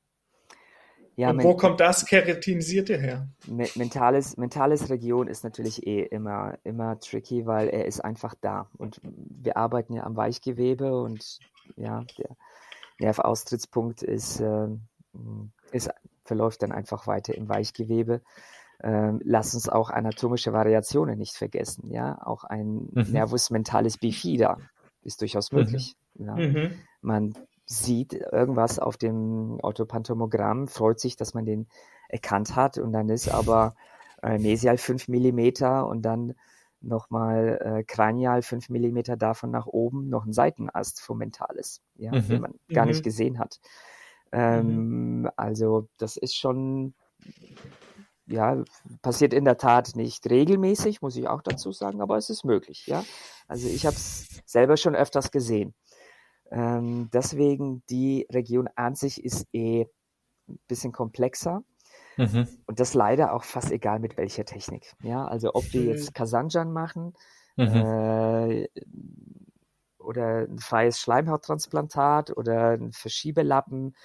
Ja, 1.16 1.32
und 1.32 1.44
wo 1.44 1.56
kommt 1.56 1.80
das 1.80 2.06
Keratinisierte 2.06 2.98
her? 2.98 3.28
me 3.48 3.68
mentales, 3.76 4.38
mentales 4.38 4.90
Region 4.90 5.28
ist 5.28 5.44
natürlich 5.44 5.86
eh 5.86 6.04
immer, 6.04 6.58
immer 6.64 7.00
tricky, 7.00 7.46
weil 7.48 7.68
er 7.68 7.86
ist 7.86 8.00
einfach 8.00 8.36
da. 8.40 8.70
Und 8.78 9.02
wir 9.04 9.58
arbeiten 9.58 9.94
ja 9.94 10.04
am 10.04 10.16
Weichgewebe 10.16 11.02
und 11.02 11.40
ja, 11.76 12.06
der 12.18 12.38
Nervaustrittspunkt 13.00 14.04
ist, 14.04 14.40
ähm, 14.40 14.84
ist, 15.72 15.90
verläuft 16.30 16.62
dann 16.62 16.72
einfach 16.72 17.08
weiter 17.08 17.34
im 17.34 17.50
Weichgewebe. 17.50 18.22
Ähm, 18.84 19.20
lass 19.26 19.56
uns 19.56 19.68
auch 19.68 19.90
anatomische 19.90 20.54
Variationen 20.54 21.18
nicht 21.18 21.36
vergessen. 21.36 21.90
Ja, 21.92 22.20
auch 22.24 22.44
ein 22.44 22.88
Mhm. 22.92 23.06
Nervus 23.12 23.50
mentalis 23.50 23.98
bifida 23.98 24.60
ist 25.02 25.22
durchaus 25.22 25.52
Mhm. 25.52 25.58
möglich. 25.58 25.96
Ja. 26.14 26.36
Mhm. 26.36 26.72
Man 27.02 27.34
sieht 27.66 28.14
irgendwas 28.14 28.78
auf 28.78 28.96
dem 28.96 29.58
Orthopantomogramm, 29.62 30.68
freut 30.68 31.00
sich, 31.00 31.16
dass 31.16 31.34
man 31.34 31.46
den 31.46 31.68
erkannt 32.10 32.56
hat 32.56 32.78
und 32.78 32.94
dann 32.94 33.10
ist 33.10 33.28
aber 33.30 33.76
äh, 34.22 34.38
mesial 34.38 34.78
5 34.78 35.08
Millimeter 35.08 35.88
und 35.88 36.04
dann 36.04 36.36
nochmal 36.82 37.60
äh, 37.64 37.84
kranial 37.84 38.42
5 38.44 38.70
Millimeter 38.70 39.18
davon 39.18 39.50
nach 39.52 39.66
oben 39.68 40.10
noch 40.10 40.26
ein 40.26 40.34
Seitenast 40.34 41.02
vom 41.02 41.18
Mentalis, 41.18 41.82
ja, 41.96 42.12
Mhm. 42.12 42.28
den 42.28 42.42
man 42.42 42.54
gar 42.72 42.86
Mhm. 42.86 42.92
nicht 42.92 43.04
gesehen 43.04 43.40
hat. 43.40 43.60
Ähm, 44.32 45.30
Also 45.36 45.88
das 45.98 46.18
ist 46.18 46.36
schon, 46.36 46.94
ja, 48.26 48.64
passiert 49.02 49.34
in 49.34 49.46
der 49.46 49.58
Tat 49.58 49.96
nicht 49.96 50.30
regelmäßig, 50.30 51.02
muss 51.02 51.16
ich 51.16 51.28
auch 51.28 51.42
dazu 51.42 51.72
sagen, 51.72 52.02
aber 52.02 52.18
es 52.18 52.30
ist 52.30 52.44
möglich, 52.44 52.86
ja. 52.88 53.04
Also 53.48 53.68
ich 53.68 53.86
habe 53.86 53.96
es 53.96 54.42
selber 54.46 54.78
schon 54.78 54.96
öfters 54.96 55.32
gesehen. 55.32 55.74
Ähm, 56.52 57.10
deswegen 57.14 57.84
die 57.90 58.28
Region 58.32 58.70
an 58.76 58.96
sich 58.96 59.24
ist 59.24 59.48
eh 59.54 59.88
ein 60.48 60.60
bisschen 60.68 60.92
komplexer. 60.92 61.64
Mhm. 62.18 62.48
Und 62.66 62.80
das 62.80 62.94
leider 62.94 63.34
auch 63.34 63.44
fast 63.44 63.72
egal 63.72 64.00
mit 64.00 64.18
welcher 64.18 64.46
Technik. 64.46 64.94
Ja, 65.04 65.26
also 65.26 65.54
ob 65.54 65.72
wir 65.74 65.84
jetzt 65.84 66.14
Kasanjan 66.14 66.72
machen 66.72 67.14
Mhm. 67.60 67.76
äh, 67.76 68.70
oder 69.98 70.48
ein 70.48 70.60
freies 70.60 71.00
Schleimhauttransplantat 71.00 72.36
oder 72.38 72.72
ein 72.72 72.94
Verschiebelappen, 72.94 73.96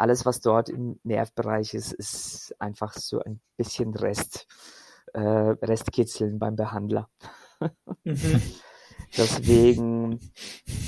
alles, 0.00 0.24
was 0.24 0.40
dort 0.40 0.70
im 0.70 0.98
Nervbereich 1.04 1.74
ist, 1.74 1.92
ist 1.92 2.54
einfach 2.58 2.94
so 2.94 3.20
ein 3.22 3.40
bisschen 3.56 3.94
Rest, 3.94 4.46
äh, 5.12 5.20
Restkitzeln 5.20 6.38
beim 6.38 6.56
Behandler. 6.56 7.08
Mhm. 8.04 8.42
Deswegen 9.16 10.18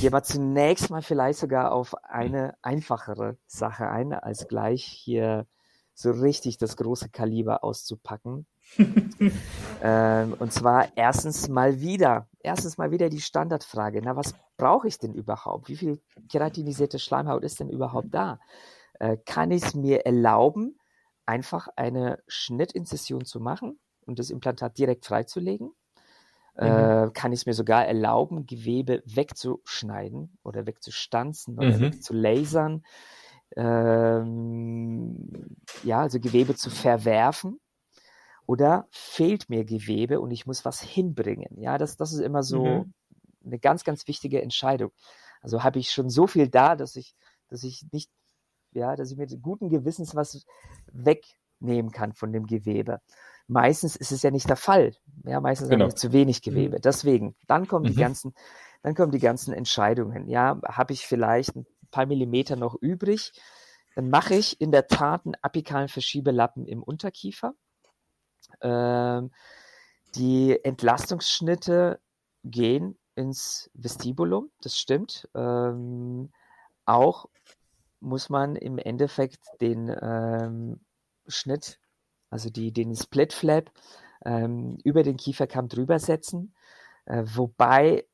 gehen 0.00 0.12
wir 0.12 0.22
zunächst 0.22 0.90
mal 0.90 1.02
vielleicht 1.02 1.40
sogar 1.40 1.72
auf 1.72 1.94
eine 2.04 2.54
einfachere 2.62 3.36
Sache 3.46 3.88
ein, 3.88 4.12
als 4.12 4.48
gleich 4.48 4.84
hier 4.84 5.46
so 5.94 6.10
richtig 6.10 6.56
das 6.56 6.76
große 6.76 7.10
Kaliber 7.10 7.64
auszupacken. 7.64 8.46
ähm, 9.82 10.34
und 10.38 10.52
zwar 10.52 10.88
erstens 10.96 11.48
mal 11.48 11.80
wieder, 11.80 12.28
erstens 12.40 12.78
mal 12.78 12.90
wieder 12.92 13.10
die 13.10 13.20
Standardfrage, 13.20 14.00
na, 14.02 14.16
was 14.16 14.34
brauche 14.56 14.88
ich 14.88 14.98
denn 14.98 15.12
überhaupt? 15.12 15.68
Wie 15.68 15.76
viel 15.76 16.00
keratinisierte 16.30 16.98
Schleimhaut 16.98 17.42
ist 17.42 17.60
denn 17.60 17.68
überhaupt 17.68 18.08
da? 18.14 18.38
Äh, 19.00 19.16
kann 19.24 19.50
ich 19.50 19.64
es 19.64 19.74
mir 19.74 20.06
erlauben, 20.06 20.78
einfach 21.26 21.68
eine 21.76 22.22
Schnittinzession 22.28 23.24
zu 23.24 23.40
machen 23.40 23.78
und 24.06 24.18
das 24.18 24.30
Implantat 24.30 24.78
direkt 24.78 25.06
freizulegen? 25.06 25.72
Äh, 26.54 27.10
kann 27.14 27.32
ich 27.32 27.40
es 27.40 27.46
mir 27.46 27.54
sogar 27.54 27.86
erlauben, 27.86 28.46
Gewebe 28.46 29.02
wegzuschneiden 29.06 30.38
oder 30.44 30.66
wegzustanzen 30.66 31.58
oder 31.58 31.70
Mhm. 31.70 31.82
wegzulasern? 31.82 32.84
Ähm, 33.56 35.56
ja, 35.84 36.00
also 36.02 36.20
Gewebe 36.20 36.54
zu 36.54 36.70
verwerfen. 36.70 37.58
Oder 38.46 38.88
fehlt 38.90 39.48
mir 39.48 39.64
Gewebe 39.64 40.20
und 40.20 40.30
ich 40.30 40.46
muss 40.46 40.64
was 40.64 40.80
hinbringen? 40.80 41.58
Ja, 41.58 41.78
das, 41.78 41.96
das 41.96 42.12
ist 42.12 42.20
immer 42.20 42.42
so 42.42 42.82
Mhm. 42.82 42.92
eine 43.44 43.58
ganz, 43.58 43.84
ganz 43.84 44.06
wichtige 44.08 44.42
Entscheidung. 44.42 44.90
Also 45.40 45.62
habe 45.64 45.78
ich 45.78 45.90
schon 45.92 46.10
so 46.10 46.26
viel 46.26 46.48
da, 46.48 46.76
dass 46.76 46.96
ich, 46.96 47.14
dass 47.48 47.62
ich 47.64 47.86
nicht, 47.92 48.10
ja, 48.74 48.96
dass 48.96 49.10
ich 49.10 49.16
mit 49.16 49.42
guten 49.42 49.68
Gewissens 49.68 50.14
was 50.14 50.44
wegnehmen 50.92 51.92
kann 51.92 52.12
von 52.12 52.32
dem 52.32 52.46
Gewebe. 52.46 53.00
Meistens 53.48 53.96
ist 53.96 54.12
es 54.12 54.22
ja 54.22 54.30
nicht 54.30 54.48
der 54.48 54.56
Fall. 54.56 54.94
Ja, 55.24 55.40
meistens 55.40 55.70
Genau. 55.70 55.84
habe 55.84 55.92
ich 55.92 55.96
zu 55.96 56.12
wenig 56.12 56.42
Gewebe. 56.42 56.80
Deswegen, 56.80 57.34
dann 57.46 57.66
kommen 57.66 57.86
die 57.86 57.94
Mhm. 57.94 57.98
ganzen, 57.98 58.34
dann 58.82 58.94
kommen 58.94 59.12
die 59.12 59.18
ganzen 59.18 59.52
Entscheidungen. 59.52 60.28
Ja, 60.28 60.60
habe 60.64 60.92
ich 60.92 61.06
vielleicht 61.06 61.56
ein 61.56 61.66
paar 61.90 62.06
Millimeter 62.06 62.56
noch 62.56 62.74
übrig? 62.80 63.32
Dann 63.94 64.08
mache 64.08 64.34
ich 64.34 64.60
in 64.60 64.72
der 64.72 64.86
Tat 64.86 65.26
einen 65.26 65.34
apikalen 65.42 65.88
Verschiebelappen 65.88 66.66
im 66.66 66.82
Unterkiefer. 66.82 67.54
Ähm, 68.60 69.30
die 70.14 70.58
Entlastungsschnitte 70.64 72.00
gehen 72.44 72.98
ins 73.14 73.70
Vestibulum, 73.74 74.50
das 74.62 74.76
stimmt. 74.78 75.28
Ähm, 75.34 76.32
auch 76.84 77.26
muss 78.02 78.28
man 78.28 78.56
im 78.56 78.78
Endeffekt 78.78 79.40
den 79.60 79.94
ähm, 80.00 80.80
Schnitt, 81.26 81.78
also 82.30 82.50
die, 82.50 82.72
den 82.72 82.94
Split 82.96 83.32
Flap, 83.32 83.70
ähm, 84.24 84.78
über 84.84 85.02
den 85.02 85.16
Kieferkamm 85.16 85.68
drüber 85.68 85.98
setzen. 85.98 86.54
Äh, 87.06 87.24
wobei 87.34 88.04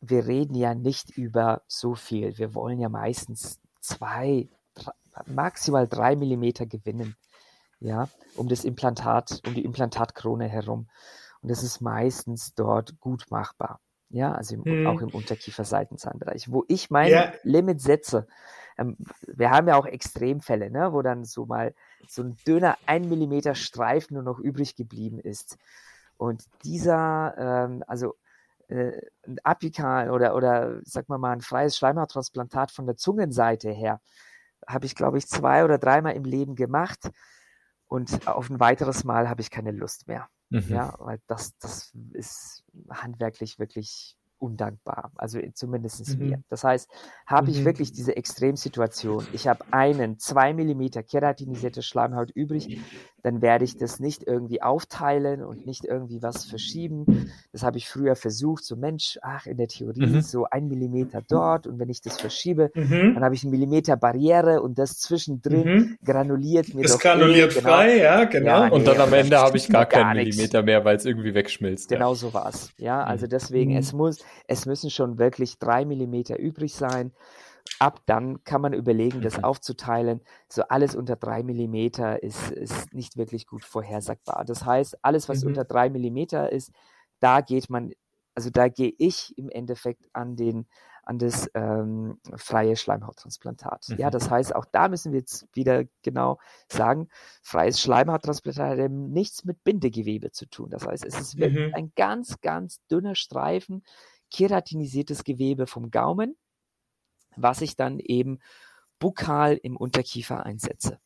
wir 0.00 0.26
reden 0.26 0.54
ja 0.54 0.74
nicht 0.74 1.10
über 1.16 1.62
so 1.66 1.94
viel. 1.94 2.38
Wir 2.38 2.54
wollen 2.54 2.78
ja 2.78 2.88
meistens 2.88 3.60
zwei, 3.80 4.48
drei, 4.74 4.92
maximal 5.26 5.88
drei 5.88 6.14
Millimeter 6.14 6.66
gewinnen, 6.66 7.16
ja, 7.80 8.08
um 8.36 8.48
das 8.48 8.64
Implantat, 8.64 9.40
um 9.46 9.54
die 9.54 9.64
Implantatkrone 9.64 10.46
herum. 10.48 10.88
Und 11.42 11.50
das 11.50 11.62
ist 11.62 11.80
meistens 11.80 12.54
dort 12.54 13.00
gut 13.00 13.26
machbar. 13.30 13.80
Ja, 14.10 14.32
also 14.32 14.54
im, 14.54 14.64
Hm. 14.64 14.86
auch 14.86 15.00
im 15.00 15.10
Unterkiefer-Seitenzahnbereich. 15.10 16.50
Wo 16.50 16.64
ich 16.68 16.90
mein 16.90 17.10
Ja. 17.10 17.32
Limit 17.42 17.80
setze, 17.82 18.26
ähm, 18.78 18.96
wir 19.26 19.50
haben 19.50 19.68
ja 19.68 19.76
auch 19.76 19.86
Extremfälle, 19.86 20.70
ne, 20.70 20.92
wo 20.92 21.02
dann 21.02 21.24
so 21.24 21.46
mal 21.46 21.74
so 22.06 22.22
ein 22.22 22.36
dünner 22.46 22.78
ein 22.86 23.08
Millimeter 23.08 23.54
Streifen 23.54 24.14
nur 24.14 24.22
noch 24.22 24.38
übrig 24.38 24.76
geblieben 24.76 25.18
ist. 25.18 25.58
Und 26.16 26.44
dieser, 26.64 27.34
ähm, 27.38 27.84
also 27.86 28.14
äh, 28.68 29.00
ein 29.26 29.38
Apikal 29.44 30.10
oder, 30.10 30.34
oder 30.34 30.80
sag 30.84 31.08
mal 31.08 31.18
mal 31.18 31.32
ein 31.32 31.40
freies 31.40 31.76
Schleimhauttransplantat 31.76 32.70
von 32.70 32.86
der 32.86 32.96
Zungenseite 32.96 33.70
her, 33.70 34.00
habe 34.66 34.86
ich, 34.86 34.94
glaube 34.94 35.18
ich, 35.18 35.26
zwei 35.26 35.64
oder 35.64 35.78
dreimal 35.78 36.14
im 36.14 36.24
Leben 36.24 36.54
gemacht. 36.54 37.10
Und 37.86 38.28
auf 38.28 38.50
ein 38.50 38.60
weiteres 38.60 39.04
Mal 39.04 39.28
habe 39.30 39.40
ich 39.40 39.50
keine 39.50 39.70
Lust 39.70 40.08
mehr. 40.08 40.28
Mhm. 40.50 40.64
Ja, 40.68 40.94
weil 40.98 41.20
das, 41.26 41.56
das 41.58 41.92
ist 42.12 42.64
handwerklich 42.90 43.58
wirklich 43.58 44.17
undankbar. 44.38 45.12
Also 45.16 45.38
zumindest 45.54 46.18
Mhm. 46.18 46.26
mir. 46.26 46.38
Das 46.48 46.64
heißt, 46.64 46.88
habe 47.26 47.50
ich 47.50 47.60
Mhm. 47.60 47.64
wirklich 47.64 47.92
diese 47.92 48.16
Extremsituation, 48.16 49.28
ich 49.30 49.46
habe 49.46 49.64
einen 49.70 50.18
zwei 50.18 50.52
Millimeter 50.54 51.02
keratinisierte 51.02 51.82
Schleimhaut 51.82 52.30
übrig, 52.30 52.68
dann 53.22 53.42
werde 53.42 53.64
ich 53.64 53.76
das 53.76 53.98
nicht 53.98 54.22
irgendwie 54.26 54.62
aufteilen 54.62 55.42
und 55.42 55.66
nicht 55.66 55.84
irgendwie 55.84 56.22
was 56.22 56.44
verschieben. 56.44 57.08
Das 57.52 57.62
habe 57.64 57.76
ich 57.76 57.88
früher 57.88 58.14
versucht, 58.14 58.64
so 58.64 58.76
Mensch, 58.76 59.18
ach, 59.22 59.46
in 59.46 59.56
der 59.56 59.66
Theorie 59.66 60.06
Mhm. 60.06 60.20
so 60.20 60.44
ein 60.44 60.68
Millimeter 60.68 61.22
dort 61.28 61.66
und 61.66 61.78
wenn 61.80 61.88
ich 61.88 62.00
das 62.00 62.16
verschiebe, 62.16 62.70
Mhm. 62.74 63.14
dann 63.14 63.24
habe 63.24 63.34
ich 63.34 63.42
einen 63.42 63.50
Millimeter 63.50 63.96
Barriere 63.96 64.62
und 64.62 64.78
das 64.78 64.98
zwischendrin 65.00 65.66
Mhm. 65.66 65.98
granuliert 66.04 66.74
mir 66.74 66.82
Das 66.82 66.92
doch 66.92 67.00
granuliert 67.00 67.52
eh, 67.52 67.54
genau. 67.60 67.68
frei, 67.68 67.98
ja, 67.98 68.24
genau. 68.24 68.46
Ja, 68.48 68.68
Und 68.68 68.86
dann 68.86 68.96
Nee, 68.98 69.02
am 69.02 69.12
Ende 69.12 69.38
habe 69.38 69.56
ich 69.56 69.68
gar 69.68 69.86
gar 69.86 70.02
keinen. 70.04 70.18
Millimeter 70.18 70.62
mehr, 70.62 70.84
weil 70.84 70.96
es 70.96 71.04
irgendwie 71.04 71.34
wegschmilzt. 71.34 71.88
Genau 71.88 72.14
so 72.14 72.32
war's. 72.32 72.70
Ja, 72.78 73.02
also 73.02 73.26
deswegen, 73.26 73.72
Mhm. 73.72 73.78
es 73.78 73.92
muss, 73.92 74.18
es 74.46 74.66
müssen 74.66 74.90
schon 74.90 75.18
wirklich 75.18 75.58
drei 75.58 75.84
Millimeter 75.84 76.38
übrig 76.38 76.74
sein. 76.74 77.12
Ab 77.80 78.00
dann 78.06 78.42
kann 78.44 78.60
man 78.60 78.72
überlegen, 78.72 79.20
das 79.22 79.42
aufzuteilen. 79.44 80.20
So 80.48 80.62
alles 80.64 80.96
unter 80.96 81.14
drei 81.16 81.42
Millimeter 81.44 82.22
ist, 82.22 82.50
ist 82.50 82.92
nicht 82.92 83.16
wirklich 83.16 83.46
gut 83.46 83.64
vorhersagbar. 83.64 84.44
Das 84.44 84.64
heißt, 84.64 85.04
alles, 85.04 85.28
was 85.28 85.42
Mhm. 85.42 85.44
unter 85.44 85.64
drei 85.64 85.88
Millimeter 85.88 86.50
ist, 86.50 86.72
da 87.20 87.40
geht 87.40 87.70
man, 87.70 87.92
also 88.34 88.50
da 88.50 88.68
gehe 88.68 88.92
ich 88.98 89.36
im 89.38 89.48
Endeffekt 89.48 90.08
an 90.12 90.34
den, 90.36 90.66
an 91.04 91.18
das 91.18 91.48
ähm, 91.54 92.20
freie 92.36 92.76
Schleimhauttransplantat. 92.76 93.94
Ja, 93.96 94.10
Mhm. 94.10 94.10
das 94.10 94.28
heißt, 94.30 94.54
auch 94.54 94.64
da 94.64 94.88
müssen 94.88 95.12
wir 95.12 95.20
jetzt 95.20 95.46
wieder 95.54 95.84
genau 96.02 96.38
sagen, 96.68 97.08
freies 97.42 97.80
Schleimhauttransplantat 97.80 98.70
hat 98.72 98.78
eben 98.78 99.10
nichts 99.10 99.44
mit 99.44 99.62
Bindegewebe 99.64 100.32
zu 100.32 100.46
tun. 100.46 100.70
Das 100.70 100.86
heißt, 100.86 101.04
es 101.04 101.18
ist 101.18 101.38
wirklich 101.38 101.60
Mhm. 101.60 101.72
ein 101.72 101.92
ganz, 101.96 102.40
ganz 102.40 102.84
dünner 102.88 103.14
Streifen 103.14 103.84
keratinisiertes 104.30 105.24
Gewebe 105.24 105.66
vom 105.66 105.90
Gaumen, 105.90 106.36
was 107.36 107.60
ich 107.60 107.76
dann 107.76 107.98
eben 107.98 108.38
bukal 108.98 109.58
im 109.62 109.76
Unterkiefer 109.76 110.44
einsetze. 110.44 110.98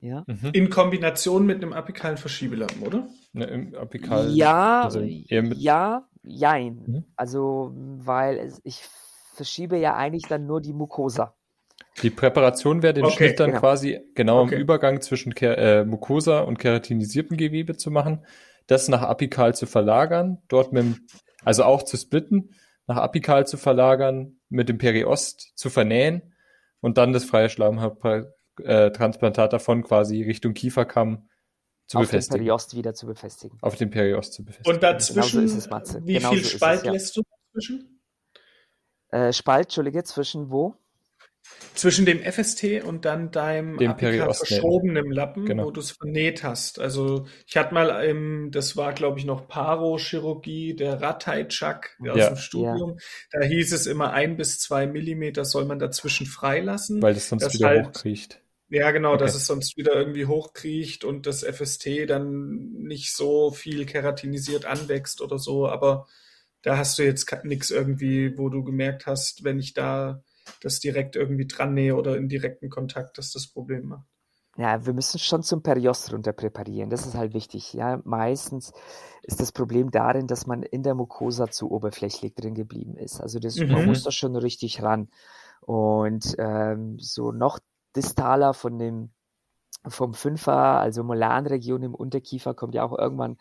Ja, 0.00 0.24
Mhm. 0.28 0.50
In 0.52 0.70
Kombination 0.70 1.44
mit 1.44 1.56
einem 1.56 1.72
apikalen 1.72 2.18
Verschiebelappen, 2.18 2.82
oder? 2.82 3.08
Ne, 3.32 3.44
Im 3.46 3.74
Apikal. 3.74 4.30
ja, 4.30 4.82
also 4.82 5.00
ja, 5.00 6.08
jein. 6.22 6.82
Mhm. 6.86 7.04
Also, 7.16 7.72
weil 7.74 8.38
es, 8.38 8.60
ich 8.62 8.80
verschiebe 9.34 9.76
ja 9.76 9.96
eigentlich 9.96 10.24
dann 10.28 10.46
nur 10.46 10.60
die 10.60 10.72
Mucosa. 10.72 11.34
Die 12.02 12.10
Präparation 12.10 12.82
wäre 12.82 12.94
den 12.94 13.06
Okay, 13.06 13.16
Schnitt 13.16 13.40
dann 13.40 13.50
genau. 13.50 13.60
quasi 13.60 14.00
genau 14.14 14.42
Okay. 14.42 14.54
im 14.54 14.60
Übergang 14.60 15.00
zwischen 15.00 15.34
Ke 15.34 15.56
äh, 15.56 15.84
Mucosa 15.84 16.40
und 16.40 16.58
keratinisiertem 16.58 17.36
Gewebe 17.36 17.76
zu 17.76 17.90
machen, 17.90 18.24
das 18.68 18.88
nach 18.88 19.02
apikal 19.02 19.54
zu 19.54 19.66
verlagern, 19.66 20.38
dort 20.48 20.72
mit 20.72 20.84
dem, 20.84 20.96
also 21.44 21.64
auch 21.64 21.82
zu 21.82 21.96
splitten, 21.96 22.54
nach 22.88 22.96
apikal 22.96 23.46
zu 23.46 23.56
verlagern, 23.56 24.40
mit 24.48 24.68
dem 24.68 24.78
Periost 24.78 25.52
zu 25.54 25.70
vernähen 25.70 26.34
und 26.80 26.98
dann 26.98 27.12
das 27.12 27.24
freie 27.24 27.50
Schleimhauttransplantat 27.50 29.52
davon 29.52 29.84
quasi 29.84 30.22
Richtung 30.22 30.54
Kieferkamm 30.54 31.28
zu 31.86 31.98
auf 31.98 32.04
den 32.04 32.10
befestigen. 32.10 32.38
Periost 32.38 32.74
wieder 32.74 32.94
zu 32.94 33.06
befestigen. 33.06 33.58
Auf 33.60 33.76
den 33.76 33.90
Periost 33.90 34.32
zu 34.32 34.44
befestigen. 34.44 34.74
Und 34.74 34.82
dazwischen, 34.82 35.40
Genauso 35.40 35.42
ist 35.42 35.56
es, 35.56 35.70
Matze. 35.70 36.00
wie 36.04 36.14
Genauso 36.14 36.34
viel 36.34 36.42
ist 36.42 36.48
es, 36.48 36.54
Spalt 36.54 36.84
ja. 36.84 36.90
lässt 36.92 37.16
du 37.16 37.22
dazwischen? 37.52 38.00
Äh, 39.10 39.32
Spalt, 39.32 39.66
Entschuldige, 39.66 40.02
zwischen 40.04 40.50
wo? 40.50 40.74
Zwischen 41.74 42.06
dem 42.06 42.20
FST 42.20 42.82
und 42.84 43.04
dann 43.04 43.30
deinem 43.30 43.76
Dem 43.78 43.96
verschobenen 43.96 45.10
Lappen, 45.12 45.46
Genau. 45.46 45.66
wo 45.66 45.70
du 45.70 45.80
es 45.80 45.92
vernäht 45.92 46.42
hast. 46.42 46.80
Also 46.80 47.26
ich 47.46 47.56
hatte 47.56 47.72
mal, 47.72 47.88
im, 48.04 48.50
das 48.50 48.76
war 48.76 48.92
glaube 48.92 49.18
ich 49.20 49.24
noch 49.24 49.46
Parochirurgie, 49.46 50.74
der 50.74 51.00
Ratajczak 51.00 51.96
aus 52.08 52.16
Ja. 52.18 52.28
dem 52.28 52.36
Studium. 52.36 52.98
Da 53.30 53.42
hieß 53.42 53.72
es 53.72 53.86
immer 53.86 54.12
ein 54.12 54.36
bis 54.36 54.58
zwei 54.58 54.86
Millimeter 54.86 55.44
soll 55.44 55.64
man 55.66 55.78
dazwischen 55.78 56.26
freilassen. 56.26 57.00
weil 57.02 57.14
das 57.14 57.28
sonst 57.28 57.44
das 57.44 57.54
wieder 57.54 57.68
halt- 57.68 57.86
hochkriecht. 57.86 58.40
Ja, 58.70 58.90
genau, 58.90 59.16
dass 59.16 59.30
Okay. 59.30 59.38
es 59.38 59.46
sonst 59.46 59.76
wieder 59.78 59.94
irgendwie 59.94 60.26
hochkriecht 60.26 61.02
und 61.04 61.26
das 61.26 61.42
FST 61.42 62.04
dann 62.06 62.72
nicht 62.72 63.14
so 63.14 63.50
viel 63.50 63.86
keratinisiert 63.86 64.66
anwächst 64.66 65.22
oder 65.22 65.38
so. 65.38 65.66
Aber 65.68 66.06
da 66.62 66.76
hast 66.76 66.98
du 66.98 67.02
jetzt 67.04 67.32
nichts 67.44 67.70
irgendwie, 67.70 68.36
wo 68.36 68.50
du 68.50 68.62
gemerkt 68.64 69.06
hast, 69.06 69.42
wenn 69.44 69.58
ich 69.58 69.72
da 69.72 70.22
das 70.62 70.80
direkt 70.80 71.16
irgendwie 71.16 71.46
dran 71.46 71.74
nähe 71.74 71.96
oder 71.96 72.16
in 72.16 72.28
direkten 72.28 72.68
Kontakt, 72.70 73.18
dass 73.18 73.32
das 73.32 73.48
Problem 73.48 73.86
macht. 73.86 74.06
Ja, 74.56 74.84
wir 74.84 74.92
müssen 74.92 75.20
schon 75.20 75.44
zum 75.44 75.62
Periost 75.62 76.12
runter 76.12 76.32
präparieren. 76.32 76.90
Das 76.90 77.06
ist 77.06 77.14
halt 77.14 77.32
wichtig. 77.32 77.74
Ja, 77.74 78.00
meistens 78.04 78.72
ist 79.22 79.40
das 79.40 79.52
Problem 79.52 79.92
darin, 79.92 80.26
dass 80.26 80.46
man 80.46 80.64
in 80.64 80.82
der 80.82 80.96
Mucosa 80.96 81.48
zu 81.48 81.70
oberflächlich 81.70 82.34
drin 82.34 82.54
geblieben 82.54 82.96
ist. 82.96 83.20
Also 83.20 83.38
das, 83.38 83.56
mhm. 83.56 83.70
man 83.70 83.86
muss 83.86 84.02
da 84.02 84.10
schon 84.10 84.34
richtig 84.34 84.82
ran. 84.82 85.10
Und 85.60 86.34
ähm, 86.38 86.98
so 86.98 87.30
noch 87.30 87.60
distaler 87.94 88.52
von 88.52 88.78
dem 88.78 89.10
vom 89.86 90.12
Fünfer, 90.12 90.80
also 90.80 91.04
Molanregion 91.04 91.82
im 91.84 91.94
Unterkiefer, 91.94 92.52
kommt 92.52 92.74
ja 92.74 92.82
auch 92.82 92.98
irgendwann 92.98 93.36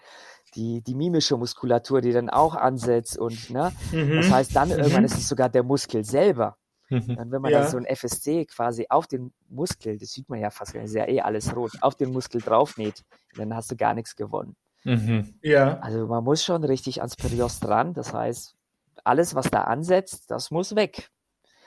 die, 0.55 0.81
die 0.81 0.95
mimische 0.95 1.35
Muskulatur, 1.35 2.01
die 2.01 2.11
dann 2.11 2.29
auch 2.29 2.55
ansetzt 2.55 3.17
und 3.17 3.49
ne, 3.49 3.71
mhm. 3.91 4.17
das 4.17 4.31
heißt 4.31 4.55
dann 4.55 4.69
irgendwann 4.69 5.01
mhm. 5.01 5.05
ist 5.05 5.17
es 5.17 5.27
sogar 5.27 5.49
der 5.49 5.63
Muskel 5.63 6.03
selber, 6.03 6.57
Mhm. 6.89 7.17
Und 7.17 7.31
wenn 7.31 7.41
man 7.41 7.51
ja. 7.51 7.61
dann 7.61 7.69
so 7.69 7.77
ein 7.77 7.85
FSC 7.85 8.45
quasi 8.45 8.85
auf 8.89 9.07
den 9.07 9.33
Muskel, 9.49 9.97
das 9.97 10.11
sieht 10.11 10.29
man 10.29 10.39
ja 10.39 10.49
fast, 10.49 10.75
das 10.75 10.85
ist 10.85 10.95
ja 10.95 11.07
eh 11.07 11.21
alles 11.21 11.55
rot, 11.55 11.71
auf 11.81 11.95
den 11.95 12.11
Muskel 12.11 12.41
draufnäht, 12.41 13.03
dann 13.35 13.53
hast 13.53 13.71
du 13.71 13.75
gar 13.75 13.93
nichts 13.93 14.15
gewonnen. 14.15 14.55
Mhm. 14.83 15.33
Ja. 15.41 15.79
Also 15.79 16.07
man 16.07 16.23
muss 16.23 16.43
schon 16.43 16.63
richtig 16.63 17.01
ans 17.01 17.15
Periost 17.15 17.67
ran. 17.67 17.93
Das 17.93 18.13
heißt, 18.13 18.55
alles, 19.03 19.35
was 19.35 19.49
da 19.49 19.63
ansetzt, 19.63 20.31
das 20.31 20.49
muss 20.49 20.75
weg. 20.75 21.09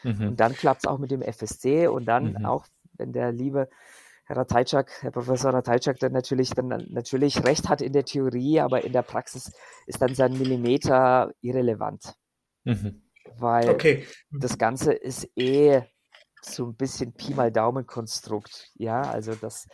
Mhm. 0.02 0.28
Und 0.28 0.40
dann 0.40 0.54
klappt 0.54 0.84
es 0.84 0.88
auch 0.88 0.98
mit 0.98 1.10
dem 1.10 1.20
FSC 1.20 1.88
und 1.88 2.06
dann 2.06 2.32
mhm. 2.32 2.46
auch, 2.46 2.66
wenn 2.94 3.12
der 3.12 3.32
liebe 3.32 3.68
Herr 4.24 4.38
Ratajczak, 4.38 5.02
Herr 5.02 5.10
Professor 5.10 5.52
Ratajczak 5.52 5.98
dann 5.98 6.12
natürlich, 6.12 6.50
dann 6.50 6.68
natürlich 6.88 7.44
recht 7.44 7.68
hat 7.68 7.82
in 7.82 7.92
der 7.92 8.04
Theorie, 8.04 8.60
aber 8.60 8.84
in 8.84 8.92
der 8.92 9.02
Praxis 9.02 9.52
ist 9.86 10.00
dann 10.00 10.14
sein 10.14 10.38
Millimeter 10.38 11.32
irrelevant. 11.42 12.14
Mhm 12.64 13.02
weil 13.38 13.68
okay. 13.70 14.06
das 14.30 14.58
Ganze 14.58 14.92
ist 14.92 15.28
eh 15.36 15.82
so 16.42 16.66
ein 16.66 16.74
bisschen 16.74 17.12
Pi 17.12 17.34
mal 17.34 17.52
Daumen-Konstrukt. 17.52 18.70
Ja, 18.74 19.02
also 19.02 19.34
das, 19.34 19.66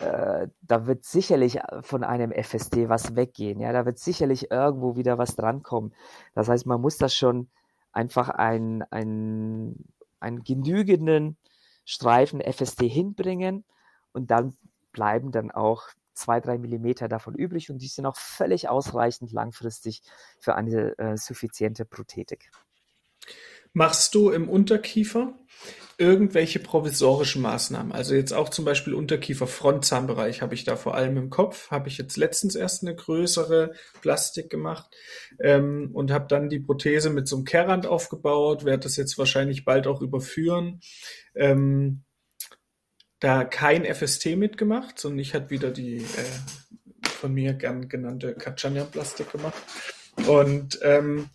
äh, 0.00 0.48
da 0.62 0.86
wird 0.86 1.04
sicherlich 1.04 1.58
von 1.82 2.04
einem 2.04 2.32
FSD 2.32 2.88
was 2.88 3.16
weggehen. 3.16 3.60
Ja, 3.60 3.72
da 3.72 3.84
wird 3.84 3.98
sicherlich 3.98 4.50
irgendwo 4.50 4.96
wieder 4.96 5.18
was 5.18 5.36
drankommen. 5.36 5.94
Das 6.34 6.48
heißt, 6.48 6.66
man 6.66 6.80
muss 6.80 6.96
das 6.96 7.14
schon 7.14 7.48
einfach 7.92 8.28
einen, 8.28 8.82
einen, 8.82 9.92
einen 10.20 10.44
genügenden 10.44 11.36
Streifen 11.84 12.40
FSD 12.40 12.88
hinbringen 12.88 13.64
und 14.12 14.30
dann 14.30 14.56
bleiben 14.92 15.32
dann 15.32 15.50
auch 15.50 15.82
zwei, 16.14 16.40
drei 16.40 16.58
Millimeter 16.58 17.08
davon 17.08 17.34
übrig 17.34 17.70
und 17.70 17.78
die 17.78 17.88
sind 17.88 18.06
auch 18.06 18.16
völlig 18.16 18.68
ausreichend 18.68 19.32
langfristig 19.32 20.02
für 20.38 20.54
eine 20.54 20.96
äh, 20.98 21.16
suffiziente 21.16 21.84
Prothetik. 21.84 22.50
Machst 23.72 24.14
du 24.14 24.30
im 24.30 24.48
Unterkiefer 24.48 25.34
irgendwelche 25.98 26.58
provisorischen 26.58 27.42
Maßnahmen? 27.42 27.92
Also 27.92 28.14
jetzt 28.14 28.32
auch 28.32 28.48
zum 28.48 28.64
Beispiel 28.64 28.94
Unterkiefer-Frontzahnbereich 28.94 30.42
habe 30.42 30.54
ich 30.54 30.64
da 30.64 30.76
vor 30.76 30.94
allem 30.94 31.16
im 31.16 31.30
Kopf. 31.30 31.70
Habe 31.70 31.88
ich 31.88 31.98
jetzt 31.98 32.16
letztens 32.16 32.54
erst 32.54 32.82
eine 32.82 32.94
größere 32.94 33.72
Plastik 34.00 34.50
gemacht 34.50 34.94
ähm, 35.40 35.90
und 35.92 36.10
habe 36.10 36.26
dann 36.28 36.48
die 36.48 36.60
Prothese 36.60 37.10
mit 37.10 37.26
so 37.28 37.36
einem 37.36 37.44
Kehrrand 37.44 37.86
aufgebaut. 37.86 38.64
Werde 38.64 38.84
das 38.84 38.96
jetzt 38.96 39.18
wahrscheinlich 39.18 39.64
bald 39.64 39.86
auch 39.86 40.00
überführen. 40.00 40.80
Ähm, 41.34 42.04
da 43.20 43.44
kein 43.44 43.84
FST 43.86 44.36
mitgemacht, 44.36 44.98
sondern 44.98 45.20
ich 45.20 45.34
hatte 45.34 45.50
wieder 45.50 45.70
die 45.70 45.96
äh, 45.96 47.08
von 47.08 47.32
mir 47.32 47.54
gern 47.54 47.88
genannte 47.88 48.34
Kachanyan-Plastik 48.34 49.32
gemacht. 49.32 49.62
Und 50.26 50.78
ähm, 50.82 51.30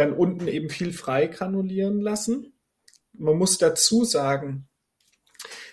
dann 0.00 0.12
unten 0.14 0.48
eben 0.48 0.70
viel 0.70 0.92
frei 0.92 1.26
granulieren 1.26 2.00
lassen. 2.00 2.54
Man 3.12 3.36
muss 3.36 3.58
dazu 3.58 4.04
sagen, 4.04 4.66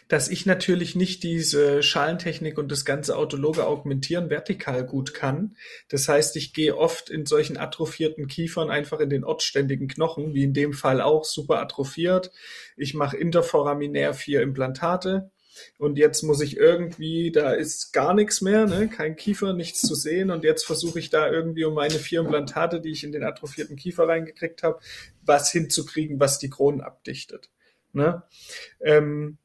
dass 0.10 0.30
ich 0.30 0.46
natürlich 0.46 0.96
nicht 0.96 1.24
diese 1.24 1.84
Schalentechnik 1.84 2.58
und 2.58 2.72
das 2.72 2.86
ganze 2.86 3.18
autologe 3.18 3.66
Augmentieren 3.66 4.30
vertikal 4.30 4.86
gut 4.86 5.14
kann. 5.14 5.56
Das 5.90 6.08
heißt, 6.08 6.36
ich 6.36 6.54
gehe 6.54 6.78
oft 6.78 7.10
in 7.10 7.26
solchen 7.26 7.58
atrophierten 7.58 8.28
Kiefern 8.28 8.70
einfach 8.70 9.00
in 9.00 9.10
den 9.10 9.24
ortständigen 9.24 9.88
Knochen, 9.88 10.34
wie 10.34 10.44
in 10.44 10.54
dem 10.54 10.74
Fall 10.74 11.02
auch 11.02 11.26
super 11.26 11.60
atrophiert. 11.60 12.32
Ich 12.76 12.94
mache 12.94 13.18
interforaminär 13.18 14.14
vier 14.14 14.42
Implantate 14.42 15.32
und 15.78 15.98
jetzt 15.98 16.24
muss 16.24 16.42
ich 16.42 16.58
irgendwie, 16.58 17.32
da 17.32 17.52
ist 17.52 17.94
gar 17.94 18.14
nichts 18.14 18.42
mehr, 18.42 18.66
ne? 18.66 18.88
kein 18.88 19.16
Kiefer, 19.16 19.54
nichts 19.54 19.82
zu 19.82 19.96
sehen 19.96 20.32
und 20.32 20.44
jetzt 20.44 20.66
versuche 20.66 21.00
ich 21.00 21.10
da 21.10 21.30
irgendwie 21.30 21.66
um 21.66 21.74
meine 21.74 21.96
vier 21.96 22.22
Implantate, 22.22 22.82
die 22.82 22.92
ich 22.92 23.04
in 23.04 23.12
den 23.12 23.24
atrophierten 23.24 23.76
Kiefer 23.76 24.08
reingekriegt 24.08 24.64
habe, 24.64 24.80
was 25.26 25.52
hinzukriegen, 25.52 26.20
was 26.20 26.40
die 26.40 26.50
Kronen 26.50 26.82
abdichtet. 26.82 27.50
Ne? 27.94 28.24
Ähm, 28.82 29.38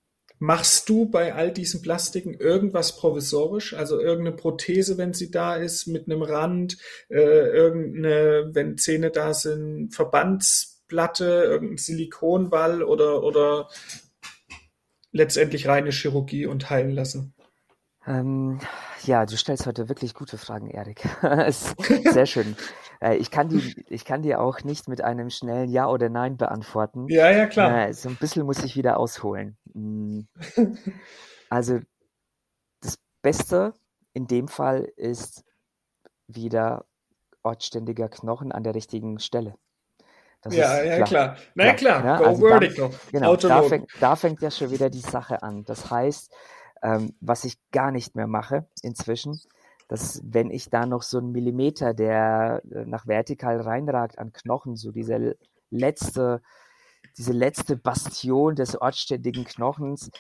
Machst 0.44 0.88
du 0.88 1.08
bei 1.08 1.34
all 1.34 1.52
diesen 1.52 1.82
Plastiken 1.82 2.34
irgendwas 2.34 2.96
provisorisch, 2.96 3.74
also 3.74 4.00
irgendeine 4.00 4.34
Prothese, 4.36 4.98
wenn 4.98 5.14
sie 5.14 5.30
da 5.30 5.54
ist, 5.54 5.86
mit 5.86 6.06
einem 6.06 6.20
Rand, 6.20 6.78
äh, 7.08 7.20
irgendeine, 7.20 8.50
wenn 8.52 8.76
Zähne 8.76 9.12
da 9.12 9.34
sind, 9.34 9.94
Verbandsplatte, 9.94 11.44
irgendein 11.44 11.78
Silikonball 11.78 12.82
oder, 12.82 13.22
oder 13.22 13.68
letztendlich 15.12 15.68
reine 15.68 15.90
Chirurgie 15.90 16.46
und 16.46 16.68
heilen 16.70 16.90
lassen? 16.90 17.34
Ähm, 18.06 18.58
ja, 19.04 19.26
du 19.26 19.36
stellst 19.36 19.66
heute 19.66 19.88
wirklich 19.88 20.14
gute 20.14 20.36
Fragen, 20.36 20.68
Erik. 20.68 21.02
sehr 22.12 22.26
schön. 22.26 22.56
Äh, 23.00 23.16
ich, 23.16 23.30
kann 23.30 23.48
die, 23.48 23.84
ich 23.88 24.04
kann 24.04 24.22
dir 24.22 24.40
auch 24.40 24.64
nicht 24.64 24.88
mit 24.88 25.02
einem 25.02 25.30
schnellen 25.30 25.70
Ja 25.70 25.88
oder 25.88 26.08
Nein 26.08 26.36
beantworten. 26.36 27.06
Ja, 27.08 27.30
ja, 27.30 27.46
klar. 27.46 27.88
Äh, 27.88 27.94
so 27.94 28.08
ein 28.08 28.16
bisschen 28.16 28.44
muss 28.44 28.64
ich 28.64 28.76
wieder 28.76 28.98
ausholen. 28.98 29.56
Mm. 29.72 30.22
Also, 31.48 31.80
das 32.80 32.96
Beste 33.20 33.74
in 34.14 34.26
dem 34.26 34.48
Fall 34.48 34.90
ist 34.96 35.44
wieder 36.26 36.86
ortständiger 37.42 38.08
Knochen 38.08 38.52
an 38.52 38.62
der 38.62 38.74
richtigen 38.74 39.18
Stelle. 39.18 39.58
Das 40.43 40.57
ja, 40.57 40.82
ja, 40.82 40.97
klar. 40.97 41.07
klar. 41.07 41.36
Na 41.55 41.72
klar, 41.74 42.05
ja, 42.05 42.16
also 42.16 42.47
vertical. 42.47 42.90
Da, 42.90 42.97
genau, 43.12 43.36
da 43.36 43.62
fängt, 43.62 43.88
da 44.01 44.16
fängt 44.16 44.43
ja 44.43 44.51
schon 44.51 44.70
wieder 44.70 44.90
die 44.90 45.01
Sache 45.01 45.43
an. 45.43 45.64
Das 45.64 45.90
heißt, 45.90 46.34
ähm, 46.82 47.14
was 47.20 47.45
ich 47.45 47.59
gar 47.70 47.93
nicht 47.93 48.16
mehr 48.16 48.26
mache 48.26 48.66
inzwischen, 48.82 49.40
dass 49.86 50.20
wenn 50.24 50.51
ich 50.51 50.68
da 50.68 50.84
noch 50.84 51.03
so 51.03 51.18
einen 51.18 51.30
Millimeter, 51.30 51.95
der 51.95 52.61
äh, 52.70 52.84
nach 52.86 53.07
vertikal 53.07 53.61
reinragt 53.61 54.18
an 54.18 54.32
Knochen, 54.32 54.74
so 54.74 54.90
diese 54.90 55.36
letzte, 55.70 56.43
diese 57.16 57.32
letzte 57.32 57.76
Bastion 57.76 58.57
des 58.57 58.80
ortständigen 58.80 59.45
Knochens, 59.45 60.11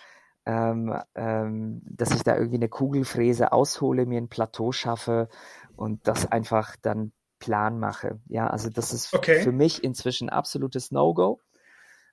ähm, 0.46 0.96
ähm, 1.16 1.82
dass 1.84 2.12
ich 2.12 2.22
da 2.22 2.36
irgendwie 2.36 2.56
eine 2.56 2.68
Kugelfräse 2.68 3.52
aushole, 3.52 4.06
mir 4.06 4.20
ein 4.20 4.28
Plateau 4.28 4.70
schaffe 4.70 5.28
und 5.74 6.06
das 6.06 6.30
einfach 6.30 6.76
dann 6.80 7.12
Plan 7.42 7.80
mache. 7.80 8.20
Ja, 8.28 8.46
also 8.46 8.70
das 8.70 8.92
ist 8.92 9.12
okay. 9.12 9.42
für 9.42 9.50
mich 9.50 9.82
inzwischen 9.82 10.28
absolutes 10.28 10.92
No-Go, 10.92 11.40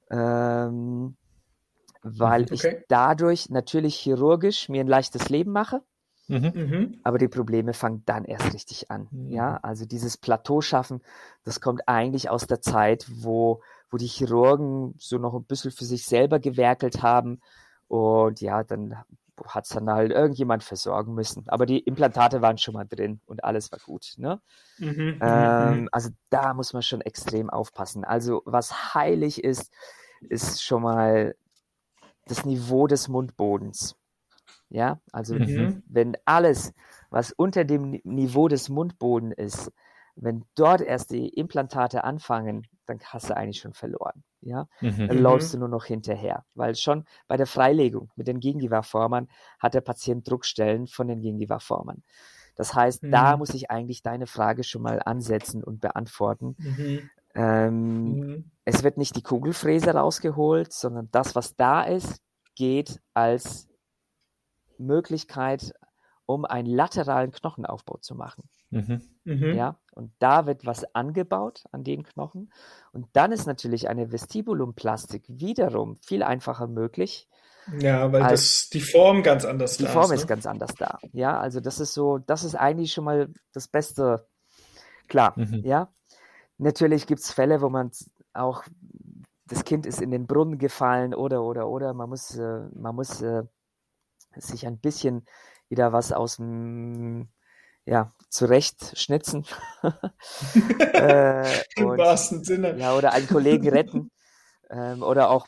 ähm, 0.09 1.15
weil 2.01 2.43
okay. 2.43 2.53
ich 2.53 2.86
dadurch 2.88 3.49
natürlich 3.49 3.95
chirurgisch 3.95 4.69
mir 4.69 4.82
ein 4.82 4.88
leichtes 4.88 5.30
Leben 5.30 5.51
mache. 5.51 5.84
Mhm. 6.27 6.51
mhm. 6.55 6.99
Aber 7.03 7.19
die 7.19 7.27
Probleme 7.27 7.73
fangen 7.73 8.03
dann 8.05 8.25
erst 8.25 8.53
richtig 8.53 8.89
an. 8.89 9.07
Mhm. 9.11 9.30
Ja, 9.30 9.59
also 9.61 9.86
dieses 9.86 10.17
Plateau 10.17 10.61
schaffen, 10.61 11.01
das 11.43 11.61
kommt 11.61 11.88
eigentlich 11.88 12.30
aus 12.32 12.47
der 12.47 12.61
Zeit, 12.61 13.05
wo, 13.11 13.61
wo 13.91 13.97
die 13.97 14.07
Chirurgen 14.07 14.95
so 14.97 15.19
noch 15.19 15.36
ein 15.36 15.45
bisschen 15.45 15.71
für 15.71 15.86
sich 15.86 16.05
selber 16.05 16.39
gewerkelt 16.39 17.03
haben. 17.03 17.39
Und 17.88 18.41
ja, 18.41 18.63
dann 18.63 18.95
hat 19.47 19.65
es 19.65 19.71
dann 19.71 19.89
halt 19.89 20.11
irgendjemand 20.11 20.63
versorgen 20.63 21.13
müssen. 21.13 21.47
Aber 21.47 21.65
die 21.65 21.79
Implantate 21.79 22.41
waren 22.41 22.57
schon 22.57 22.73
mal 22.73 22.85
drin 22.85 23.21
und 23.25 23.43
alles 23.43 23.71
war 23.71 23.79
gut. 23.79 24.13
Ne? 24.17 24.41
Mhm, 24.77 24.87
mhm, 24.87 25.19
ähm, 25.21 25.81
mhm. 25.81 25.89
also 25.91 26.09
da 26.29 26.53
muss 26.53 26.73
man 26.73 26.81
schon 26.81 27.01
extrem 27.01 27.49
aufpassen. 27.49 28.03
Also 28.03 28.41
was 28.45 28.93
heilig 28.93 29.43
ist, 29.43 29.71
ist 30.21 30.63
schon 30.63 30.83
mal 30.83 31.35
das 32.25 32.45
Niveau 32.45 32.87
des 32.87 33.07
Mundbodens. 33.07 33.95
Ja, 34.69 34.99
also 35.11 35.35
mhm. 35.35 35.81
wenn 35.87 36.15
alles, 36.25 36.73
was 37.09 37.31
unter 37.31 37.65
dem 37.65 37.99
Niveau 38.03 38.47
des 38.47 38.69
Mundbodens 38.69 39.35
ist, 39.35 39.71
wenn 40.22 40.45
dort 40.55 40.82
erst 40.82 41.11
die 41.11 41.30
Implantate 41.30 42.03
anfangen, 42.03 42.67
dann 42.86 42.99
hast 43.05 43.30
du 43.30 43.38
eigentlich 43.38 43.59
schon 43.59 43.74
verloren. 43.74 44.24
Ja, 44.41 44.67
mhm. 44.80 45.07
dann 45.07 45.17
läufst 45.17 45.53
du 45.53 45.57
nur 45.57 45.67
noch 45.67 45.86
hinterher, 45.86 46.45
weil 46.55 46.76
schon 46.76 47.05
bei 47.28 47.36
der 47.36 47.47
Freilegung 47.47 48.09
mit 48.15 48.28
den 48.28 48.39
Gingiva-Formern 48.39 49.28
hat 49.59 49.74
der 49.74 49.82
Patient 49.82 50.30
Druckstellen 50.30 50.88
von 50.88 51.07
den 51.07 51.22
Gingiva-Formern. 51.22 52.03
Das 52.55 52.74
heißt, 52.74 53.03
mhm. 53.03 53.11
da 53.11 53.38
muss 53.38 53.53
ich 53.53 53.70
eigentlich 53.70 54.01
deine 54.01 54.28
Frage 54.28 54.63
schon 54.63 54.82
mal 54.82 55.01
ansetzen 55.03 55.63
und 55.63 55.82
beantworten. 55.82 56.55
Mhm. 56.57 57.09
Ähm, 57.36 58.13
mhm. 58.15 58.51
es 58.65 58.84
wird 58.84 58.97
nicht 58.97 59.15
die 59.15 59.24
Kugelfräse 59.24 59.91
rausgeholt, 59.91 60.74
sondern 60.74 61.09
das, 61.11 61.36
was 61.36 61.55
da 61.55 61.84
ist, 61.84 62.22
geht 62.55 62.99
als 63.13 63.70
Möglichkeit 64.78 65.74
um 66.30 66.45
einen 66.45 66.67
lateralen 66.67 67.32
Knochenaufbau 67.32 67.97
zu 67.97 68.13
machen. 68.13 68.43
Mhm. 68.69 69.01
Mhm. 69.23 69.55
Ja, 69.55 69.80
und 69.95 70.11
da 70.19 70.45
wird 70.45 70.63
was 70.63 70.84
angebaut 70.93 71.63
an 71.71 71.84
den 71.84 72.03
Knochen. 72.03 72.53
Und 72.91 73.07
dann 73.13 73.32
ist 73.32 73.47
natürlich 73.47 73.89
eine 73.89 74.11
Vestibulumplastik 74.11 75.23
wiederum 75.27 75.97
viel 76.05 76.21
einfacher 76.21 76.67
möglich. 76.67 77.27
Ja, 77.80 78.11
weil 78.11 78.21
Als- 78.21 78.41
das, 78.61 78.69
die 78.69 78.82
Form 78.82 79.23
ganz 79.23 79.43
anders 79.43 79.77
Die 79.77 79.86
da 79.86 79.89
Form 79.89 80.11
ist. 80.11 80.21
ist 80.21 80.27
ganz 80.27 80.45
anders 80.45 80.75
da. 80.75 80.99
Ja, 81.13 81.39
also 81.39 81.61
das 81.61 81.80
ist 81.80 81.95
so, 81.95 82.19
das 82.19 82.43
ist 82.43 82.53
eigentlich 82.53 82.93
schon 82.93 83.05
mal 83.05 83.30
das 83.53 83.67
Beste. 83.67 84.27
Klar, 85.07 85.34
Mhm. 85.36 85.61
ja. 85.65 85.91
Natürlich 86.59 87.07
gibt 87.07 87.21
es 87.21 87.32
Fälle, 87.32 87.61
wo 87.61 87.69
man 87.69 87.89
auch, 88.34 88.63
das 89.47 89.63
Kind 89.63 89.88
ist 89.88 89.99
in 89.99 90.11
den 90.11 90.27
Brunnen 90.27 90.59
gefallen 90.59 91.15
oder, 91.15 91.41
oder, 91.43 91.67
oder. 91.67 91.95
Man 91.95 92.09
muss, 92.09 92.36
äh, 92.36 92.67
man 92.75 92.93
muss 92.95 93.19
äh, 93.23 93.43
sich 94.36 94.67
ein 94.67 94.77
bisschen 94.77 95.25
wieder 95.70 95.93
was 95.93 96.11
aus 96.11 96.38
dem, 96.38 97.30
ja, 97.86 98.11
zurecht 98.30 98.97
schnitzen. 98.97 99.45
äh, 100.93 101.61
Im 101.78 101.86
und- 101.88 101.97
wahrsten 101.97 102.43
Sinne. 102.43 102.78
ja, 102.78 102.93
oder 102.95 103.13
einen 103.13 103.28
Kollegen 103.28 103.70
retten. 103.70 104.11
Ähm, 104.72 105.01
oder 105.01 105.32
auch 105.32 105.47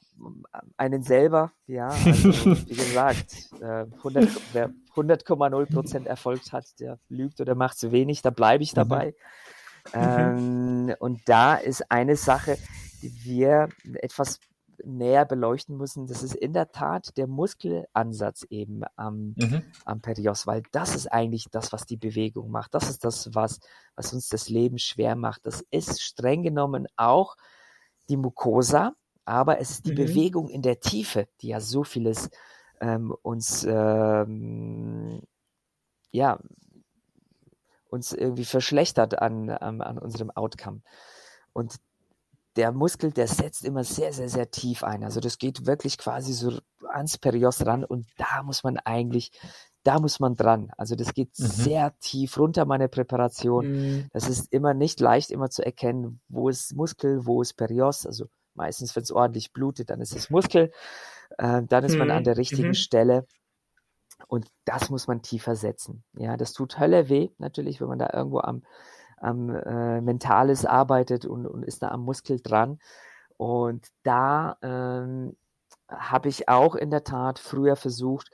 einen 0.77 1.03
selber, 1.03 1.51
ja. 1.67 1.89
Also, 1.89 2.55
wie 2.67 2.75
gesagt, 2.75 3.35
äh, 3.61 3.85
100, 3.97 4.29
wer 4.53 4.71
100,0 4.95 5.65
Prozent 5.71 6.07
Erfolg 6.07 6.41
hat, 6.51 6.65
der 6.79 6.97
lügt 7.07 7.39
oder 7.39 7.53
macht 7.53 7.77
zu 7.77 7.91
wenig, 7.91 8.23
da 8.23 8.31
bleibe 8.31 8.63
ich 8.63 8.73
dabei. 8.73 9.13
Ähm, 9.93 10.93
und 10.99 11.21
da 11.25 11.55
ist 11.55 11.91
eine 11.91 12.15
Sache, 12.15 12.57
die 13.03 13.13
wir 13.23 13.69
etwas 13.95 14.39
näher 14.85 15.25
beleuchten 15.25 15.77
müssen. 15.77 16.07
Das 16.07 16.23
ist 16.23 16.35
in 16.35 16.53
der 16.53 16.71
Tat 16.71 17.17
der 17.17 17.27
Muskelansatz 17.27 18.45
eben 18.49 18.83
am, 18.95 19.35
Mhm. 19.37 19.63
am 19.85 20.01
Perios, 20.01 20.47
weil 20.47 20.63
das 20.71 20.95
ist 20.95 21.07
eigentlich 21.11 21.47
das, 21.51 21.71
was 21.73 21.85
die 21.85 21.97
Bewegung 21.97 22.51
macht. 22.51 22.73
Das 22.73 22.89
ist 22.89 23.03
das, 23.05 23.33
was, 23.33 23.59
was 23.95 24.13
uns 24.13 24.29
das 24.29 24.49
Leben 24.49 24.77
schwer 24.77 25.15
macht. 25.15 25.45
Das 25.45 25.63
ist 25.71 26.01
streng 26.01 26.43
genommen 26.43 26.87
auch 26.95 27.35
die 28.09 28.17
Mucosa, 28.17 28.93
aber 29.25 29.59
es 29.59 29.71
ist 29.71 29.85
die 29.85 29.91
Mhm. 29.91 29.95
Bewegung 29.95 30.49
in 30.49 30.61
der 30.61 30.79
Tiefe, 30.79 31.27
die 31.41 31.49
ja 31.49 31.59
so 31.59 31.83
vieles 31.83 32.29
ähm, 32.81 33.15
uns, 33.21 33.65
ähm, 33.69 35.21
ja, 36.11 36.39
uns 37.89 38.13
irgendwie 38.13 38.45
verschlechtert 38.45 39.19
an, 39.21 39.49
an, 39.49 39.81
an 39.81 39.97
unserem 39.97 40.31
Outcome. 40.31 40.81
Und 41.53 41.75
der 42.55 42.71
Muskel, 42.71 43.11
der 43.11 43.27
setzt 43.27 43.63
immer 43.63 43.83
sehr, 43.83 44.13
sehr, 44.13 44.29
sehr 44.29 44.51
tief 44.51 44.83
ein. 44.83 45.03
Also 45.03 45.19
das 45.19 45.37
geht 45.37 45.65
wirklich 45.65 45.97
quasi 45.97 46.33
so 46.33 46.59
ans 46.89 47.17
Perios 47.17 47.65
ran 47.65 47.83
und 47.83 48.07
da 48.17 48.43
muss 48.43 48.63
man 48.63 48.77
eigentlich, 48.77 49.31
da 49.83 49.99
muss 49.99 50.19
man 50.19 50.35
dran. 50.35 50.71
Also 50.77 50.95
das 50.95 51.13
geht 51.13 51.29
Mhm. 51.37 51.43
sehr 51.45 51.95
tief 51.99 52.37
runter, 52.37 52.65
meine 52.65 52.89
Präparation. 52.89 53.67
Mhm. 53.67 54.09
Das 54.11 54.27
ist 54.27 54.51
immer 54.51 54.73
nicht 54.73 54.99
leicht, 54.99 55.31
immer 55.31 55.49
zu 55.49 55.63
erkennen, 55.65 56.21
wo 56.27 56.49
ist 56.49 56.75
Muskel, 56.75 57.25
wo 57.25 57.41
ist 57.41 57.53
Perios. 57.53 58.05
Also 58.05 58.25
meistens, 58.53 58.95
wenn 58.95 59.03
es 59.03 59.11
ordentlich 59.11 59.53
blutet, 59.53 59.89
dann 59.89 60.01
ist 60.01 60.15
es 60.15 60.29
Muskel. 60.29 60.71
Äh, 61.37 61.63
dann 61.63 61.83
ist 61.85 61.97
man 61.97 62.09
Mhm, 62.09 62.11
an 62.11 62.23
der 62.23 62.37
richtigen 62.37 62.69
mhm. 62.69 62.73
Stelle. 62.73 63.25
Und 64.27 64.47
das 64.65 64.89
muss 64.89 65.07
man 65.07 65.21
tiefer 65.21 65.55
setzen. 65.55 66.03
Ja, 66.13 66.37
das 66.37 66.53
tut 66.53 66.79
Hölle 66.79 67.09
weh, 67.09 67.29
natürlich, 67.37 67.81
wenn 67.81 67.87
man 67.87 67.99
da 67.99 68.09
irgendwo 68.13 68.39
am, 68.39 68.63
am 69.21 69.49
äh, 69.49 70.01
Mentales 70.01 70.65
arbeitet 70.65 71.25
und, 71.25 71.45
und 71.45 71.63
ist 71.63 71.83
da 71.83 71.89
am 71.89 72.01
Muskel 72.03 72.39
dran. 72.41 72.79
Und 73.37 73.87
da 74.03 74.57
ähm, 74.61 75.35
habe 75.89 76.29
ich 76.29 76.47
auch 76.49 76.75
in 76.75 76.91
der 76.91 77.03
Tat 77.03 77.39
früher 77.39 77.75
versucht, 77.75 78.29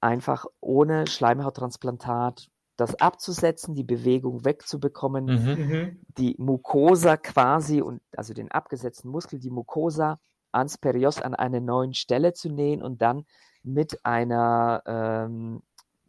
einfach 0.00 0.46
ohne 0.60 1.06
Schleimhauttransplantat 1.06 2.48
das 2.76 2.94
abzusetzen, 3.00 3.74
die 3.74 3.82
Bewegung 3.84 4.44
wegzubekommen, 4.44 5.24
Mhm. 5.24 5.68
Mhm. 5.68 6.00
die 6.16 6.36
Mucosa 6.38 7.16
quasi 7.16 7.82
und 7.82 8.00
also 8.16 8.34
den 8.34 8.52
abgesetzten 8.52 9.10
Muskel, 9.10 9.40
die 9.40 9.50
Mucosa 9.50 10.20
ans 10.52 10.78
Perios 10.78 11.20
an 11.20 11.34
eine 11.34 11.60
neuen 11.60 11.92
Stelle 11.94 12.32
zu 12.34 12.48
nähen 12.48 12.82
und 12.82 13.02
dann 13.02 13.24
mit 13.64 14.04
einer, 14.04 14.82
ähm, 14.86 15.62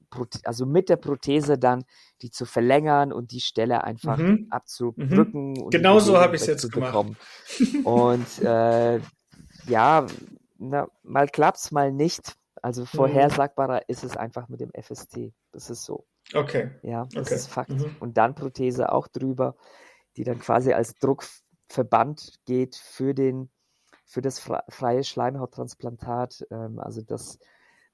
Proth- 0.10 0.46
also 0.46 0.66
mit 0.66 0.90
der 0.90 0.96
Prothese 0.98 1.58
dann 1.58 1.84
die 2.22 2.32
zu 2.32 2.46
verlängern 2.46 3.12
und 3.14 3.32
die 3.32 3.40
Stelle 3.42 3.84
einfach 3.84 4.18
Mhm. 4.18 4.48
abzudrücken. 4.50 5.54
Die 5.70 5.78
Genau 5.78 6.00
so 6.00 6.18
habe 6.18 6.36
ich's 6.36 6.46
jetzt 6.48 6.64
wegzubekommen. 6.66 7.16
Und 7.84 8.40
äh, 8.44 9.00
ja, 9.68 10.06
na, 10.58 10.88
mal 11.04 11.28
klappt's, 11.28 11.72
mal 11.72 11.92
nicht. 11.92 12.36
Also 12.62 12.86
vorhersagbarer 12.86 13.88
ist 13.88 14.04
es 14.04 14.18
einfach 14.18 14.50
mit 14.50 14.60
dem 14.60 14.72
FST. 14.74 15.32
Das 15.54 15.70
ist 15.70 15.86
so. 15.86 16.06
Okay. 16.34 16.72
Ja, 16.82 17.08
das 17.14 17.28
Okay. 17.28 17.36
ist 17.36 17.48
Fakt. 17.48 17.70
Mhm. 17.72 17.96
Und 18.00 18.18
dann 18.18 18.36
Prothese 18.36 18.92
auch 18.92 19.08
drüber, 19.08 19.56
die 20.18 20.24
dann 20.26 20.40
quasi 20.40 20.74
als 20.74 20.96
Druckverband 20.96 22.34
geht 22.46 22.76
für 22.76 23.14
den, 23.14 23.50
für 24.06 24.22
das 24.22 24.42
fre- 24.42 24.64
freie 24.70 25.04
Schleimhauttransplantat. 25.06 26.46
Ähm, 26.52 26.80
also 26.80 27.02
das, 27.02 27.40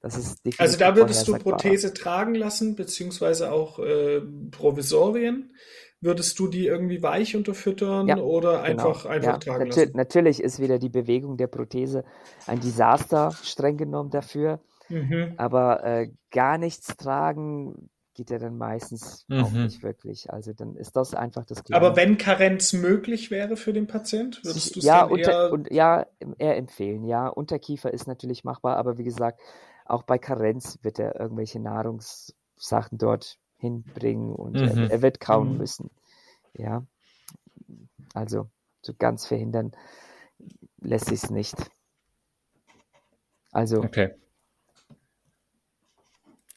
das 0.06 0.16
ist 0.16 0.44
definitiv 0.44 0.60
Also 0.60 0.78
da 0.78 0.96
würdest 0.96 1.28
du. 1.28 1.38
Prothese 1.38 1.92
tragen 1.94 2.34
lassen, 2.34 2.76
beziehungsweise 2.76 3.52
auch 3.52 3.78
äh, 3.78 4.20
Provisorien. 4.50 5.52
Würdest 6.00 6.38
du 6.38 6.46
die 6.46 6.66
irgendwie 6.66 7.02
weich 7.02 7.34
unterfüttern 7.36 8.06
Ja, 8.06 8.18
oder 8.18 8.62
einfach, 8.62 9.02
Genau. 9.04 9.14
einfach 9.14 9.32
ja, 9.32 9.38
tragen 9.38 9.68
natür 9.68 9.84
lassen? 9.84 9.96
Natürlich 9.96 10.42
ist 10.42 10.60
wieder 10.60 10.78
die 10.78 10.90
Bewegung 10.90 11.36
der 11.38 11.46
Prothese 11.46 12.04
ein 12.46 12.60
Desaster, 12.60 13.32
streng 13.42 13.76
genommen 13.78 14.10
dafür. 14.10 14.60
Mhm. 14.88 15.32
Aber 15.36 15.82
äh, 15.84 16.10
gar 16.30 16.58
nichts 16.58 16.96
tragen 16.96 17.88
geht 18.14 18.30
ja 18.30 18.38
dann 18.38 18.56
meistens 18.56 19.26
auch 19.30 19.50
Mhm. 19.50 19.64
nicht 19.64 19.82
wirklich. 19.82 20.30
Also 20.32 20.52
dann 20.54 20.74
ist 20.76 20.96
das 20.96 21.14
einfach 21.14 21.44
das 21.44 21.58
Aber 21.70 21.92
Kleine. 21.92 21.96
wenn 21.96 22.18
Karenz 22.18 22.72
möglich 22.72 23.30
wäre 23.30 23.56
für 23.56 23.72
den 23.74 23.86
Patient, 23.86 24.42
würdest 24.44 24.74
du 24.74 24.80
es 24.80 24.84
ja, 24.86 25.02
dann 25.02 25.10
unter, 25.12 25.32
eher... 25.46 25.52
und, 25.52 25.70
ja, 25.70 26.06
eher 26.38 26.56
empfehlen. 26.56 27.04
Ja, 27.04 27.28
Unterkiefer 27.28 27.92
ist 27.92 28.06
natürlich 28.06 28.42
machbar, 28.44 28.76
aber 28.76 28.96
wie 28.96 29.04
gesagt, 29.04 29.40
auch 29.88 30.02
bei 30.02 30.18
Karenz 30.18 30.78
wird 30.82 30.98
er 30.98 31.18
irgendwelche 31.18 31.60
Nahrungssachen 31.60 32.98
dort 32.98 33.38
hinbringen 33.58 34.34
und 34.34 34.56
Mhm. 34.56 34.68
er, 34.68 34.90
er 34.90 35.02
wird 35.02 35.20
kauen 35.20 35.52
Mhm. 35.52 35.58
müssen. 35.58 35.90
Ja, 36.54 36.84
also 38.14 38.48
so 38.82 38.94
ganz 38.98 39.26
verhindern 39.26 39.72
lässt 40.80 41.06
sich 41.06 41.24
es 41.24 41.30
nicht. 41.30 41.56
Also 43.52 43.82
Okay. 43.82 44.14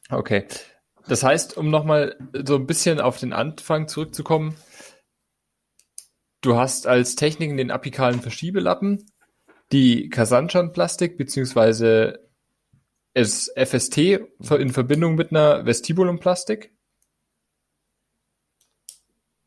Okay. 0.10 0.46
Das 1.08 1.24
heißt, 1.24 1.58
um 1.58 1.70
nochmal 1.70 2.18
so 2.46 2.56
ein 2.56 2.68
bisschen 2.68 3.00
auf 3.00 3.20
den 3.20 3.34
Anfang 3.34 3.88
zurückzukommen, 3.88 4.56
du 6.42 6.56
hast 6.56 6.88
als 6.88 7.16
Techniken 7.16 7.58
den 7.58 7.72
apikalen 7.72 8.22
Verschiebelappen, 8.22 9.06
die 9.72 10.10
Kasanchan-Plastik 10.10 11.18
beziehungsweise 11.18 12.29
es 13.14 13.52
FST 13.56 13.98
in 13.98 14.72
Verbindung 14.72 15.16
mit 15.16 15.32
einer 15.32 15.66
Vestibulumplastik. 15.66 16.72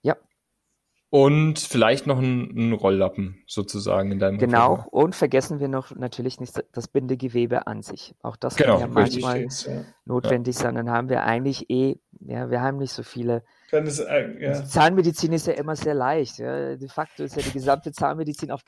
Ja. 0.02 0.16
Und 1.10 1.58
vielleicht 1.58 2.06
noch 2.06 2.18
ein, 2.18 2.50
ein 2.56 2.72
Rolllappen 2.72 3.42
sozusagen 3.46 4.10
in 4.12 4.18
deinem 4.18 4.38
Genau, 4.38 4.74
Repertoire. 4.74 4.88
und 5.04 5.14
vergessen 5.14 5.60
wir 5.60 5.68
noch 5.68 5.94
natürlich 5.94 6.40
nicht 6.40 6.64
das 6.72 6.88
Bindegewebe 6.88 7.66
an 7.66 7.82
sich. 7.82 8.14
Auch 8.22 8.36
das 8.36 8.56
Genau, 8.56 8.78
kann 8.78 8.88
ja 8.88 8.94
manchmal 8.94 9.42
ist, 9.42 9.66
ja. 9.66 9.84
notwendig 10.06 10.56
sein. 10.56 10.74
Dann 10.74 10.90
haben 10.90 11.08
wir 11.08 11.22
eigentlich 11.24 11.68
eh, 11.70 11.98
ja, 12.20 12.50
wir 12.50 12.60
haben 12.62 12.78
nicht 12.78 12.92
so 12.92 13.02
viele. 13.02 13.44
Ist, 13.70 14.00
äh, 14.00 14.38
ja. 14.38 14.60
Die 14.60 14.66
Zahnmedizin 14.68 15.32
ist 15.32 15.46
ja 15.46 15.54
immer 15.54 15.76
sehr 15.76 15.94
leicht. 15.94 16.38
Ja. 16.38 16.76
De 16.76 16.88
facto 16.88 17.22
ist 17.24 17.36
ja 17.36 17.42
die 17.42 17.52
gesamte 17.52 17.92
Zahnmedizin 17.92 18.50
auf 18.50 18.64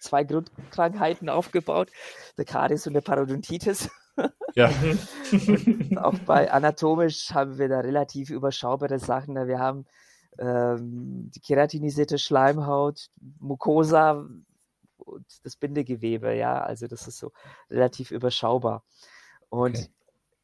zwei 0.00 0.22
Grundkrankheiten 0.24 1.28
aufgebaut: 1.28 1.90
der 2.38 2.44
Karies 2.44 2.86
und 2.86 2.94
der 2.94 3.00
Parodontitis. 3.00 3.90
Ja. 4.54 4.70
Auch 5.96 6.14
bei 6.26 6.50
anatomisch 6.52 7.32
haben 7.32 7.58
wir 7.58 7.68
da 7.68 7.80
relativ 7.80 8.30
überschaubare 8.30 8.98
Sachen. 8.98 9.34
Wir 9.48 9.58
haben 9.58 9.84
ähm, 10.38 11.30
die 11.34 11.40
keratinisierte 11.40 12.18
Schleimhaut, 12.18 13.08
Mucosa 13.40 14.26
und 14.98 15.26
das 15.42 15.56
Bindegewebe, 15.56 16.34
ja, 16.34 16.60
also 16.62 16.86
das 16.86 17.06
ist 17.08 17.18
so 17.18 17.32
relativ 17.70 18.10
überschaubar. 18.10 18.84
Und 19.48 19.76
Okay. 19.76 19.88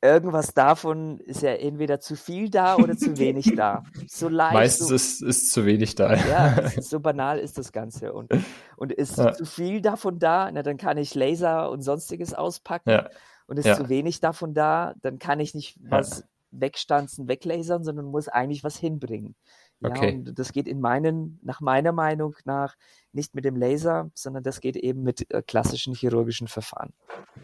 irgendwas 0.03 0.55
davon 0.55 1.19
ist 1.21 1.43
ja 1.43 1.51
entweder 1.55 2.01
zu 2.01 2.17
viel 2.17 2.51
da 2.51 2.77
oder 2.77 2.97
zu 2.97 3.17
wenig 3.19 3.55
da. 3.55 3.85
So 4.07 4.29
leicht, 4.29 4.55
Meistens 4.55 4.89
so, 4.89 4.95
ist, 4.95 5.23
ist 5.23 5.53
zu 5.53 5.67
wenig 5.67 5.95
da. 5.95 6.15
ja, 6.15 6.69
so 6.81 7.01
banal 7.01 7.39
ist 7.39 7.59
das 7.59 7.73
Ganze. 7.73 8.13
Und, 8.13 8.31
und 8.77 8.93
ist 8.93 9.19
Ja. 9.19 9.33
zu 9.33 9.45
viel 9.45 9.81
davon 9.81 10.19
da, 10.19 10.51
na, 10.53 10.63
dann 10.63 10.77
kann 10.77 10.99
ich 10.99 11.15
Laser 11.15 11.71
und 11.71 11.83
sonstiges 11.83 12.35
auspacken. 12.35 12.91
Ja. 12.91 13.09
Und 13.51 13.59
ist 13.59 13.67
Ja. 13.67 13.75
zu 13.75 13.89
wenig 13.89 14.21
davon 14.21 14.55
da, 14.55 14.95
dann 15.03 15.19
kann 15.19 15.41
ich 15.41 15.57
nicht 15.57 15.77
was 15.83 16.25
wegstanzen, 16.53 17.27
weglasern, 17.27 17.83
sondern 17.83 18.07
muss 18.07 18.29
eigentlich 18.29 18.63
was 18.63 18.77
hinbringen. 18.77 19.35
Ja, 19.81 19.91
Okay. 19.91 20.15
und 20.15 20.39
das 20.39 20.53
geht 20.53 20.69
in 20.69 20.81
meinen, 20.81 21.41
nach 21.43 21.61
meiner 21.61 21.91
Meinung 21.91 22.37
nach 22.45 22.77
nicht 23.13 23.35
mit 23.35 23.45
dem 23.45 23.57
Laser, 23.57 24.09
sondern 24.15 24.45
das 24.45 24.61
geht 24.61 24.77
eben 24.77 25.03
mit 25.03 25.29
äh, 25.35 25.43
klassischen 25.43 25.95
chirurgischen 25.95 26.47
Verfahren. 26.47 26.93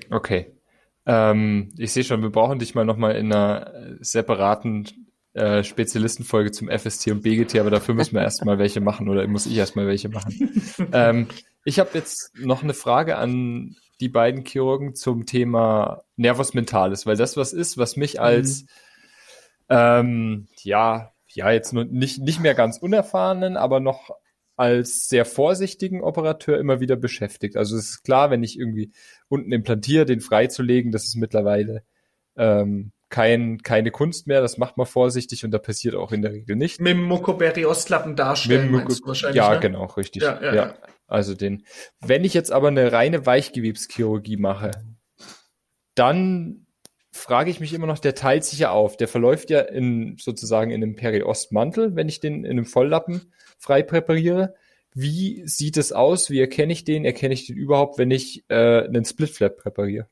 Okay. 0.08 0.52
Ähm, 1.06 1.70
ich 1.76 1.92
sehe 1.92 2.04
schon, 2.04 2.22
wir 2.22 2.30
brauchen 2.30 2.60
dich 2.60 2.76
mal 2.76 2.84
nochmal 2.84 3.16
in 3.16 3.32
einer 3.32 3.96
separaten 3.98 4.88
äh, 5.32 5.64
Spezialistenfolge 5.64 6.52
zum 6.52 6.68
FST 6.68 7.08
und 7.08 7.22
BGT, 7.22 7.58
aber 7.58 7.70
dafür 7.70 7.96
müssen 7.96 8.14
wir 8.14 8.22
erstmal 8.22 8.58
welche 8.58 8.80
machen 8.80 9.08
oder 9.08 9.26
muss 9.26 9.46
ich 9.46 9.56
erstmal 9.56 9.88
welche 9.88 10.08
machen. 10.08 10.62
ähm, 10.92 11.26
ich 11.64 11.80
habe 11.80 11.90
jetzt 11.94 12.30
noch 12.38 12.62
eine 12.62 12.74
Frage 12.74 13.16
an 13.16 13.74
die 14.00 14.08
beiden 14.08 14.44
Chirurgen 14.44 14.94
zum 14.94 15.26
Thema 15.26 16.04
Nervus 16.16 16.54
Mentalis, 16.54 17.06
weil 17.06 17.16
das 17.16 17.36
was 17.36 17.52
ist, 17.52 17.78
was 17.78 17.96
mich 17.96 18.20
als 18.20 18.62
mhm. 18.62 18.68
ähm, 19.70 20.48
ja, 20.62 21.12
ja, 21.28 21.50
jetzt 21.50 21.72
nur 21.72 21.84
nicht, 21.84 22.18
nicht 22.18 22.40
mehr 22.40 22.54
ganz 22.54 22.78
unerfahrenen, 22.78 23.56
aber 23.56 23.80
noch 23.80 24.10
als 24.56 25.08
sehr 25.08 25.26
vorsichtigen 25.26 26.02
Operateur 26.02 26.58
immer 26.58 26.80
wieder 26.80 26.96
beschäftigt. 26.96 27.56
Also 27.56 27.76
es 27.76 27.90
ist 27.90 28.04
klar, 28.04 28.30
wenn 28.30 28.42
ich 28.42 28.58
irgendwie 28.58 28.90
unten 29.28 29.52
implantiere, 29.52 30.06
den 30.06 30.20
freizulegen, 30.20 30.92
das 30.92 31.04
ist 31.04 31.16
mittlerweile 31.16 31.82
ähm, 32.36 32.92
kein, 33.08 33.58
keine 33.58 33.90
Kunst 33.90 34.26
mehr, 34.26 34.40
das 34.40 34.58
macht 34.58 34.78
man 34.78 34.86
vorsichtig 34.86 35.44
und 35.44 35.50
da 35.50 35.58
passiert 35.58 35.94
auch 35.94 36.10
in 36.10 36.22
der 36.22 36.32
Regel 36.32 36.56
nicht. 36.56 36.80
Mit 36.80 36.92
dem 36.92 37.02
Mokoberi-Ostlappen 37.04 38.16
darstellen, 38.16 38.70
Mit 38.70 38.88
Moko 38.88 39.08
wahrscheinlich, 39.08 39.36
Ja, 39.36 39.54
ne? 39.54 39.60
genau, 39.60 39.84
richtig. 39.84 40.22
Ja, 40.22 40.42
ja, 40.42 40.54
ja. 40.54 40.74
Also 41.06 41.34
den, 41.34 41.64
wenn 42.00 42.24
ich 42.24 42.34
jetzt 42.34 42.50
aber 42.50 42.68
eine 42.68 42.92
reine 42.92 43.26
Weichgewebschirurgie 43.26 44.36
mache, 44.36 44.70
dann 45.94 46.66
frage 47.12 47.50
ich 47.50 47.60
mich 47.60 47.72
immer 47.72 47.86
noch, 47.86 47.98
der 47.98 48.14
teilt 48.14 48.44
sich 48.44 48.58
ja 48.58 48.70
auf. 48.70 48.96
Der 48.96 49.08
verläuft 49.08 49.50
ja 49.50 49.60
in 49.60 50.16
sozusagen 50.18 50.70
in 50.70 50.82
einem 50.82 50.96
Periostmantel, 50.96 51.96
wenn 51.96 52.08
ich 52.08 52.20
den 52.20 52.44
in 52.44 52.52
einem 52.52 52.66
Volllappen 52.66 53.32
frei 53.58 53.82
präpariere. 53.82 54.54
Wie 54.92 55.46
sieht 55.46 55.76
es 55.76 55.92
aus? 55.92 56.30
Wie 56.30 56.40
erkenne 56.40 56.72
ich 56.72 56.84
den? 56.84 57.04
Erkenne 57.04 57.34
ich 57.34 57.46
den 57.46 57.56
überhaupt, 57.56 57.98
wenn 57.98 58.10
ich 58.10 58.44
äh, 58.48 58.84
einen 58.84 59.04
Splitflap 59.04 59.56
präpariere? 59.56 60.08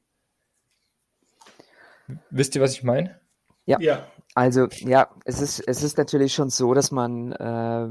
Wisst 2.30 2.54
ihr, 2.54 2.62
was 2.62 2.74
ich 2.74 2.82
meine? 2.82 3.18
Ja. 3.66 3.80
ja. 3.80 4.06
Also 4.34 4.66
ja, 4.80 5.08
es 5.24 5.40
ist, 5.40 5.60
es 5.60 5.82
ist 5.82 5.96
natürlich 5.96 6.34
schon 6.34 6.50
so, 6.50 6.74
dass 6.74 6.90
man 6.90 7.32
äh, 7.32 7.88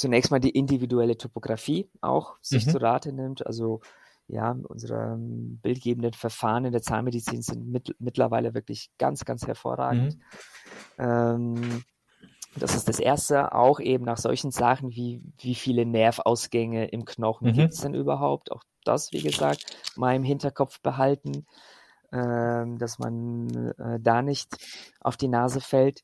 zunächst 0.00 0.30
mal 0.30 0.40
die 0.40 0.50
individuelle 0.50 1.16
Topografie 1.16 1.90
auch 2.00 2.36
sich 2.40 2.66
mhm. 2.66 2.70
zu 2.70 2.78
Rate 2.78 3.12
nimmt. 3.12 3.46
Also 3.46 3.80
ja, 4.26 4.56
unsere 4.68 5.16
bildgebenden 5.18 6.12
Verfahren 6.12 6.64
in 6.64 6.72
der 6.72 6.82
Zahnmedizin 6.82 7.42
sind 7.42 7.68
mit, 7.68 7.94
mittlerweile 7.98 8.54
wirklich 8.54 8.90
ganz, 8.98 9.24
ganz 9.24 9.46
hervorragend. 9.46 10.16
Mhm. 10.98 11.04
Ähm, 11.04 11.84
das 12.56 12.74
ist 12.74 12.88
das 12.88 12.98
Erste, 12.98 13.54
auch 13.54 13.78
eben 13.80 14.04
nach 14.04 14.18
solchen 14.18 14.50
Sachen 14.50 14.90
wie 14.90 15.22
wie 15.38 15.54
viele 15.54 15.86
Nervausgänge 15.86 16.86
im 16.86 17.04
Knochen 17.04 17.48
mhm. 17.48 17.52
gibt 17.54 17.72
es 17.74 17.80
denn 17.80 17.94
überhaupt? 17.94 18.50
Auch 18.50 18.62
das, 18.84 19.12
wie 19.12 19.22
gesagt, 19.22 19.66
mal 19.96 20.16
im 20.16 20.24
Hinterkopf 20.24 20.80
behalten 20.80 21.46
ähm, 22.12 22.78
dass 22.78 22.98
man 22.98 23.72
äh, 23.78 24.00
da 24.00 24.22
nicht 24.22 24.56
auf 25.00 25.16
die 25.16 25.28
Nase 25.28 25.60
fällt. 25.60 26.02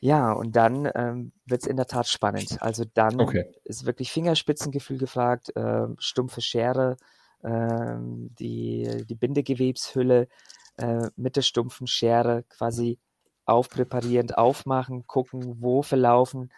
Ja, 0.00 0.32
und 0.32 0.54
dann 0.54 0.90
ähm, 0.94 1.32
wird 1.46 1.62
es 1.62 1.66
in 1.66 1.76
der 1.76 1.86
Tat 1.86 2.06
spannend. 2.06 2.62
Also 2.62 2.84
dann 2.94 3.20
okay. 3.20 3.52
ist 3.64 3.84
wirklich 3.84 4.12
Fingerspitzengefühl 4.12 4.98
gefragt, 4.98 5.54
äh, 5.56 5.88
stumpfe 5.98 6.40
Schere, 6.40 6.96
äh, 7.42 7.96
die, 7.98 9.04
die 9.08 9.14
Bindegewebshülle 9.14 10.28
äh, 10.76 11.08
mit 11.16 11.36
der 11.36 11.42
stumpfen 11.42 11.86
Schere 11.86 12.44
quasi 12.48 12.98
aufpräparierend 13.44 14.36
aufmachen, 14.36 15.06
gucken, 15.06 15.56
wo 15.60 15.82
verlaufen 15.82 16.52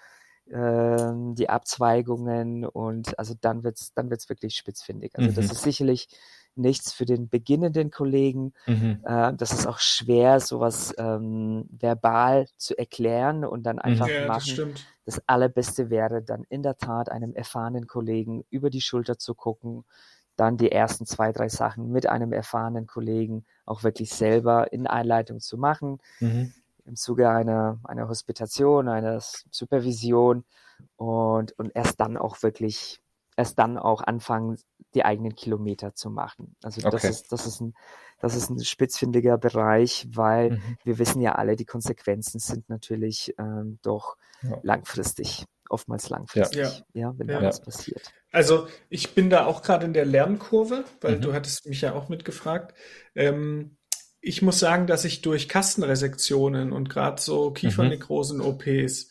äh, 0.50 1.12
die 1.34 1.48
Abzweigungen 1.48 2.66
und 2.66 3.18
also 3.18 3.34
dann 3.40 3.62
wird 3.62 3.78
es 3.78 3.94
dann 3.94 4.10
wird's 4.10 4.28
wirklich 4.28 4.56
spitzfindig. 4.56 5.12
Also 5.16 5.30
mhm. 5.30 5.34
das 5.34 5.52
ist 5.52 5.62
sicherlich 5.62 6.08
nichts 6.54 6.92
für 6.92 7.04
den 7.04 7.28
beginnenden 7.28 7.90
Kollegen. 7.90 8.52
Mhm. 8.66 9.00
Äh, 9.04 9.34
das 9.34 9.52
ist 9.52 9.66
auch 9.66 9.78
schwer, 9.78 10.40
sowas 10.40 10.94
ähm, 10.98 11.66
verbal 11.70 12.46
zu 12.56 12.76
erklären 12.76 13.44
und 13.44 13.64
dann 13.64 13.78
einfach 13.78 14.08
ja, 14.08 14.26
machen. 14.26 14.56
Das, 14.56 15.16
das 15.16 15.28
Allerbeste 15.28 15.90
wäre 15.90 16.22
dann 16.22 16.44
in 16.48 16.62
der 16.62 16.76
Tat 16.76 17.10
einem 17.10 17.34
erfahrenen 17.34 17.86
Kollegen 17.86 18.44
über 18.50 18.70
die 18.70 18.80
Schulter 18.80 19.18
zu 19.18 19.34
gucken, 19.34 19.84
dann 20.36 20.56
die 20.56 20.72
ersten 20.72 21.04
zwei, 21.06 21.32
drei 21.32 21.48
Sachen 21.48 21.90
mit 21.92 22.08
einem 22.08 22.32
erfahrenen 22.32 22.86
Kollegen 22.86 23.44
auch 23.66 23.82
wirklich 23.82 24.10
selber 24.10 24.72
in 24.72 24.86
Einleitung 24.86 25.40
zu 25.40 25.58
machen. 25.58 25.98
Mhm. 26.20 26.52
Im 26.86 26.96
Zuge 26.96 27.28
einer, 27.28 27.78
einer 27.84 28.08
Hospitation, 28.08 28.88
einer 28.88 29.20
Supervision 29.20 30.44
und, 30.96 31.52
und 31.58 31.70
erst 31.74 32.00
dann 32.00 32.16
auch 32.16 32.42
wirklich 32.42 33.02
erst 33.36 33.58
dann 33.58 33.78
auch 33.78 34.02
anfangen, 34.02 34.58
die 34.94 35.04
eigenen 35.04 35.34
Kilometer 35.34 35.94
zu 35.94 36.10
machen. 36.10 36.56
Also 36.62 36.80
okay. 36.80 36.90
das 36.90 37.04
ist, 37.04 37.32
das 37.32 37.46
ist 37.46 37.60
ein, 37.60 37.74
das 38.20 38.34
ist 38.34 38.50
ein 38.50 38.62
spitzfindiger 38.62 39.38
Bereich, 39.38 40.06
weil 40.10 40.50
mhm. 40.50 40.76
wir 40.84 40.98
wissen 40.98 41.20
ja 41.20 41.36
alle, 41.36 41.56
die 41.56 41.64
Konsequenzen 41.64 42.38
sind 42.38 42.68
natürlich 42.68 43.34
ähm, 43.38 43.78
doch 43.82 44.16
ja. 44.42 44.58
langfristig, 44.62 45.44
oftmals 45.68 46.08
langfristig, 46.10 46.60
ja, 46.60 46.82
ja 46.92 47.14
wenn 47.16 47.28
da 47.28 47.42
was 47.42 47.60
passiert. 47.60 48.12
Also 48.32 48.66
ich 48.88 49.14
bin 49.14 49.30
da 49.30 49.46
auch 49.46 49.62
gerade 49.62 49.86
in 49.86 49.92
der 49.92 50.04
Lernkurve, 50.04 50.84
weil 51.00 51.16
mhm. 51.16 51.20
du 51.22 51.32
hattest 51.32 51.66
mich 51.66 51.80
ja 51.80 51.94
auch 51.94 52.08
mitgefragt. 52.08 52.74
Ähm, 53.14 53.76
ich 54.20 54.42
muss 54.42 54.58
sagen, 54.58 54.86
dass 54.86 55.04
ich 55.04 55.22
durch 55.22 55.48
Kastenresektionen 55.48 56.72
und 56.72 56.90
gerade 56.90 57.20
so 57.20 57.52
Kiefernekrosen-OPs 57.52 59.08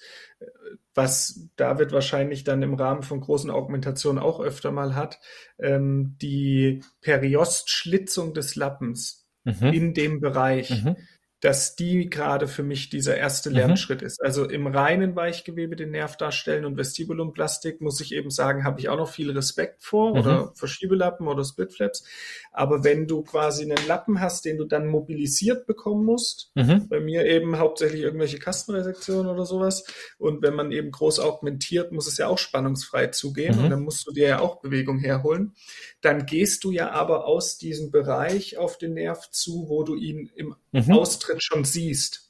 was 0.93 1.47
David 1.55 1.91
wahrscheinlich 1.91 2.43
dann 2.43 2.63
im 2.63 2.73
Rahmen 2.73 3.03
von 3.03 3.21
großen 3.21 3.49
Augmentationen 3.49 4.21
auch 4.21 4.39
öfter 4.39 4.71
mal 4.71 4.95
hat, 4.95 5.19
ähm, 5.57 6.15
die 6.21 6.83
Periostschlitzung 7.01 8.33
des 8.33 8.55
Lappens 8.55 9.27
mhm. 9.43 9.67
in 9.67 9.93
dem 9.93 10.19
Bereich. 10.19 10.83
Mhm 10.83 10.95
dass 11.41 11.75
die 11.75 12.09
gerade 12.09 12.47
für 12.47 12.63
mich 12.63 12.89
dieser 12.89 13.15
erste 13.15 13.49
mhm. 13.49 13.55
Lernschritt 13.55 14.01
mhm. 14.01 14.07
ist. 14.07 14.21
Also 14.21 14.45
im 14.45 14.67
reinen 14.67 15.15
Weichgewebe 15.15 15.75
den 15.75 15.91
Nerv 15.91 16.17
darstellen 16.17 16.65
und 16.65 16.77
Vestibulumplastik, 16.77 17.81
muss 17.81 18.01
ich 18.01 18.13
eben 18.13 18.29
sagen, 18.29 18.63
habe 18.65 18.79
ich 18.79 18.89
auch 18.89 18.97
noch 18.97 19.09
viel 19.09 19.31
Respekt 19.31 19.83
vor 19.83 20.11
mhm. 20.11 20.19
oder 20.19 20.51
Verschiebelappen 20.55 21.27
oder 21.27 21.43
Splitflaps. 21.43 22.03
Aber 22.51 22.83
wenn 22.83 23.07
du 23.07 23.23
quasi 23.23 23.63
einen 23.63 23.87
Lappen 23.87 24.19
hast, 24.19 24.45
den 24.45 24.57
du 24.57 24.65
dann 24.65 24.87
mobilisiert 24.87 25.65
bekommen 25.65 26.05
musst, 26.05 26.51
mhm. 26.55 26.87
bei 26.89 26.99
mir 26.99 27.25
eben 27.25 27.57
hauptsächlich 27.57 28.01
irgendwelche 28.01 28.39
Kastenresektionen 28.39 29.31
oder 29.31 29.45
sowas, 29.45 29.85
und 30.17 30.41
wenn 30.41 30.55
man 30.55 30.71
eben 30.71 30.91
groß 30.91 31.19
augmentiert, 31.19 31.91
muss 31.91 32.07
es 32.07 32.17
ja 32.17 32.27
auch 32.27 32.37
spannungsfrei 32.37 33.07
zugehen 33.07 33.57
und 33.57 33.65
mhm. 33.65 33.69
dann 33.69 33.83
musst 33.83 34.05
du 34.07 34.11
dir 34.11 34.27
ja 34.27 34.39
auch 34.39 34.59
Bewegung 34.59 34.99
herholen. 34.99 35.53
Dann 36.01 36.25
gehst 36.25 36.63
du 36.63 36.71
ja 36.71 36.91
aber 36.91 37.25
aus 37.25 37.57
diesem 37.57 37.91
Bereich 37.91 38.57
auf 38.57 38.77
den 38.77 38.93
Nerv 38.93 39.29
zu, 39.31 39.69
wo 39.69 39.83
du 39.83 39.95
ihn 39.95 40.29
im 40.35 40.55
mhm. 40.71 40.91
Austritt 41.29 41.43
schon 41.43 41.63
siehst. 41.65 42.25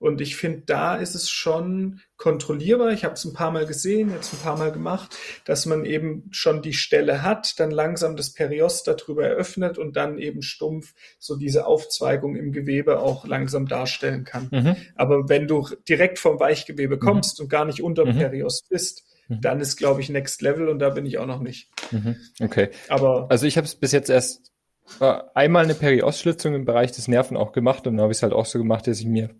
Und 0.00 0.20
ich 0.20 0.36
finde, 0.36 0.62
da 0.66 0.96
ist 0.96 1.14
es 1.14 1.30
schon 1.30 2.00
kontrollierbar. 2.16 2.92
Ich 2.92 3.04
habe 3.04 3.14
es 3.14 3.24
ein 3.24 3.32
paar 3.32 3.52
Mal 3.52 3.64
gesehen, 3.64 4.10
jetzt 4.10 4.34
ein 4.34 4.40
paar 4.40 4.58
Mal 4.58 4.72
gemacht, 4.72 5.16
dass 5.46 5.66
man 5.66 5.86
eben 5.86 6.28
schon 6.30 6.62
die 6.62 6.74
Stelle 6.74 7.22
hat, 7.22 7.58
dann 7.58 7.70
langsam 7.70 8.16
das 8.16 8.34
Periost 8.34 8.86
darüber 8.86 9.24
eröffnet 9.24 9.78
und 9.78 9.96
dann 9.96 10.18
eben 10.18 10.42
stumpf 10.42 10.94
so 11.18 11.36
diese 11.36 11.66
Aufzweigung 11.66 12.36
im 12.36 12.52
Gewebe 12.52 12.98
auch 12.98 13.24
langsam 13.24 13.66
darstellen 13.66 14.24
kann. 14.24 14.48
Mhm. 14.50 14.76
Aber 14.96 15.28
wenn 15.28 15.46
du 15.46 15.68
direkt 15.88 16.18
vom 16.18 16.38
Weichgewebe 16.38 16.98
kommst 16.98 17.38
mhm. 17.38 17.44
und 17.44 17.48
gar 17.48 17.64
nicht 17.64 17.80
unter 17.80 18.04
mhm. 18.04 18.18
Periost 18.18 18.68
bist, 18.68 19.04
mhm. 19.28 19.40
dann 19.40 19.60
ist, 19.60 19.76
glaube 19.76 20.02
ich, 20.02 20.10
Next 20.10 20.42
Level 20.42 20.68
und 20.68 20.80
da 20.80 20.90
bin 20.90 21.06
ich 21.06 21.18
auch 21.18 21.26
noch 21.26 21.40
nicht. 21.40 21.70
Mhm. 21.92 22.16
Okay. 22.40 22.70
Aber 22.88 23.30
also 23.30 23.46
ich 23.46 23.56
habe 23.56 23.66
es 23.66 23.76
bis 23.76 23.92
jetzt 23.92 24.10
erst 24.10 24.53
einmal 25.00 25.64
eine 25.64 25.74
Periostschlitzung 25.74 26.54
im 26.54 26.64
Bereich 26.64 26.92
des 26.92 27.08
Nerven 27.08 27.36
auch 27.36 27.52
gemacht 27.52 27.86
und 27.86 27.96
dann 27.96 28.02
habe 28.02 28.12
ich 28.12 28.18
es 28.18 28.22
halt 28.22 28.32
auch 28.32 28.46
so 28.46 28.58
gemacht, 28.58 28.86
dass 28.86 29.00
ich 29.00 29.06
mir 29.06 29.30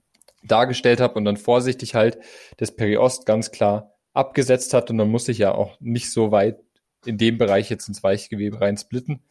dargestellt 0.42 1.01
habe 1.01 1.14
und 1.14 1.24
dann 1.24 1.36
vorsichtig 1.36 1.95
halt 1.95 2.18
das 2.59 2.74
Periost 2.74 3.26
ganz 3.26 3.51
klar 3.51 3.95
abgesetzt 4.12 4.74
hat 4.74 4.90
und 4.90 4.99
dann 4.99 5.11
musste 5.11 5.32
ich 5.32 5.38
ja 5.38 5.53
auch 5.53 5.78
nicht 5.80 6.12
so 6.12 6.30
weit 6.30 6.61
in 7.05 7.18
dem 7.18 7.38
Bereich 7.38 7.70
jetzt 7.70 7.88
ins 7.88 8.03
Weichgewebe 8.03 8.61
rein 8.61 8.76
splitten 8.76 9.22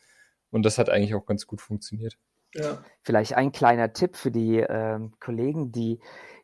und 0.51 0.64
das 0.64 0.78
hat 0.78 0.89
eigentlich 0.89 1.16
auch 1.16 1.26
ganz 1.26 1.47
gut 1.47 1.61
funktioniert. 1.61 2.18
Ja. 2.53 2.84
Vielleicht 3.01 3.34
ein 3.34 3.51
kleiner 3.51 3.93
Tipp 3.93 4.16
für 4.16 4.30
die 4.30 4.57
ähm, 4.57 5.14
Kollegen, 5.20 5.72
die 5.72 5.99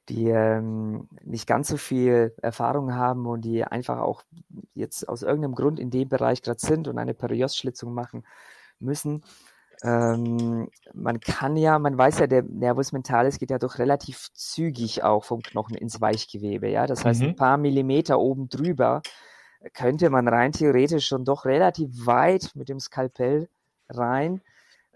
die 0.10 0.28
ähm, 0.28 1.08
nicht 1.24 1.46
ganz 1.46 1.68
so 1.68 1.78
viel 1.78 2.34
Erfahrung 2.42 2.96
haben 2.96 3.28
und 3.28 3.42
die 3.42 3.64
einfach 3.64 4.00
auch 4.00 4.24
jetzt 4.74 5.08
aus 5.08 5.22
irgendeinem 5.22 5.54
Grund 5.54 5.80
in 5.80 5.92
dem 5.92 6.10
Bereich 6.10 6.42
gerade 6.42 6.60
sind 6.60 6.88
und 6.88 6.98
eine 6.98 7.14
Periostschlitzung 7.14 7.94
machen 7.94 8.26
müssen. 8.80 9.24
Ähm, 9.84 10.70
man 10.94 11.20
kann 11.22 11.56
ja, 11.56 11.80
man 11.80 11.98
weiß 11.98 12.20
ja, 12.20 12.28
der 12.28 12.44
Nervus 12.44 12.92
mentalis 12.92 13.40
geht 13.40 13.52
ja 13.52 13.60
doch 13.60 13.80
relativ 13.80 14.28
zügig 14.34 15.04
auch 15.04 15.24
vom 15.24 15.42
Knochen 15.42 15.78
ins 15.78 16.02
Weichgewebe, 16.02 16.68
ja. 16.68 16.86
Das 16.86 17.06
heißt, 17.06 17.22
mhm. 17.22 17.30
ein 17.30 17.36
paar 17.36 17.58
Millimeter 17.58 18.20
oben 18.20 18.50
drüber 18.50 19.02
könnte 19.74 20.10
man 20.10 20.28
rein 20.28 20.52
theoretisch 20.52 21.08
schon 21.08 21.26
doch 21.26 21.46
relativ 21.46 22.06
weit 22.06 22.52
mit 22.56 22.70
dem 22.70 22.80
Skalpell 22.80 23.50
rein, 23.90 24.42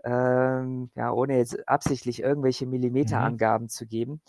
ähm, 0.04 0.90
ja, 0.96 1.12
ohne 1.12 1.38
jetzt 1.38 1.68
absichtlich 1.68 2.22
irgendwelche 2.22 2.66
Millimeterangaben 2.66 3.66
mhm. 3.66 3.70
zu 3.70 3.86
geben, 3.86 4.22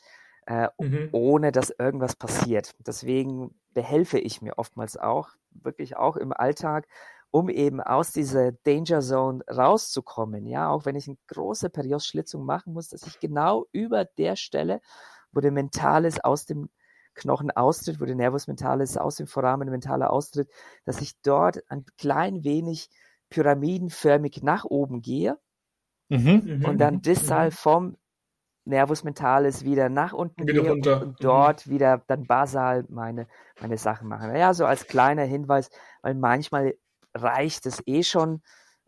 äh, 0.46 0.68
mhm. 0.78 1.08
ohne 1.12 1.52
dass 1.52 1.70
irgendwas 1.70 2.16
passiert. 2.16 2.74
Deswegen 2.78 3.54
behelfe 3.72 4.18
ich 4.18 4.40
mir 4.40 4.58
oftmals 4.58 4.96
auch, 4.96 5.30
wirklich 5.50 5.96
auch 5.96 6.16
im 6.16 6.32
Alltag, 6.32 6.86
um 7.34 7.48
eben 7.48 7.80
aus 7.80 8.12
dieser 8.12 8.52
Danger 8.52 9.00
Zone 9.00 9.42
rauszukommen, 9.50 10.46
ja, 10.46 10.68
auch 10.68 10.84
wenn 10.84 10.94
ich 10.94 11.08
eine 11.08 11.16
große 11.26 11.68
Periosschlitzung 11.68 12.44
machen 12.44 12.72
muss, 12.74 12.90
dass 12.90 13.08
ich 13.08 13.18
genau 13.18 13.66
über 13.72 14.04
der 14.04 14.36
Stelle, 14.36 14.80
wo 15.32 15.40
der 15.40 15.50
Mentales 15.50 16.22
aus 16.22 16.44
dem 16.46 16.68
Knochen 17.14 17.50
austritt, 17.50 18.00
wo 18.00 18.04
der 18.04 18.14
Nervus 18.14 18.46
Mentalis 18.46 18.96
aus 18.96 19.16
dem 19.16 19.26
Foramen 19.26 19.68
Mentale 19.68 20.10
austritt, 20.10 20.48
dass 20.84 21.00
ich 21.00 21.20
dort 21.22 21.58
ein 21.68 21.84
klein 21.98 22.44
wenig 22.44 22.88
pyramidenförmig 23.30 24.44
nach 24.44 24.64
oben 24.64 25.02
gehe 25.02 25.36
Mhm. 26.08 26.64
und 26.64 26.78
dann 26.78 27.00
distal 27.02 27.50
vom 27.50 27.96
Nervus 28.64 29.02
Mentalis 29.02 29.64
wieder 29.64 29.88
nach 29.88 30.12
unten 30.12 30.46
Wieder 30.46 30.62
gehe 30.62 30.70
runter. 30.70 31.02
und 31.02 31.24
dort 31.24 31.68
wieder 31.68 32.00
dann 32.06 32.26
basal 32.28 32.84
meine, 32.88 33.26
meine 33.60 33.76
Sachen 33.76 34.06
mache. 34.06 34.38
Ja, 34.38 34.54
so 34.54 34.66
als 34.66 34.86
kleiner 34.86 35.24
Hinweis, 35.24 35.68
weil 36.02 36.14
manchmal 36.14 36.74
reicht 37.14 37.66
es 37.66 37.82
eh 37.86 38.02
schon 38.02 38.42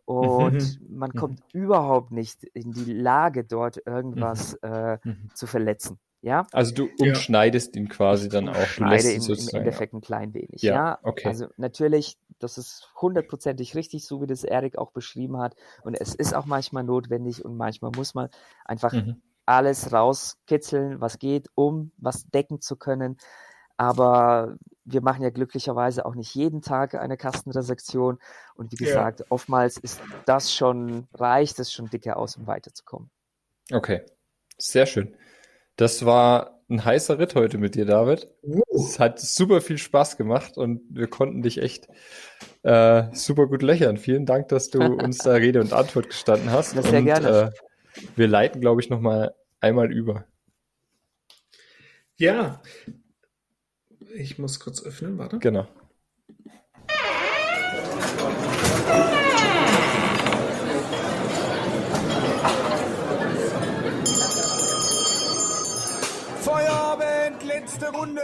und 0.05 0.81
man 0.89 1.15
Mhm. 1.15 1.19
kommt 1.19 1.41
überhaupt 1.53 2.13
nicht 2.13 2.45
in 2.55 2.73
die 2.73 2.85
Lage, 2.93 3.45
dort 3.45 3.79
irgendwas 3.87 4.55
äh, 4.63 4.99
Mhm. 5.05 5.31
zu 5.35 5.47
verletzen. 5.47 5.99
Ja, 6.23 6.47
Also 6.53 6.75
du 6.75 6.85
Ja. 6.99 7.05
umschneidest 7.05 7.77
ihn 7.77 7.89
quasi 7.89 8.29
dann 8.29 8.49
auch. 8.49 8.55
Du 8.55 8.85
lässt 8.85 9.07
schneide 9.07 9.13
ihn 9.13 9.23
im. 9.23 9.49
Endeffekt 9.49 9.95
ein 9.95 10.01
klein 10.01 10.35
wenig. 10.35 10.63
Ja, 10.63 10.75
Ja, 10.75 10.99
okay. 11.03 11.31
also 11.31 11.47
natürlich, 11.57 12.19
das 12.39 12.59
ist 12.59 12.89
hundertprozentig 13.01 13.75
richtig, 13.75 14.07
so 14.07 14.21
wie 14.23 14.27
das 14.27 14.45
Erik 14.45 14.79
auch 14.79 14.93
beschrieben 14.93 15.39
hat. 15.39 15.57
Und 15.83 15.95
es 15.95 16.15
ist 16.15 16.35
auch 16.35 16.47
manchmal 16.47 16.85
notwendig 16.85 17.45
und 17.45 17.57
manchmal 17.57 17.91
muss 17.95 18.15
man 18.15 18.29
einfach 18.65 18.95
Mhm. 18.95 19.23
alles 19.47 19.93
rauskitzeln, 19.93 21.01
was 21.01 21.19
geht, 21.19 21.49
um 21.55 21.93
was 21.99 22.25
decken 22.27 22.61
zu 22.61 22.77
können. 22.77 23.17
Aber 23.77 24.57
wir 24.87 25.03
machen 25.03 25.23
ja 25.23 25.31
glücklicherweise 25.31 26.07
auch 26.07 26.15
nicht 26.15 26.35
jeden 26.35 26.63
Tag 26.63 26.95
eine 26.95 27.17
Kastenresektion. 27.17 28.19
Und 28.55 28.73
wie 28.73 28.85
Ja. 28.85 28.89
gesagt, 28.89 29.25
oftmals 29.29 29.77
ist 29.79 30.01
das 30.25 30.55
schon, 30.55 31.09
reicht 31.13 31.59
es 31.59 31.73
schon 31.73 31.91
dicke 31.91 32.17
aus, 32.17 32.37
um 32.37 32.47
weiterzukommen. 32.47 33.11
Okay, 33.73 34.03
sehr 34.59 34.87
schön. 34.87 35.15
Das 35.75 36.07
war 36.07 36.61
ein 36.69 36.85
heißer 36.85 37.19
Ritt 37.19 37.35
heute 37.35 37.59
mit 37.59 37.75
dir, 37.75 37.85
David. 37.85 38.29
Uh, 38.43 38.63
Es 38.75 38.99
hat 38.99 39.21
super 39.21 39.61
viel 39.61 39.79
Spaß 39.79 40.17
gemacht 40.17 40.57
und 40.57 40.81
wir 40.89 41.09
konnten 41.09 41.43
dich 41.43 41.59
echt 41.59 41.89
äh, 42.63 43.05
super 43.13 43.47
gut 43.47 43.63
löchern. 43.63 43.97
Vielen 43.97 44.25
Dank, 44.25 44.49
dass 44.49 44.71
du 44.71 44.79
uns 45.05 45.19
da 45.19 45.33
Rede 45.33 45.61
und 45.61 45.73
Antwort 45.73 46.09
gestanden 46.09 46.51
hast. 46.51 46.75
Ja, 46.75 46.83
sehr 46.83 46.99
und, 47.01 47.05
gerne. 47.05 47.53
Äh, 47.95 48.01
wir 48.17 48.29
leiten, 48.29 48.61
glaube 48.61 48.81
ich, 48.81 48.89
noch 48.89 49.01
mal 49.01 49.35
einmal 49.61 49.93
über. 49.93 50.27
ja. 52.19 52.63
Ich 54.19 54.39
muss 54.39 54.61
kurz 54.61 54.83
öffnen, 54.83 55.19
warte. 55.19 55.39
Genau. 55.39 55.69
Feierabend, 66.41 67.45
letzte 67.45 67.93
Runde. 67.93 68.23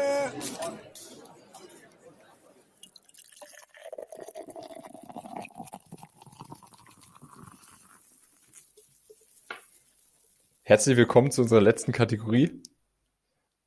Herzlich 10.63 10.97
willkommen 10.97 11.31
zu 11.31 11.43
unserer 11.43 11.61
letzten 11.61 11.93
Kategorie. 11.93 12.63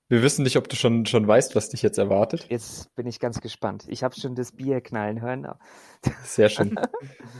Wir 0.08 0.22
wissen 0.22 0.43
nicht, 0.43 0.56
ob 0.58 0.70
du 0.70 0.76
schon, 0.76 1.08
schon 1.08 1.28
weißt, 1.28 1.56
was 1.56 1.70
dich 1.70 1.82
jetzt 1.82 1.97
erwartet. 1.97 2.45
Jetzt 2.49 2.93
bin 2.93 3.08
ich 3.08 3.20
ganz 3.20 3.41
gespannt. 3.41 3.86
Ich 3.88 4.03
habe 4.03 4.14
schon 4.14 4.36
das 4.36 4.51
Bier 4.51 4.80
knallen 4.80 5.20
hören. 5.20 5.47
Sehr 6.24 6.49
schön. 6.49 6.76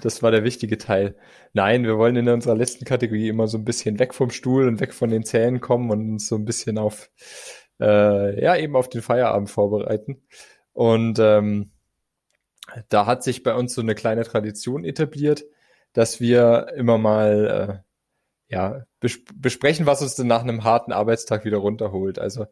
Das 0.02 0.24
war 0.24 0.32
der 0.32 0.44
wichtige 0.44 0.80
Teil. 0.80 1.16
Nein, 1.54 1.84
wir 1.84 2.00
wollen 2.00 2.16
in 2.16 2.28
unserer 2.28 2.56
letzten 2.56 2.84
Kategorie 2.84 3.30
immer 3.30 3.48
so 3.48 3.60
ein 3.60 3.66
bisschen 3.66 4.00
weg 4.00 4.16
vom 4.16 4.32
Stuhl 4.32 4.68
und 4.68 4.80
weg 4.80 4.96
von 4.96 5.12
den 5.12 5.24
Zähnen 5.24 5.62
kommen 5.62 5.92
und 5.92 6.10
uns 6.10 6.28
so 6.28 6.36
ein 6.36 6.46
bisschen 6.46 6.80
auf, 6.80 7.12
äh, 7.80 8.44
ja, 8.44 8.56
eben 8.56 8.76
auf 8.76 8.90
den 8.90 9.04
Feierabend 9.04 9.52
vorbereiten. 9.52 10.24
Und 10.74 11.20
ähm, 11.20 11.72
da 12.90 13.06
hat 13.06 13.24
sich 13.24 13.44
bei 13.44 13.54
uns 13.54 13.76
so 13.76 13.82
eine 13.82 13.94
kleine 13.94 14.24
Tradition 14.24 14.86
etabliert, 14.86 15.46
dass 15.94 16.20
wir 16.20 16.74
immer 16.76 16.98
mal 16.98 17.84
äh, 17.86 17.86
ja, 18.48 18.84
bes 19.00 19.20
besprechen, 19.36 19.86
was 19.86 20.02
uns 20.02 20.16
denn 20.16 20.28
nach 20.28 20.42
einem 20.42 20.64
harten 20.64 20.92
Arbeitstag 20.92 21.46
wieder 21.46 21.58
runterholt. 21.58 22.20
Also 22.20 22.46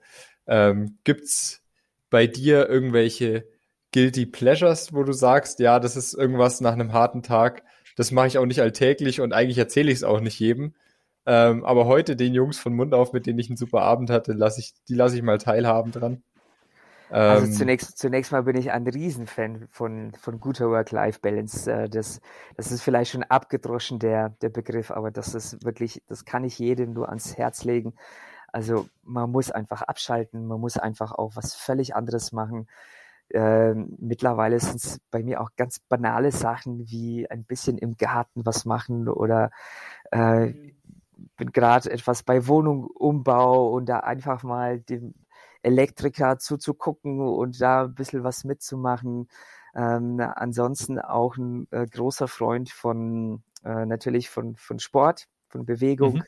ähm, 0.47 0.97
gibt's 1.03 1.61
bei 2.09 2.27
dir 2.27 2.69
irgendwelche 2.69 3.47
Guilty 3.93 4.25
Pleasures, 4.25 4.93
wo 4.93 5.03
du 5.03 5.13
sagst, 5.13 5.59
ja, 5.59 5.79
das 5.79 5.95
ist 5.95 6.13
irgendwas 6.13 6.61
nach 6.61 6.73
einem 6.73 6.93
harten 6.93 7.23
Tag, 7.23 7.63
das 7.95 8.11
mache 8.11 8.27
ich 8.27 8.37
auch 8.37 8.45
nicht 8.45 8.61
alltäglich 8.61 9.21
und 9.21 9.33
eigentlich 9.33 9.57
erzähle 9.57 9.91
ich 9.91 9.97
es 9.97 10.03
auch 10.03 10.19
nicht 10.19 10.39
jedem. 10.39 10.73
Ähm, 11.25 11.63
aber 11.63 11.85
heute 11.85 12.15
den 12.15 12.33
Jungs 12.33 12.59
von 12.59 12.75
Mund 12.75 12.93
auf, 12.93 13.13
mit 13.13 13.25
denen 13.27 13.39
ich 13.39 13.49
einen 13.49 13.57
super 13.57 13.81
Abend 13.81 14.09
hatte, 14.09 14.33
lass 14.33 14.57
ich, 14.57 14.73
die 14.89 14.95
lasse 14.95 15.15
ich 15.15 15.21
mal 15.21 15.37
teilhaben 15.37 15.91
dran. 15.91 16.23
Also 17.13 17.45
Ähm, 17.45 17.51
zunächst, 17.51 17.97
zunächst 17.99 18.31
mal 18.31 18.43
bin 18.43 18.55
ich 18.57 18.71
ein 18.71 18.87
Riesenfan 18.87 19.67
von, 19.69 20.13
von 20.19 20.39
guter 20.39 20.69
Work-Life-Balance. 20.69 21.71
Äh, 21.71 21.89
Das, 21.89 22.21
das 22.57 22.71
ist 22.71 22.81
vielleicht 22.81 23.11
schon 23.11 23.23
abgedroschen, 23.23 23.99
der, 23.99 24.29
der 24.41 24.49
Begriff, 24.49 24.89
aber 24.91 25.11
das 25.11 25.35
ist 25.35 25.63
wirklich, 25.63 26.01
das 26.07 26.25
kann 26.25 26.43
ich 26.43 26.57
jedem 26.57 26.93
nur 26.93 27.09
ans 27.09 27.37
Herz 27.37 27.63
legen. 27.65 27.93
Also 28.51 28.87
man 29.03 29.31
muss 29.31 29.51
einfach 29.51 29.83
abschalten, 29.83 30.47
man 30.47 30.59
muss 30.59 30.77
einfach 30.77 31.11
auch 31.11 31.35
was 31.35 31.55
völlig 31.55 31.95
anderes 31.95 32.31
machen. 32.31 32.67
Ähm, 33.31 33.95
mittlerweile 33.99 34.59
sind 34.59 34.77
es 34.77 34.99
bei 35.11 35.23
mir 35.23 35.41
auch 35.41 35.51
ganz 35.55 35.79
banale 35.79 36.31
Sachen 36.31 36.89
wie 36.89 37.29
ein 37.29 37.45
bisschen 37.45 37.77
im 37.77 37.95
Garten 37.97 38.45
was 38.45 38.65
machen 38.65 39.07
oder 39.07 39.51
äh, 40.11 40.53
bin 41.37 41.51
gerade 41.51 41.91
etwas 41.91 42.23
bei 42.23 42.47
Wohnungumbau 42.47 43.69
und 43.71 43.87
da 43.87 43.99
einfach 43.99 44.43
mal 44.43 44.79
dem 44.79 45.13
Elektriker 45.63 46.37
zuzugucken 46.37 47.19
und 47.19 47.59
da 47.61 47.85
ein 47.85 47.95
bisschen 47.95 48.23
was 48.23 48.43
mitzumachen. 48.43 49.27
Ähm, 49.75 50.19
ansonsten 50.19 50.99
auch 50.99 51.37
ein 51.37 51.67
äh, 51.71 51.87
großer 51.87 52.27
Freund 52.27 52.69
von 52.69 53.43
äh, 53.63 53.85
natürlich 53.85 54.29
von, 54.29 54.55
von 54.55 54.79
Sport, 54.79 55.27
von 55.49 55.65
Bewegung. 55.65 56.15
Mhm. 56.15 56.25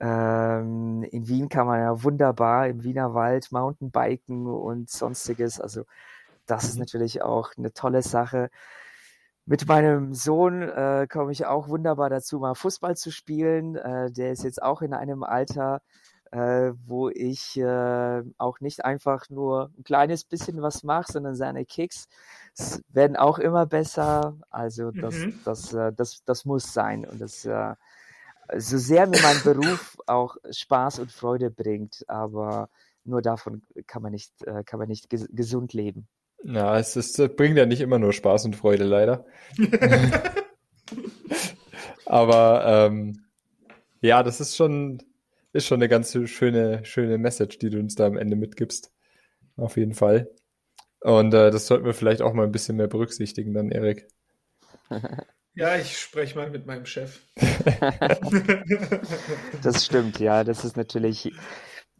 Ähm, 0.00 1.02
in 1.04 1.28
Wien 1.28 1.48
kann 1.48 1.66
man 1.66 1.80
ja 1.80 2.02
wunderbar 2.02 2.68
im 2.68 2.82
Wiener 2.82 3.14
Wald 3.14 3.52
Mountainbiken 3.52 4.46
und 4.46 4.90
sonstiges. 4.90 5.60
Also 5.60 5.84
das 6.46 6.64
ist 6.64 6.76
Mhm. 6.76 6.80
natürlich 6.80 7.22
auch 7.22 7.52
eine 7.56 7.72
tolle 7.72 8.02
Sache. 8.02 8.50
Mit 9.44 9.66
meinem 9.68 10.14
Sohn 10.14 10.62
äh, 10.62 11.06
komme 11.10 11.32
ich 11.32 11.46
auch 11.46 11.68
wunderbar 11.68 12.10
dazu, 12.10 12.38
mal 12.38 12.54
Fußball 12.54 12.96
zu 12.96 13.10
spielen. 13.10 13.76
Äh, 13.76 14.12
der 14.12 14.32
ist 14.32 14.44
jetzt 14.44 14.62
auch 14.62 14.82
in 14.82 14.94
einem 14.94 15.24
Alter, 15.24 15.82
äh, 16.32 16.72
wo 16.86 17.10
ich 17.10 17.56
äh, 17.58 18.22
auch 18.38 18.60
nicht 18.60 18.84
einfach 18.84 19.30
nur 19.30 19.70
ein 19.78 19.84
kleines 19.84 20.24
bisschen 20.24 20.62
was 20.62 20.82
mache, 20.82 21.12
sondern 21.12 21.36
seine 21.36 21.64
Kicks 21.66 22.08
werden 22.90 23.16
auch 23.16 23.38
immer 23.38 23.66
besser. 23.66 24.36
Also 24.50 24.92
das, 24.92 25.14
Mhm. 25.16 25.40
das, 25.44 25.72
äh, 25.74 25.92
das, 25.92 26.24
das 26.24 26.44
muss 26.44 26.72
sein. 26.74 27.04
Und 27.06 27.20
das, 27.20 27.44
äh, 27.44 27.74
so 28.58 28.78
sehr 28.78 29.06
mir 29.06 29.20
mein 29.22 29.42
Beruf 29.42 29.96
auch 30.06 30.36
Spaß 30.50 31.00
und 31.00 31.12
Freude 31.12 31.50
bringt, 31.50 32.04
aber 32.08 32.68
nur 33.04 33.22
davon 33.22 33.62
kann 33.86 34.02
man 34.02 34.12
nicht, 34.12 34.32
äh, 34.46 34.64
kann 34.64 34.78
man 34.78 34.88
nicht 34.88 35.10
ges 35.10 35.28
gesund 35.32 35.72
leben. 35.74 36.08
Ja, 36.44 36.78
es 36.78 36.96
ist, 36.96 37.18
das 37.18 37.34
bringt 37.36 37.56
ja 37.58 37.66
nicht 37.66 37.80
immer 37.80 37.98
nur 37.98 38.12
Spaß 38.12 38.44
und 38.46 38.56
Freude, 38.56 38.84
leider. 38.84 39.24
Aber 42.06 42.64
ähm, 42.66 43.24
ja, 44.00 44.22
das 44.22 44.40
ist 44.40 44.56
schon, 44.56 45.02
ist 45.52 45.66
schon 45.66 45.78
eine 45.78 45.88
ganz 45.88 46.16
schöne, 46.26 46.84
schöne 46.84 47.18
Message, 47.18 47.58
die 47.58 47.70
du 47.70 47.78
uns 47.78 47.94
da 47.94 48.06
am 48.06 48.16
Ende 48.16 48.36
mitgibst. 48.36 48.92
Auf 49.56 49.76
jeden 49.76 49.94
Fall. 49.94 50.30
Und 51.00 51.34
äh, 51.34 51.50
das 51.50 51.66
sollten 51.66 51.84
wir 51.84 51.94
vielleicht 51.94 52.22
auch 52.22 52.32
mal 52.32 52.44
ein 52.44 52.52
bisschen 52.52 52.76
mehr 52.76 52.88
berücksichtigen, 52.88 53.54
dann, 53.54 53.70
Erik. 53.70 54.08
Ja, 55.54 55.76
ich 55.76 55.98
spreche 55.98 56.38
mal 56.38 56.48
mit 56.48 56.66
meinem 56.66 56.86
Chef. 56.86 57.20
Das 59.62 59.84
stimmt, 59.84 60.18
ja. 60.18 60.44
Das 60.44 60.64
ist 60.64 60.78
natürlich, 60.78 61.30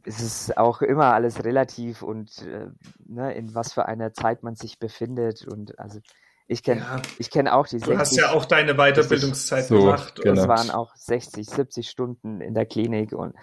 es 0.04 0.20
ist 0.20 0.56
auch 0.56 0.80
immer 0.80 1.12
alles 1.12 1.44
relativ 1.44 2.00
und 2.00 2.38
äh, 2.46 2.68
ne, 3.06 3.34
in 3.34 3.54
was 3.54 3.74
für 3.74 3.84
einer 3.86 4.14
Zeit 4.14 4.42
man 4.42 4.56
sich 4.56 4.78
befindet. 4.78 5.46
Und 5.46 5.78
also 5.78 6.00
ich 6.48 6.62
kenne 6.62 6.80
Ja, 6.80 7.02
ich 7.18 7.30
kenn 7.30 7.48
auch 7.48 7.66
die 7.66 7.78
du 7.78 7.96
hast 7.98 8.10
60, 8.10 8.18
ja 8.18 8.32
auch 8.32 8.44
deine 8.44 8.74
Weiterbildungszeit 8.74 9.64
So, 9.64 9.78
gemacht. 9.78 10.20
genau. 10.22 10.34
das 10.34 10.48
waren 10.48 10.70
auch 10.70 10.94
60, 10.96 11.48
70 11.48 11.88
Stunden 11.88 12.40
in 12.40 12.54
der 12.54 12.66
Klinik 12.66 13.12
und, 13.12 13.34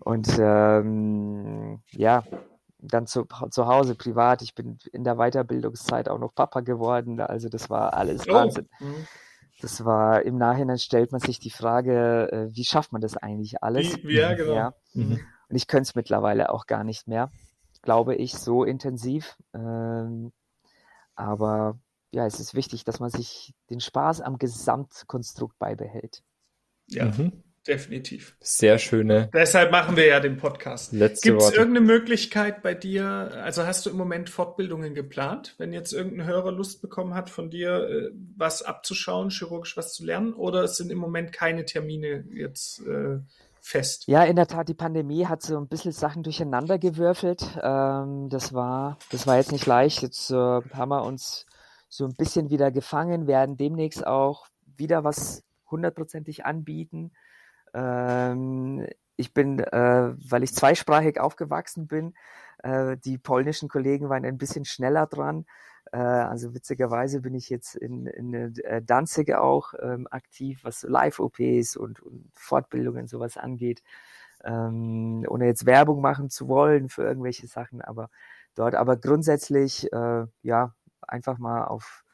und 0.00 0.28
ähm, 0.38 1.80
ja, 1.92 2.24
dann 2.78 3.06
zu, 3.06 3.26
zu 3.50 3.66
Hause 3.66 3.94
privat. 3.94 4.42
Ich 4.42 4.54
bin 4.54 4.78
in 4.92 5.04
der 5.04 5.16
Weiterbildungszeit 5.16 6.08
auch 6.08 6.18
noch 6.18 6.34
Papa 6.34 6.60
geworden. 6.60 7.18
Also 7.20 7.48
das 7.48 7.70
war 7.70 7.94
alles 7.94 8.28
Oh. 8.28 8.34
Wahnsinn. 8.34 8.68
Mhm. 8.78 9.06
Das 9.62 9.84
war 9.86 10.22
im 10.22 10.36
Nachhinein 10.36 10.78
stellt 10.78 11.10
man 11.12 11.20
sich 11.20 11.38
die 11.38 11.50
Frage, 11.50 12.30
äh, 12.30 12.54
wie 12.54 12.64
schafft 12.64 12.92
man 12.92 13.00
das 13.00 13.16
eigentlich 13.16 13.62
alles? 13.62 13.96
Wie, 14.02 14.16
ja, 14.16 14.34
genau. 14.34 14.52
Ja. 14.54 14.74
Mhm. 14.92 15.20
Und 15.48 15.56
ich 15.56 15.66
könnte 15.66 15.88
es 15.88 15.94
mittlerweile 15.94 16.50
auch 16.50 16.66
gar 16.66 16.84
nicht 16.84 17.08
mehr, 17.08 17.30
glaube 17.80 18.14
ich, 18.16 18.34
so 18.34 18.64
intensiv. 18.64 19.36
Ähm, 19.54 20.32
aber 21.14 21.78
ja, 22.14 22.26
es 22.26 22.40
ist 22.40 22.54
wichtig, 22.54 22.84
dass 22.84 23.00
man 23.00 23.10
sich 23.10 23.52
den 23.70 23.80
Spaß 23.80 24.20
am 24.20 24.38
Gesamtkonstrukt 24.38 25.58
beibehält. 25.58 26.22
Ja, 26.88 27.06
Mhm. 27.06 27.32
definitiv. 27.66 28.36
Sehr 28.40 28.78
schöne 28.78 29.30
Deshalb 29.32 29.70
machen 29.72 29.96
wir 29.96 30.06
ja 30.06 30.20
den 30.20 30.36
Podcast. 30.36 30.92
letzte 30.92 31.30
Gibt 31.30 31.40
es 31.40 31.46
Worte. 31.46 31.56
irgendeine 31.56 31.86
Möglichkeit 31.86 32.62
bei 32.62 32.74
dir, 32.74 33.06
also 33.42 33.66
hast 33.66 33.86
du 33.86 33.90
im 33.90 33.96
Moment 33.96 34.28
Fortbildungen 34.30 34.94
geplant, 34.94 35.54
wenn 35.58 35.72
jetzt 35.72 35.92
irgendein 35.92 36.26
Hörer 36.26 36.52
Lust 36.52 36.82
bekommen 36.82 37.14
hat, 37.14 37.30
von 37.30 37.50
dir 37.50 37.88
äh, 37.88 38.10
was 38.36 38.62
abzuschauen, 38.62 39.30
chirurgisch 39.30 39.76
was 39.76 39.92
zu 39.94 40.04
lernen, 40.04 40.34
oder 40.34 40.68
sind 40.68 40.90
im 40.92 40.98
Moment 40.98 41.32
keine 41.32 41.64
Termine 41.64 42.24
jetzt 42.32 42.80
äh, 42.86 43.18
fest? 43.62 44.04
Ja, 44.08 44.24
in 44.24 44.36
der 44.36 44.46
Tat, 44.46 44.68
die 44.68 44.74
Pandemie 44.74 45.24
hat 45.26 45.40
so 45.40 45.56
ein 45.56 45.68
bisschen 45.68 45.92
Sachen 45.92 46.22
durcheinander 46.22 46.78
gewürfelt. 46.78 47.42
Ähm, 47.62 48.28
das 48.28 48.52
war, 48.52 48.98
das 49.10 49.26
war 49.26 49.38
jetzt 49.38 49.52
nicht 49.52 49.64
leicht. 49.64 50.02
Jetzt 50.02 50.30
äh, 50.30 50.34
haben 50.34 50.90
wir 50.90 51.02
uns 51.04 51.46
so 51.94 52.04
ein 52.06 52.14
bisschen 52.14 52.50
wieder 52.50 52.72
gefangen, 52.72 53.28
werden 53.28 53.56
demnächst 53.56 54.04
auch 54.04 54.48
wieder 54.76 55.04
was 55.04 55.44
hundertprozentig 55.70 56.44
anbieten. 56.44 57.12
Ähm, 57.72 58.84
ich 59.14 59.32
bin, 59.32 59.60
äh, 59.60 60.12
weil 60.28 60.42
ich 60.42 60.52
zweisprachig 60.52 61.20
aufgewachsen 61.20 61.86
bin, 61.86 62.14
äh, 62.64 62.96
die 62.96 63.16
polnischen 63.16 63.68
Kollegen 63.68 64.08
waren 64.08 64.24
ein 64.24 64.38
bisschen 64.38 64.64
schneller 64.64 65.06
dran. 65.06 65.46
Äh, 65.92 65.98
also 65.98 66.52
witzigerweise 66.52 67.20
bin 67.20 67.34
ich 67.34 67.48
jetzt 67.48 67.76
in, 67.76 68.06
in 68.08 68.34
äh, 68.34 68.82
Danzig 68.84 69.32
auch 69.32 69.74
ähm, 69.80 70.08
aktiv, 70.10 70.64
was 70.64 70.82
Live-OPs 70.82 71.76
und, 71.76 72.00
und 72.00 72.28
Fortbildungen 72.34 73.06
sowas 73.06 73.36
angeht. 73.36 73.84
Ähm, 74.42 75.24
ohne 75.28 75.46
jetzt 75.46 75.64
Werbung 75.64 76.00
machen 76.00 76.28
zu 76.28 76.48
wollen 76.48 76.88
für 76.88 77.04
irgendwelche 77.04 77.46
Sachen, 77.46 77.82
aber 77.82 78.10
dort, 78.56 78.74
aber 78.74 78.96
grundsätzlich, 78.96 79.92
äh, 79.92 80.26
ja, 80.42 80.74
einfach 81.08 81.38
mal 81.38 81.64
auf, 81.64 82.04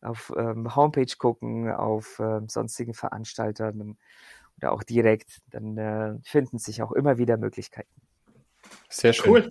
auf 0.00 0.32
ähm, 0.36 0.74
Homepage 0.74 1.16
gucken, 1.18 1.70
auf 1.70 2.18
ähm, 2.20 2.48
sonstigen 2.48 2.94
Veranstaltern 2.94 3.96
oder 4.58 4.72
auch 4.72 4.82
direkt, 4.82 5.40
dann 5.50 5.76
äh, 5.78 6.14
finden 6.22 6.58
sich 6.58 6.82
auch 6.82 6.92
immer 6.92 7.18
wieder 7.18 7.36
Möglichkeiten. 7.36 7.90
Sehr 8.88 9.12
schön. 9.12 9.30
Cool. 9.30 9.50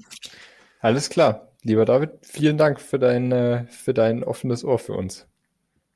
Alles 0.82 1.10
klar. 1.10 1.48
Lieber 1.64 1.84
David, 1.86 2.12
vielen 2.22 2.58
Dank 2.58 2.80
für 2.80 3.00
dein, 3.00 3.32
äh, 3.32 3.66
für 3.68 3.94
dein 3.94 4.24
offenes 4.24 4.64
Ohr 4.64 4.80
für 4.80 4.94
uns. 4.94 5.28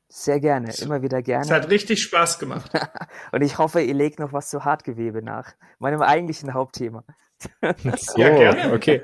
Sehr 0.09 0.39
gerne, 0.39 0.71
immer 0.81 1.01
wieder 1.01 1.19
Es 1.19 1.23
gerne. 1.23 1.49
hat 1.49 1.69
richtig 1.71 2.03
Spaß 2.03 2.37
gemacht. 2.37 2.71
Und 3.31 3.41
ich 3.41 3.57
hoffe, 3.57 3.81
ihr 3.81 3.95
legt 3.95 4.19
noch 4.19 4.31
was 4.31 4.49
zu 4.49 4.63
Hartgewebe 4.63 5.23
nach, 5.23 5.53
meinem 5.79 6.01
eigentlichen 6.01 6.53
Hauptthema. 6.53 7.03
So, 7.97 8.17
Ja, 8.19 8.29
gerne. 8.29 8.73
okay. 8.73 9.01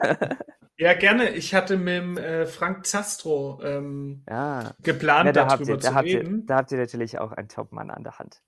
Ja, 0.78 0.94
gerne. 0.94 1.30
Ich 1.36 1.54
hatte 1.54 1.78
mit 1.78 1.88
dem, 1.96 2.18
äh, 2.18 2.46
Frank 2.46 2.86
Zastro 2.86 3.60
ähm, 3.64 4.24
Ja, 4.30 4.76
geplant, 4.84 5.26
ja 5.28 5.32
da, 5.34 5.46
darüber 5.46 5.74
ihr, 5.74 5.80
zu 5.80 5.90
da, 5.90 5.96
habt 5.96 6.08
ihr, 6.08 6.20
reden. 6.20 6.46
da 6.46 6.56
habt 6.58 6.72
ihr 6.72 6.78
natürlich 6.78 7.20
auch 7.20 7.32
einen 7.34 7.50
Topmann 7.50 7.90
an 7.92 8.04
der 8.04 8.18
Hand. 8.20 8.42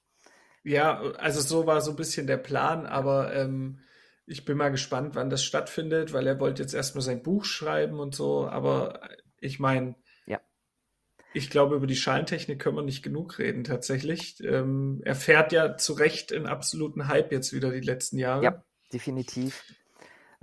Ja, 0.63 1.01
also 1.17 1.41
so 1.41 1.65
war 1.65 1.81
so 1.81 1.91
ein 1.91 1.97
bisschen 1.97 2.27
der 2.27 2.37
Plan, 2.37 2.85
aber 2.85 3.33
ähm, 3.33 3.79
ich 4.25 4.45
bin 4.45 4.57
mal 4.57 4.69
gespannt, 4.69 5.15
wann 5.15 5.29
das 5.29 5.43
stattfindet, 5.43 6.13
weil 6.13 6.27
er 6.27 6.39
wollte 6.39 6.61
jetzt 6.61 6.73
erstmal 6.73 7.01
sein 7.01 7.23
Buch 7.23 7.45
schreiben 7.45 7.99
und 7.99 8.15
so, 8.15 8.47
aber 8.47 9.01
ich 9.39 9.59
meine, 9.59 9.95
Ja. 10.27 10.39
ich 11.33 11.49
glaube, 11.49 11.75
über 11.75 11.87
die 11.87 11.95
Schalentechnik 11.95 12.59
können 12.59 12.75
wir 12.75 12.83
nicht 12.83 13.01
genug 13.03 13.39
reden 13.39 13.63
tatsächlich. 13.63 14.41
Ähm, 14.43 15.01
er 15.03 15.15
fährt 15.15 15.51
ja 15.51 15.77
zu 15.77 15.93
Recht 15.93 16.31
in 16.31 16.45
absoluten 16.45 17.07
Hype 17.07 17.31
jetzt 17.31 17.53
wieder 17.53 17.71
die 17.71 17.79
letzten 17.81 18.17
Jahre. 18.19 18.43
Ja, 18.43 18.63
definitiv. 18.93 19.63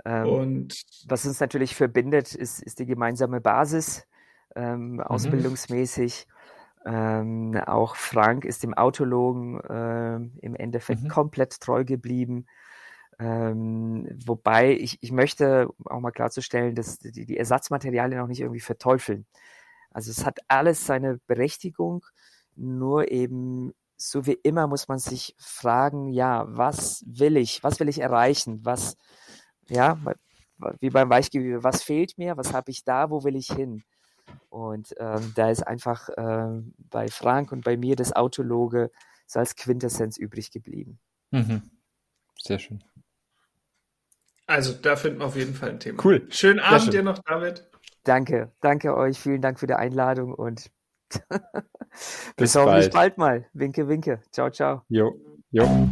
Ähm, 0.09 0.27
Und 0.29 0.81
was 1.07 1.25
uns 1.25 1.39
natürlich 1.39 1.75
verbindet, 1.75 2.33
ist, 2.35 2.61
ist 2.63 2.79
die 2.79 2.85
gemeinsame 2.85 3.41
Basis, 3.41 4.07
ähm, 4.55 4.99
ausbildungsmäßig. 5.01 6.27
Ähm, 6.85 7.55
auch 7.65 7.95
Frank 7.95 8.45
ist 8.45 8.63
dem 8.63 8.73
Autologen 8.73 9.61
ähm, 9.69 10.33
im 10.41 10.55
Endeffekt 10.55 11.03
Mhm. 11.03 11.09
komplett 11.09 11.59
treu 11.59 11.83
geblieben. 11.83 12.47
Ähm, 13.19 14.07
wobei 14.25 14.71
ich, 14.73 14.97
ich 15.01 15.11
möchte 15.11 15.67
auch 15.85 15.99
mal 15.99 16.11
klarzustellen, 16.11 16.73
dass 16.75 16.99
die, 16.99 17.25
die 17.25 17.37
Ersatzmaterialien 17.37 18.21
auch 18.21 18.27
nicht 18.27 18.39
irgendwie 18.39 18.61
verteufeln. 18.61 19.25
Also 19.91 20.11
es 20.11 20.25
hat 20.25 20.39
alles 20.47 20.85
seine 20.85 21.19
Berechtigung, 21.27 22.05
nur 22.55 23.11
eben 23.11 23.73
so 23.97 24.25
wie 24.25 24.39
immer 24.43 24.67
muss 24.67 24.87
man 24.87 24.99
sich 24.99 25.35
fragen, 25.37 26.07
ja, 26.09 26.45
was 26.47 27.03
will 27.07 27.35
ich, 27.37 27.63
was 27.63 27.79
will 27.81 27.89
ich 27.89 27.99
erreichen, 27.99 28.61
was, 28.63 28.95
ja, 29.69 29.97
wie 30.79 30.89
beim 30.89 31.09
Weichgewebe, 31.09 31.63
was 31.63 31.83
fehlt 31.83 32.17
mir, 32.17 32.37
was 32.37 32.53
habe 32.53 32.71
ich 32.71 32.83
da, 32.83 33.09
wo 33.09 33.23
will 33.23 33.35
ich 33.35 33.47
hin? 33.47 33.83
Und 34.49 34.93
ähm, 34.99 35.31
da 35.35 35.49
ist 35.49 35.65
einfach 35.65 36.09
ähm, 36.17 36.73
bei 36.89 37.07
Frank 37.07 37.51
und 37.51 37.63
bei 37.63 37.77
mir 37.77 37.95
das 37.95 38.13
Autologe 38.13 38.91
so 39.25 39.39
als 39.39 39.55
Quintessenz 39.55 40.17
übrig 40.17 40.51
geblieben. 40.51 40.99
Mhm. 41.31 41.61
Sehr 42.41 42.59
schön. 42.59 42.83
also 44.47 44.73
da 44.73 44.95
finden 44.95 45.19
wir 45.19 45.25
auf 45.25 45.35
jeden 45.35 45.53
Fall 45.53 45.69
ein 45.69 45.79
Thema. 45.79 46.03
Cool. 46.03 46.25
Schönen 46.29 46.59
Abend 46.59 46.81
schön. 46.83 46.91
dir 46.91 47.03
noch, 47.03 47.19
David. 47.19 47.65
Danke, 48.03 48.51
danke 48.61 48.95
euch, 48.95 49.19
vielen 49.19 49.41
Dank 49.41 49.59
für 49.59 49.67
die 49.67 49.73
Einladung 49.75 50.33
und 50.33 50.71
Bis 52.35 52.35
bis 52.37 52.55
hoffentlich 52.55 52.91
bald. 52.91 53.17
bald 53.17 53.17
mal. 53.17 53.49
Winke, 53.53 53.87
winke. 53.87 54.21
Ciao, 54.31 54.49
ciao. 54.49 54.83
Jo, 54.89 55.15
jo. 55.51 55.89